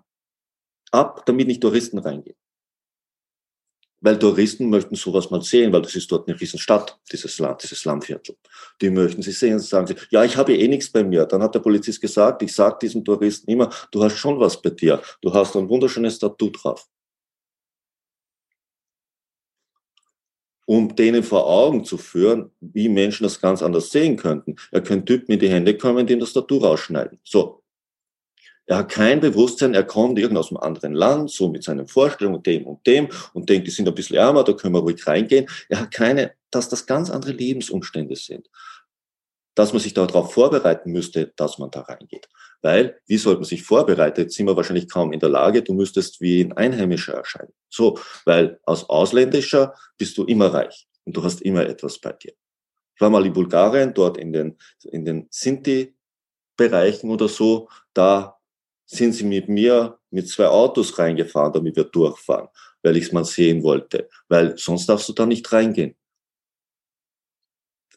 ab, 0.91 1.25
damit 1.25 1.47
nicht 1.47 1.61
Touristen 1.61 1.99
reingehen. 1.99 2.35
Weil 4.01 4.17
Touristen 4.17 4.69
möchten 4.69 4.95
sowas 4.95 5.29
mal 5.29 5.41
sehen, 5.41 5.73
weil 5.73 5.81
das 5.81 5.93
ist 5.95 6.09
dort 6.09 6.27
eine 6.27 6.39
Riesenstadt, 6.39 6.97
dieses 7.11 7.37
Land, 7.39 7.63
dieses 7.63 7.83
Landviertel. 7.83 8.37
Die 8.81 8.89
möchten 8.89 9.21
sie 9.21 9.33
sehen, 9.33 9.59
sagen 9.59 9.87
sie, 9.87 9.95
ja, 10.09 10.23
ich 10.23 10.37
habe 10.37 10.55
eh 10.55 10.67
nichts 10.69 10.89
bei 10.89 11.03
mir. 11.03 11.25
Dann 11.25 11.43
hat 11.43 11.53
der 11.53 11.59
Polizist 11.59 11.99
gesagt, 11.99 12.41
ich 12.41 12.55
sage 12.55 12.77
diesem 12.81 13.03
Touristen 13.03 13.51
immer, 13.51 13.69
du 13.91 14.01
hast 14.01 14.17
schon 14.17 14.39
was 14.39 14.61
bei 14.61 14.69
dir. 14.69 15.01
Du 15.21 15.33
hast 15.33 15.55
ein 15.57 15.67
wunderschönes 15.67 16.17
Tattoo 16.17 16.49
drauf. 16.49 16.87
um 20.69 20.95
denen 20.95 21.23
vor 21.23 21.47
Augen 21.47 21.83
zu 21.83 21.97
führen, 21.97 22.51
wie 22.61 22.89
Menschen 22.89 23.23
das 23.23 23.41
ganz 23.41 23.63
anders 23.63 23.89
sehen 23.89 24.17
könnten. 24.17 24.55
Er 24.69 24.81
könnte 24.81 25.05
Typen 25.05 25.31
in 25.31 25.39
die 25.39 25.49
Hände 25.49 25.75
kommen, 25.75 26.05
dem 26.05 26.19
das 26.19 26.31
Tattoo 26.31 26.59
rausschneiden. 26.59 27.19
So, 27.23 27.58
er 28.69 28.77
hat 28.77 28.89
kein 28.89 29.19
Bewusstsein, 29.19 29.73
er 29.73 29.83
kommt 29.83 30.19
irgend 30.19 30.37
aus 30.37 30.51
einem 30.51 30.57
anderen 30.57 30.93
Land, 30.93 31.31
so 31.31 31.49
mit 31.49 31.63
seinen 31.63 31.87
Vorstellungen, 31.87 32.43
dem 32.43 32.67
und 32.67 32.85
dem, 32.85 33.09
und 33.33 33.49
denkt, 33.49 33.65
die 33.65 33.71
sind 33.71 33.87
ein 33.87 33.95
bisschen 33.95 34.17
ärmer, 34.17 34.43
da 34.43 34.53
können 34.53 34.75
wir 34.75 34.81
ruhig 34.81 35.07
reingehen. 35.07 35.47
Er 35.69 35.79
hat 35.79 35.91
keine, 35.91 36.33
dass 36.51 36.69
das 36.69 36.85
ganz 36.85 37.09
andere 37.09 37.31
Lebensumstände 37.31 38.15
sind. 38.15 38.47
Dass 39.55 39.73
man 39.73 39.81
sich 39.81 39.95
darauf 39.95 40.33
vorbereiten 40.33 40.91
müsste, 40.91 41.33
dass 41.35 41.57
man 41.57 41.71
da 41.71 41.81
reingeht. 41.81 42.29
Weil, 42.61 43.01
wie 43.07 43.17
sollte 43.17 43.39
man 43.39 43.49
sich 43.49 43.63
vorbereiten? 43.63 44.21
Jetzt 44.21 44.35
sind 44.35 44.45
wir 44.45 44.55
wahrscheinlich 44.55 44.87
kaum 44.87 45.13
in 45.13 45.19
der 45.19 45.29
Lage, 45.29 45.63
du 45.63 45.73
müsstest 45.73 46.21
wie 46.21 46.41
ein 46.41 46.53
Einheimischer 46.53 47.15
erscheinen. 47.15 47.53
So, 47.69 47.97
weil 48.25 48.59
als 48.67 48.87
Ausländischer 48.87 49.73
bist 49.97 50.15
du 50.15 50.25
immer 50.25 50.53
reich 50.53 50.87
und 51.05 51.17
du 51.17 51.23
hast 51.23 51.41
immer 51.41 51.65
etwas 51.65 51.97
bei 51.97 52.11
dir. 52.11 52.33
Ich 52.93 53.01
war 53.01 53.09
mal 53.09 53.25
in 53.25 53.33
Bulgarien, 53.33 53.95
dort 53.95 54.17
in 54.17 54.31
den, 54.31 54.59
in 54.83 55.05
den 55.05 55.25
Sinti-Bereichen 55.31 57.09
oder 57.09 57.27
so, 57.27 57.67
da 57.95 58.38
sind 58.89 59.13
sie 59.13 59.23
mit 59.23 59.47
mir 59.47 59.99
mit 60.09 60.27
zwei 60.27 60.47
Autos 60.47 60.97
reingefahren, 60.97 61.53
damit 61.53 61.75
wir 61.75 61.83
durchfahren, 61.83 62.47
weil 62.81 62.97
ich 62.97 63.05
es 63.05 63.11
mal 63.11 63.23
sehen 63.23 63.63
wollte, 63.63 64.09
weil 64.27 64.57
sonst 64.57 64.87
darfst 64.87 65.07
du 65.07 65.13
da 65.13 65.25
nicht 65.25 65.51
reingehen. 65.53 65.95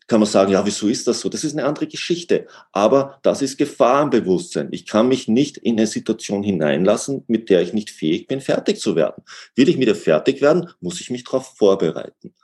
Kann 0.07 0.21
man 0.21 0.29
sagen, 0.29 0.53
ja, 0.53 0.67
wieso 0.67 0.89
ist 0.89 1.07
das 1.07 1.21
so? 1.21 1.31
Das 1.31 1.45
ist 1.45 1.53
eine 1.57 1.65
andere 1.65 1.87
Geschichte. 1.87 2.47
Aber 2.73 3.19
das 3.23 3.41
ist 3.41 3.57
Gefahrenbewusstsein. 3.57 4.69
Ich 4.73 4.87
kann 4.87 5.09
mich 5.09 5.29
nicht 5.29 5.57
in 5.57 5.79
eine 5.79 5.87
Situation 5.87 6.43
hineinlassen, 6.43 7.25
mit 7.29 7.49
der 7.49 7.63
ich 7.63 7.73
nicht 7.73 7.89
fähig 7.89 8.27
bin, 8.27 8.43
fertig 8.43 8.79
zu 8.79 8.95
werden. 8.95 9.23
Will 9.55 9.71
ich 9.71 9.79
mit 9.79 9.89
ihr 9.89 9.95
fertig 9.95 10.43
werden, 10.43 10.69
muss 10.81 11.01
ich 11.01 11.09
mich 11.09 11.25
darauf 11.25 11.57
vorbereiten. 11.57 12.35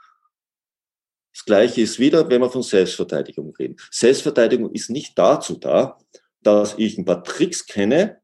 Das 1.35 1.45
Gleiche 1.45 1.83
ist 1.83 1.99
wieder, 1.99 2.31
wenn 2.31 2.41
wir 2.41 2.49
von 2.49 2.63
Selbstverteidigung 2.63 3.55
reden. 3.57 3.77
Selbstverteidigung 3.91 4.73
ist 4.73 4.89
nicht 4.89 5.19
dazu 5.19 5.57
da, 5.57 5.99
dass 6.41 6.77
ich 6.79 6.97
ein 6.97 7.05
paar 7.05 7.23
Tricks 7.23 7.67
kenne, 7.67 8.23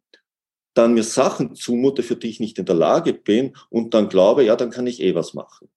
dann 0.75 0.95
mir 0.95 1.05
Sachen 1.05 1.55
zumute, 1.55 2.03
für 2.03 2.17
die 2.17 2.29
ich 2.29 2.41
nicht 2.41 2.59
in 2.59 2.67
der 2.67 2.75
Lage 2.75 3.15
bin 3.15 3.57
und 3.71 3.95
dann 3.95 4.09
glaube, 4.09 4.45
ja, 4.45 4.57
dann 4.57 4.71
kann 4.71 4.87
ich 4.87 5.01
eh 5.01 5.15
was 5.15 5.35
machen. 5.35 5.69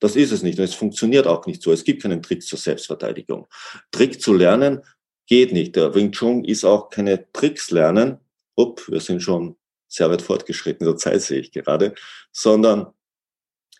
Das 0.00 0.16
ist 0.16 0.32
es 0.32 0.42
nicht 0.42 0.58
und 0.58 0.64
es 0.64 0.74
funktioniert 0.74 1.26
auch 1.26 1.46
nicht 1.46 1.62
so. 1.62 1.72
Es 1.72 1.84
gibt 1.84 2.02
keinen 2.02 2.22
Trick 2.22 2.42
zur 2.42 2.58
Selbstverteidigung. 2.58 3.46
Trick 3.90 4.20
zu 4.20 4.34
lernen 4.34 4.82
geht 5.26 5.52
nicht. 5.52 5.76
Der 5.76 5.94
Wing 5.94 6.12
Chun 6.12 6.44
ist 6.44 6.64
auch 6.64 6.90
keine 6.90 7.30
Tricks 7.32 7.70
lernen. 7.70 8.18
Upp, 8.56 8.86
wir 8.88 9.00
sind 9.00 9.22
schon 9.22 9.56
sehr 9.88 10.10
weit 10.10 10.22
fortgeschritten 10.22 10.86
in 10.86 10.92
der 10.92 10.98
Zeit, 10.98 11.22
sehe 11.22 11.40
ich 11.40 11.52
gerade. 11.52 11.94
Sondern 12.32 12.92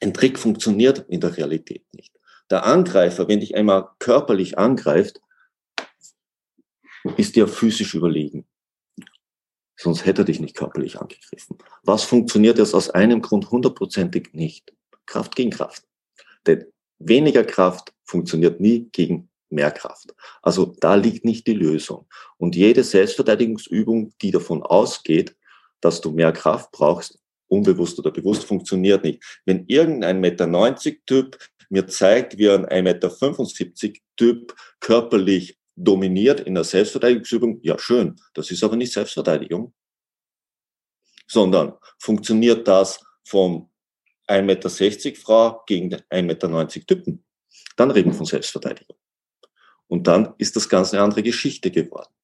ein 0.01 0.15
Trick 0.15 0.39
funktioniert 0.39 1.05
in 1.09 1.21
der 1.21 1.37
Realität 1.37 1.85
nicht. 1.93 2.15
Der 2.51 2.65
Angreifer, 2.65 3.29
wenn 3.29 3.41
dich 3.41 3.57
einmal 3.57 3.89
körperlich 3.99 4.59
angreift, 4.59 5.21
ist 7.17 7.37
dir 7.37 7.49
physisch 7.49 7.95
überlegen. 7.95 8.47
Sonst 9.77 10.07
hätte 10.07 10.23
er 10.23 10.27
dich 10.27 10.41
nicht 10.41 10.57
körperlich 10.57 11.01
angegriffen. 11.01 11.59
Was 11.83 12.05
funktioniert 12.05 12.59
jetzt 12.59 12.75
aus 12.75 12.91
einem 12.91 13.23
Grund 13.23 13.51
hundertprozentig 13.51 14.31
nicht? 14.33 14.73
Kraft 15.07 15.35
gegen 15.37 15.51
Kraft. 15.51 15.85
Denn 16.47 16.67
weniger 16.99 17.45
Kraft 17.45 17.93
funktioniert 18.05 18.61
nie 18.61 18.89
gegen 18.93 19.29
mehr 19.51 19.71
Kraft. 19.71 20.15
Also 20.43 20.75
da 20.81 20.95
liegt 20.95 21.25
nicht 21.25 21.47
die 21.47 21.55
Lösung. 21.55 22.07
Und 22.37 22.57
jede 22.57 22.85
Selbstverteidigungsübung, 22.85 24.13
die 24.21 24.31
davon 24.31 24.63
ausgeht, 24.63 25.37
dass 25.81 26.01
du 26.01 26.11
mehr 26.13 26.33
Kraft 26.33 26.73
brauchst, 26.73 27.19
unbewusst 27.49 27.99
oder 27.99 28.11
bewusst, 28.11 28.45
funktioniert 28.45 29.05
nicht. 29.05 29.23
Wenn 29.45 29.65
irgendein 29.67 30.21
Meter 30.21 30.47
90 30.47 31.05
Typ 31.07 31.39
mir 31.69 31.87
zeigt, 31.87 32.39
wie 32.39 32.51
ein 32.51 32.67
1,75 32.67 33.87
Meter 33.87 34.01
Typ 34.17 34.55
körperlich 34.81 35.59
dominiert 35.77 36.41
in 36.41 36.55
der 36.55 36.65
Selbstverteidigungsübung, 36.65 37.61
ja 37.63 37.79
schön, 37.79 38.17
das 38.35 38.51
ist 38.51 38.63
aber 38.63 38.77
nicht 38.77 38.93
Selbstverteidigung, 38.93 39.75
sondern 41.27 41.75
funktioniert 41.99 42.67
das 42.69 43.01
vom 43.25 43.71
1,60 44.29 44.43
Meter 44.43 45.21
Frau 45.21 45.63
gegen 45.67 45.95
1,90 45.95 46.23
Meter 46.23 46.69
Typen, 46.87 47.25
dann 47.77 47.91
reden 47.91 48.11
wir 48.11 48.17
von 48.17 48.27
Selbstverteidigung. 48.27 48.97
Und 49.87 50.07
dann 50.07 50.35
ist 50.39 50.57
das 50.57 50.69
Ganze 50.69 50.97
eine 50.97 51.05
andere 51.05 51.23
Geschichte 51.23 51.71
geworden. 51.71 52.15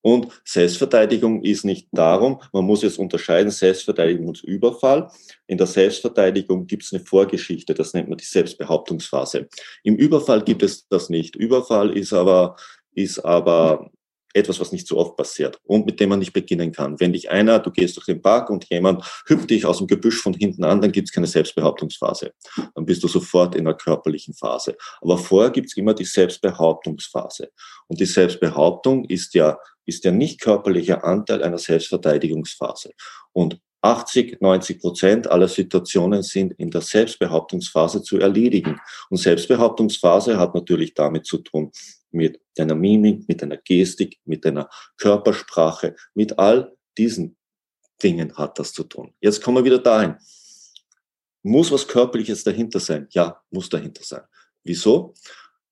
Und 0.00 0.40
Selbstverteidigung 0.44 1.42
ist 1.42 1.64
nicht 1.64 1.88
darum, 1.90 2.40
man 2.52 2.64
muss 2.64 2.82
jetzt 2.82 2.98
unterscheiden, 2.98 3.50
Selbstverteidigung 3.50 4.28
und 4.28 4.44
Überfall. 4.44 5.10
In 5.46 5.58
der 5.58 5.66
Selbstverteidigung 5.66 6.66
gibt 6.66 6.84
es 6.84 6.92
eine 6.92 7.04
Vorgeschichte, 7.04 7.74
das 7.74 7.94
nennt 7.94 8.08
man 8.08 8.16
die 8.16 8.24
Selbstbehauptungsphase. 8.24 9.48
Im 9.82 9.96
Überfall 9.96 10.44
gibt 10.44 10.62
es 10.62 10.86
das 10.88 11.10
nicht. 11.10 11.34
Überfall 11.34 11.96
ist 11.96 12.12
aber 12.12 12.56
ist 12.98 13.20
aber 13.20 13.90
etwas, 14.34 14.60
was 14.60 14.72
nicht 14.72 14.86
so 14.86 14.98
oft 14.98 15.16
passiert 15.16 15.58
und 15.64 15.86
mit 15.86 16.00
dem 16.00 16.10
man 16.10 16.18
nicht 16.18 16.32
beginnen 16.32 16.72
kann. 16.72 17.00
Wenn 17.00 17.12
dich 17.12 17.30
einer, 17.30 17.58
du 17.58 17.70
gehst 17.70 17.96
durch 17.96 18.06
den 18.06 18.20
Park 18.20 18.50
und 18.50 18.68
jemand 18.68 19.04
hüpft 19.26 19.50
dich 19.50 19.64
aus 19.64 19.78
dem 19.78 19.86
Gebüsch 19.86 20.20
von 20.20 20.34
hinten 20.34 20.64
an, 20.64 20.80
dann 20.80 20.92
gibt 20.92 21.08
es 21.08 21.14
keine 21.14 21.26
Selbstbehauptungsphase. 21.26 22.32
Dann 22.74 22.84
bist 22.84 23.02
du 23.02 23.08
sofort 23.08 23.54
in 23.54 23.64
der 23.64 23.74
körperlichen 23.74 24.34
Phase. 24.34 24.76
Aber 25.00 25.16
vorher 25.16 25.50
gibt 25.50 25.68
es 25.68 25.76
immer 25.76 25.94
die 25.94 26.04
Selbstbehauptungsphase. 26.04 27.50
Und 27.86 28.00
die 28.00 28.06
Selbstbehauptung 28.06 29.04
ist 29.06 29.34
ja, 29.34 29.58
ist 29.86 30.04
ja 30.04 30.10
nicht 30.10 30.40
körperlicher 30.40 31.04
Anteil 31.04 31.42
einer 31.42 31.58
Selbstverteidigungsphase. 31.58 32.92
Und 33.32 33.58
80, 33.80 34.40
90 34.40 34.80
Prozent 34.80 35.30
aller 35.30 35.48
Situationen 35.48 36.22
sind 36.22 36.52
in 36.54 36.70
der 36.70 36.80
Selbstbehauptungsphase 36.80 38.02
zu 38.02 38.18
erledigen. 38.18 38.80
Und 39.08 39.18
Selbstbehauptungsphase 39.18 40.38
hat 40.38 40.54
natürlich 40.54 40.94
damit 40.94 41.26
zu 41.26 41.38
tun, 41.38 41.70
mit 42.10 42.40
deiner 42.56 42.74
Mimik, 42.74 43.28
mit 43.28 43.42
deiner 43.42 43.56
Gestik, 43.56 44.18
mit 44.24 44.44
deiner 44.44 44.68
Körpersprache, 44.96 45.96
mit 46.14 46.38
all 46.38 46.76
diesen 46.96 47.36
Dingen 48.02 48.36
hat 48.36 48.58
das 48.58 48.72
zu 48.72 48.84
tun. 48.84 49.12
Jetzt 49.20 49.42
kommen 49.42 49.58
wir 49.58 49.64
wieder 49.64 49.78
dahin. 49.78 50.16
Muss 51.42 51.70
was 51.70 51.86
Körperliches 51.86 52.44
dahinter 52.44 52.80
sein? 52.80 53.06
Ja, 53.10 53.40
muss 53.50 53.68
dahinter 53.68 54.02
sein. 54.02 54.22
Wieso? 54.64 55.14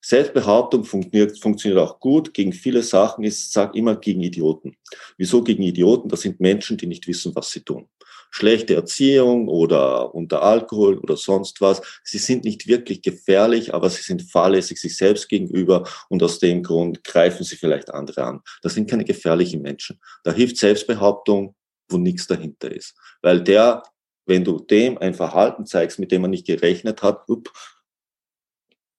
Selbstbehauptung 0.01 0.84
funktioniert, 0.84 1.39
funktioniert 1.39 1.80
auch 1.80 1.99
gut. 1.99 2.32
Gegen 2.32 2.53
viele 2.53 2.82
Sachen 2.82 3.24
ist, 3.24 3.53
sag 3.53 3.74
immer 3.74 3.97
gegen 3.97 4.22
Idioten. 4.22 4.76
Wieso 5.16 5.43
gegen 5.43 5.62
Idioten? 5.64 6.09
Das 6.09 6.20
sind 6.20 6.41
Menschen, 6.41 6.76
die 6.76 6.87
nicht 6.87 7.07
wissen, 7.09 7.34
was 7.34 7.51
sie 7.51 7.61
tun 7.61 7.89
schlechte 8.30 8.74
Erziehung 8.74 9.48
oder 9.48 10.14
unter 10.14 10.42
Alkohol 10.42 10.98
oder 10.98 11.16
sonst 11.16 11.60
was. 11.60 11.82
Sie 12.04 12.18
sind 12.18 12.44
nicht 12.44 12.66
wirklich 12.66 13.02
gefährlich, 13.02 13.74
aber 13.74 13.90
sie 13.90 14.02
sind 14.02 14.22
fahrlässig 14.22 14.80
sich 14.80 14.96
selbst 14.96 15.28
gegenüber 15.28 15.88
und 16.08 16.22
aus 16.22 16.38
dem 16.38 16.62
Grund 16.62 17.04
greifen 17.04 17.44
sie 17.44 17.56
vielleicht 17.56 17.92
andere 17.92 18.24
an. 18.24 18.40
Das 18.62 18.74
sind 18.74 18.90
keine 18.90 19.04
gefährlichen 19.04 19.62
Menschen. 19.62 20.00
Da 20.24 20.32
hilft 20.32 20.56
Selbstbehauptung, 20.56 21.54
wo 21.88 21.98
nichts 21.98 22.26
dahinter 22.26 22.70
ist. 22.70 22.94
Weil 23.22 23.42
der, 23.42 23.82
wenn 24.26 24.44
du 24.44 24.58
dem 24.58 24.98
ein 24.98 25.14
Verhalten 25.14 25.66
zeigst, 25.66 25.98
mit 25.98 26.12
dem 26.12 26.24
er 26.24 26.28
nicht 26.28 26.46
gerechnet 26.46 27.02
hat, 27.02 27.28
up, 27.28 27.50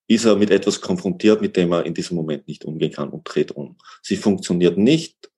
ist 0.07 0.25
er 0.25 0.37
mit 0.37 0.51
etwas 0.51 0.79
konfrontiert, 0.79 1.41
mit 1.41 1.57
dem 1.57 1.71
er 1.73 1.85
in 1.85 1.93
diesem 1.93 2.15
Moment 2.15 2.47
nicht 2.47 2.63
umgehen 2.65 2.93
kann 2.93 3.09
und 3.09 3.23
dreht 3.23 3.51
um. 3.51 3.77
Sie 4.01 4.15
funktioniert 4.15 4.77
nicht 4.77 5.29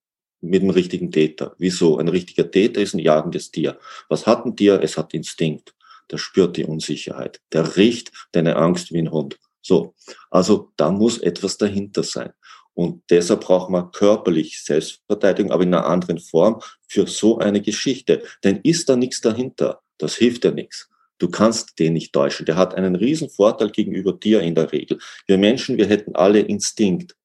mit 0.41 0.61
dem 0.61 0.69
richtigen 0.69 1.11
Täter. 1.11 1.53
Wieso? 1.57 1.97
Ein 1.97 2.07
richtiger 2.07 2.49
Täter 2.49 2.81
ist 2.81 2.93
ein 2.93 2.99
jagendes 2.99 3.51
Tier. 3.51 3.77
Was 4.07 4.25
hat 4.25 4.45
ein 4.45 4.55
Tier? 4.55 4.81
Es 4.81 4.97
hat 4.97 5.13
Instinkt. 5.13 5.73
Der 6.11 6.17
spürt 6.17 6.57
die 6.57 6.65
Unsicherheit. 6.65 7.39
Der 7.51 7.75
riecht 7.77 8.11
deine 8.31 8.55
Angst 8.55 8.91
wie 8.91 8.99
ein 8.99 9.11
Hund. 9.11 9.37
So. 9.61 9.93
Also 10.31 10.71
da 10.77 10.91
muss 10.91 11.17
etwas 11.19 11.57
dahinter 11.57 12.03
sein. 12.03 12.31
Und 12.73 13.03
deshalb 13.09 13.41
braucht 13.41 13.69
man 13.69 13.91
körperlich 13.91 14.63
Selbstverteidigung, 14.63 15.51
aber 15.51 15.63
in 15.63 15.73
einer 15.73 15.85
anderen 15.85 16.19
Form 16.19 16.61
für 16.87 17.07
so 17.07 17.37
eine 17.37 17.61
Geschichte. 17.61 18.23
Denn 18.43 18.61
ist 18.63 18.87
da 18.87 18.95
nichts 18.95 19.21
dahinter? 19.21 19.81
Das 19.97 20.15
hilft 20.15 20.45
ja 20.45 20.51
nichts. 20.51 20.89
Du 21.17 21.29
kannst 21.29 21.77
den 21.77 21.93
nicht 21.93 22.13
täuschen. 22.13 22.45
Der 22.45 22.55
hat 22.55 22.75
einen 22.75 22.95
riesen 22.95 23.29
Vorteil 23.29 23.69
gegenüber 23.69 24.13
dir 24.13 24.41
in 24.41 24.55
der 24.55 24.71
Regel. 24.71 24.97
Wir 25.27 25.37
Menschen, 25.37 25.77
wir 25.77 25.87
hätten 25.87 26.15
alle 26.15 26.39
Instinkt. 26.39 27.15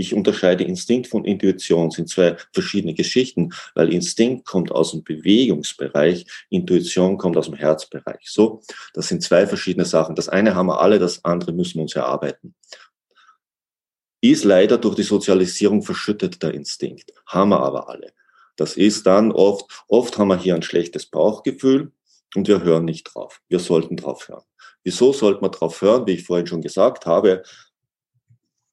Ich 0.00 0.14
unterscheide 0.14 0.64
Instinkt 0.64 1.08
von 1.08 1.26
Intuition, 1.26 1.90
sind 1.90 2.08
zwei 2.08 2.34
verschiedene 2.54 2.94
Geschichten, 2.94 3.52
weil 3.74 3.92
Instinkt 3.92 4.46
kommt 4.46 4.72
aus 4.72 4.92
dem 4.92 5.04
Bewegungsbereich, 5.04 6.24
Intuition 6.48 7.18
kommt 7.18 7.36
aus 7.36 7.50
dem 7.50 7.54
Herzbereich. 7.54 8.22
So, 8.24 8.62
das 8.94 9.08
sind 9.08 9.22
zwei 9.22 9.46
verschiedene 9.46 9.84
Sachen. 9.84 10.14
Das 10.14 10.30
eine 10.30 10.54
haben 10.54 10.68
wir 10.68 10.80
alle, 10.80 10.98
das 10.98 11.22
andere 11.22 11.52
müssen 11.52 11.74
wir 11.74 11.82
uns 11.82 11.94
erarbeiten. 11.94 12.54
Ist 14.22 14.44
leider 14.44 14.78
durch 14.78 14.94
die 14.94 15.02
Sozialisierung 15.02 15.82
verschüttet 15.82 16.42
der 16.42 16.54
Instinkt, 16.54 17.12
haben 17.26 17.50
wir 17.50 17.60
aber 17.60 17.90
alle. 17.90 18.14
Das 18.56 18.78
ist 18.78 19.06
dann 19.06 19.32
oft, 19.32 19.84
oft 19.86 20.16
haben 20.16 20.28
wir 20.28 20.38
hier 20.38 20.54
ein 20.54 20.62
schlechtes 20.62 21.04
Bauchgefühl 21.04 21.92
und 22.34 22.48
wir 22.48 22.62
hören 22.62 22.86
nicht 22.86 23.04
drauf. 23.04 23.42
Wir 23.50 23.58
sollten 23.58 23.98
drauf 23.98 24.28
hören. 24.28 24.44
Wieso 24.82 25.12
sollte 25.12 25.42
man 25.42 25.50
drauf 25.50 25.82
hören? 25.82 26.06
Wie 26.06 26.12
ich 26.12 26.24
vorhin 26.24 26.46
schon 26.46 26.62
gesagt 26.62 27.04
habe, 27.04 27.42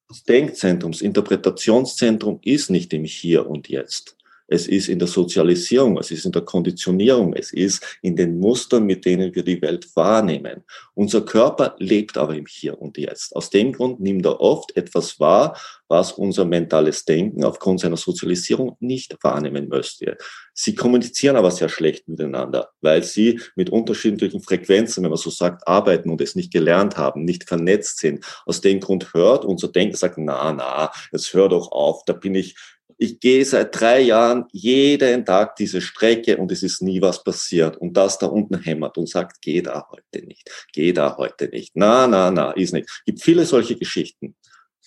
das 0.08 0.24
Denkzentrum, 0.24 0.92
das 0.92 1.02
Interpretationszentrum 1.02 2.40
ist 2.44 2.70
nicht 2.70 2.94
im 2.94 3.04
Hier 3.04 3.48
und 3.48 3.68
Jetzt. 3.68 4.17
Es 4.48 4.68
ist 4.68 4.88
in 4.88 5.00
der 5.00 5.08
Sozialisierung, 5.08 5.98
es 5.98 6.10
ist 6.12 6.26
in 6.26 6.32
der 6.32 6.44
Konditionierung, 6.44 7.34
es 7.34 7.52
ist 7.52 8.00
in 8.02 8.16
den 8.16 8.40
Mustern, 8.40 8.86
mit 8.86 9.06
denen 9.06 9.36
wir 9.36 9.44
die 9.44 9.62
Welt 9.62 9.88
wahrnehmen. 9.96 10.64
Unser 10.94 11.22
Körper 11.22 11.76
lebt 11.80 12.18
aber 12.18 12.36
im 12.36 12.46
Hier 12.46 12.82
und 12.82 12.98
Jetzt. 12.98 13.36
Aus 13.36 13.50
dem 13.50 13.74
Grund 13.74 14.00
nimmt 14.00 14.26
er 14.26 14.40
oft 14.40 14.76
etwas 14.78 15.20
wahr, 15.20 15.58
was 15.90 16.14
unser 16.14 16.46
mentales 16.46 17.06
Denken 17.06 17.44
aufgrund 17.44 17.82
seiner 17.82 17.98
Sozialisierung 17.98 18.78
nicht 18.80 19.18
wahrnehmen 19.22 19.68
möchte. 19.68 20.18
Sie 20.54 20.76
kommunizieren 20.76 21.36
aber 21.36 21.52
sehr 21.52 21.70
schlecht 21.70 22.08
miteinander, 22.08 22.70
weil 22.82 23.04
sie 23.04 23.40
mit 23.56 23.70
unterschiedlichen 23.70 24.42
Frequenzen, 24.42 25.04
wenn 25.04 25.12
man 25.12 25.18
so 25.18 25.30
sagt, 25.30 25.68
arbeiten 25.68 26.10
und 26.10 26.22
es 26.22 26.36
nicht 26.36 26.52
gelernt 26.52 26.98
haben, 26.98 27.24
nicht 27.24 27.48
vernetzt 27.48 28.00
sind. 28.00 28.26
Aus 28.46 28.62
dem 28.62 28.80
Grund 28.80 29.14
hört 29.14 29.46
unser 29.46 29.68
Denken, 29.68 29.96
sagt, 29.96 30.18
na, 30.18 30.52
na, 30.54 30.92
jetzt 31.12 31.34
hör 31.34 31.50
doch 31.50 31.72
auf, 31.72 32.04
da 32.06 32.14
bin 32.14 32.36
ich 32.36 32.56
ich 32.98 33.20
gehe 33.20 33.46
seit 33.46 33.80
drei 33.80 34.02
Jahren 34.02 34.46
jeden 34.52 35.26
Tag 35.26 35.56
diese 35.56 35.82
Strecke 35.82 36.38
und 36.38 36.52
es 36.52 36.64
ist 36.64 36.82
nie 36.82 37.02
was 37.02 37.24
passiert. 37.24 37.78
Und 37.78 37.96
das 37.96 38.18
da 38.18 38.26
unten 38.28 38.60
hämmert 38.60 38.98
und 38.98 39.08
sagt, 39.08 39.42
geh 39.42 39.62
da 39.62 39.88
heute 39.92 40.26
nicht, 40.26 40.50
geh 40.74 40.94
da 40.94 41.18
heute 41.18 41.48
nicht. 41.50 41.74
Na, 41.76 42.08
na, 42.08 42.32
na, 42.32 42.52
ist 42.52 42.74
nicht. 42.74 42.90
Gibt 43.06 43.22
viele 43.22 43.46
solche 43.46 43.76
Geschichten. 43.76 44.36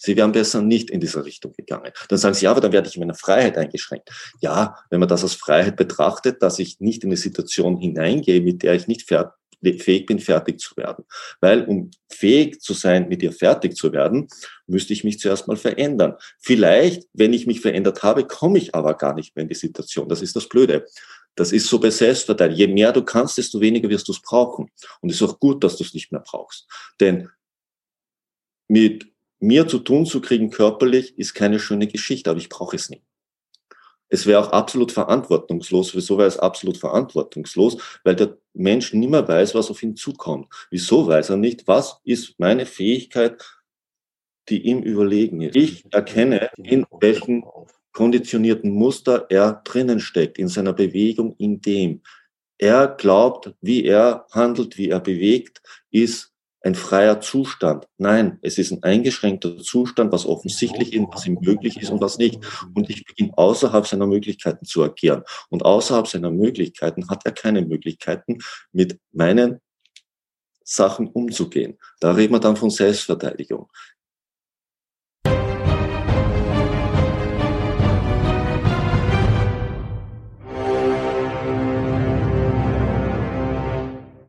Sie 0.03 0.17
wären 0.17 0.33
besser 0.33 0.63
nicht 0.63 0.91
in 0.91 0.99
dieser 0.99 1.27
Richtung 1.27 1.53
gegangen. 1.53 1.93
Dann 2.09 2.19
sagen 2.19 2.35
Sie, 2.35 2.47
ja, 2.47 2.53
aber 2.53 2.63
dann 2.63 2.73
werde 2.73 2.89
ich 2.89 2.97
in 2.97 3.01
meiner 3.01 3.15
Freiheit 3.15 3.59
eingeschränkt. 3.59 4.09
Ja, 4.41 4.77
wenn 4.89 4.99
man 4.99 5.11
das 5.11 5.23
als 5.23 5.35
Freiheit 5.35 5.77
betrachtet, 5.77 6.43
dass 6.43 6.59
ich 6.59 6.81
nicht 6.81 7.05
in 7.05 7.11
eine 7.11 7.19
Situation 7.19 7.77
hineingehe, 7.77 8.41
mit 8.41 8.63
der 8.63 8.75
ich 8.75 8.89
nicht 8.89 9.07
fähig 9.63 10.07
bin, 10.07 10.19
fertig 10.19 10.61
zu 10.61 10.77
werden. 10.77 11.05
Weil 11.41 11.65
um 11.65 11.91
fähig 12.09 12.61
zu 12.61 12.75
sein, 12.75 13.09
mit 13.09 13.23
ihr 13.23 13.33
fertig 13.33 13.77
zu 13.77 13.93
werden, 13.93 14.29
müsste 14.67 14.93
ich 14.93 15.05
mich 15.05 15.19
zuerst 15.19 15.49
mal 15.49 15.57
verändern. 15.57 16.15
Vielleicht, 16.39 17.09
wenn 17.13 17.33
ich 17.33 17.47
mich 17.47 17.61
verändert 17.61 18.03
habe, 18.03 18.27
komme 18.27 18.59
ich 18.59 18.75
aber 18.75 18.95
gar 18.95 19.15
nicht 19.15 19.37
mehr 19.37 19.43
in 19.43 19.49
die 19.49 19.55
Situation. 19.55 20.09
Das 20.09 20.23
ist 20.23 20.37
das 20.37 20.49
Blöde. 20.49 20.87
Das 21.35 21.53
ist 21.53 21.67
so 21.67 21.79
bei 21.79 21.91
Selbstverteidigung. 21.91 22.59
Je 22.59 22.67
mehr 22.67 22.93
du 22.93 23.03
kannst, 23.03 23.39
desto 23.39 23.61
weniger 23.61 23.89
wirst 23.89 24.09
du 24.09 24.13
es 24.13 24.21
brauchen. 24.21 24.71
Und 25.01 25.11
es 25.11 25.17
ist 25.17 25.23
auch 25.23 25.39
gut, 25.39 25.63
dass 25.65 25.77
du 25.77 25.85
es 25.85 25.95
nicht 25.95 26.13
mehr 26.13 26.23
brauchst. 26.25 26.67
Denn 26.99 27.29
mit 28.69 29.07
mir 29.41 29.67
zu 29.67 29.79
tun 29.79 30.07
zu 30.07 30.21
kriegen 30.21 30.51
körperlich 30.51 31.19
ist 31.19 31.35
keine 31.35 31.59
schöne 31.59 31.87
Geschichte, 31.87 32.31
aber 32.31 32.39
ich 32.39 32.49
brauche 32.49 32.77
es 32.77 32.91
nicht. 32.91 33.03
Es 34.11 34.27
wäre 34.27 34.41
auch 34.41 34.53
absolut 34.53 34.93
verantwortungslos. 34.93 35.95
Wieso 35.95 36.19
wäre 36.19 36.29
es 36.29 36.39
absolut 36.39 36.77
verantwortungslos? 36.77 37.79
Weil 38.05 38.17
der 38.17 38.37
Mensch 38.53 38.93
nimmer 38.93 39.27
weiß, 39.27 39.55
was 39.55 39.71
auf 39.71 39.83
ihn 39.83 39.97
zukommt. 39.97 40.49
Wieso 40.71 41.07
weiß 41.07 41.31
er 41.31 41.37
nicht, 41.37 41.67
was 41.69 42.01
ist 42.05 42.39
meine 42.39 42.67
Fähigkeit, 42.67 43.43
die 44.49 44.67
ihm 44.67 44.83
überlegen 44.83 45.41
ist? 45.41 45.57
Ich 45.57 45.85
erkenne, 45.93 46.51
in 46.57 46.85
welchen 47.01 47.45
konditionierten 47.93 48.71
Muster 48.73 49.27
er 49.31 49.63
drinnen 49.65 50.01
steckt, 50.01 50.39
in 50.39 50.49
seiner 50.49 50.73
Bewegung, 50.73 51.35
in 51.39 51.61
dem. 51.61 52.03
Er 52.59 52.89
glaubt, 52.89 53.55
wie 53.61 53.85
er 53.85 54.27
handelt, 54.33 54.77
wie 54.77 54.91
er 54.91 55.01
bewegt, 55.01 55.63
ist 55.91 56.30
ein 56.63 56.75
freier 56.75 57.21
Zustand. 57.21 57.87
Nein, 57.99 58.39
es 58.43 58.59
ist 58.59 58.71
ein 58.71 58.83
eingeschränkter 58.83 59.59
Zustand, 59.59 60.13
was 60.13 60.27
offensichtlich 60.27 60.93
ist, 60.93 61.07
was 61.11 61.27
ihm 61.27 61.39
möglich 61.41 61.81
ist 61.81 61.91
und 61.91 62.01
was 62.01 62.19
nicht. 62.19 62.39
Und 62.75 62.91
ich 62.91 63.05
beginne 63.05 63.37
außerhalb 63.37 63.87
seiner 63.87 64.07
Möglichkeiten 64.07 64.67
zu 64.67 64.83
agieren. 64.83 65.23
Und 65.49 65.65
außerhalb 65.65 66.07
seiner 66.07 66.31
Möglichkeiten 66.31 67.09
hat 67.09 67.25
er 67.25 67.33
keine 67.33 67.63
Möglichkeiten, 67.63 68.39
mit 68.73 68.99
meinen 69.13 69.61
Sachen 70.63 71.09
umzugehen. 71.09 71.79
Da 71.99 72.13
reden 72.13 72.35
wir 72.35 72.41
dann 72.41 72.57
von 72.57 72.71
Selbstverteidigung. 72.71 73.69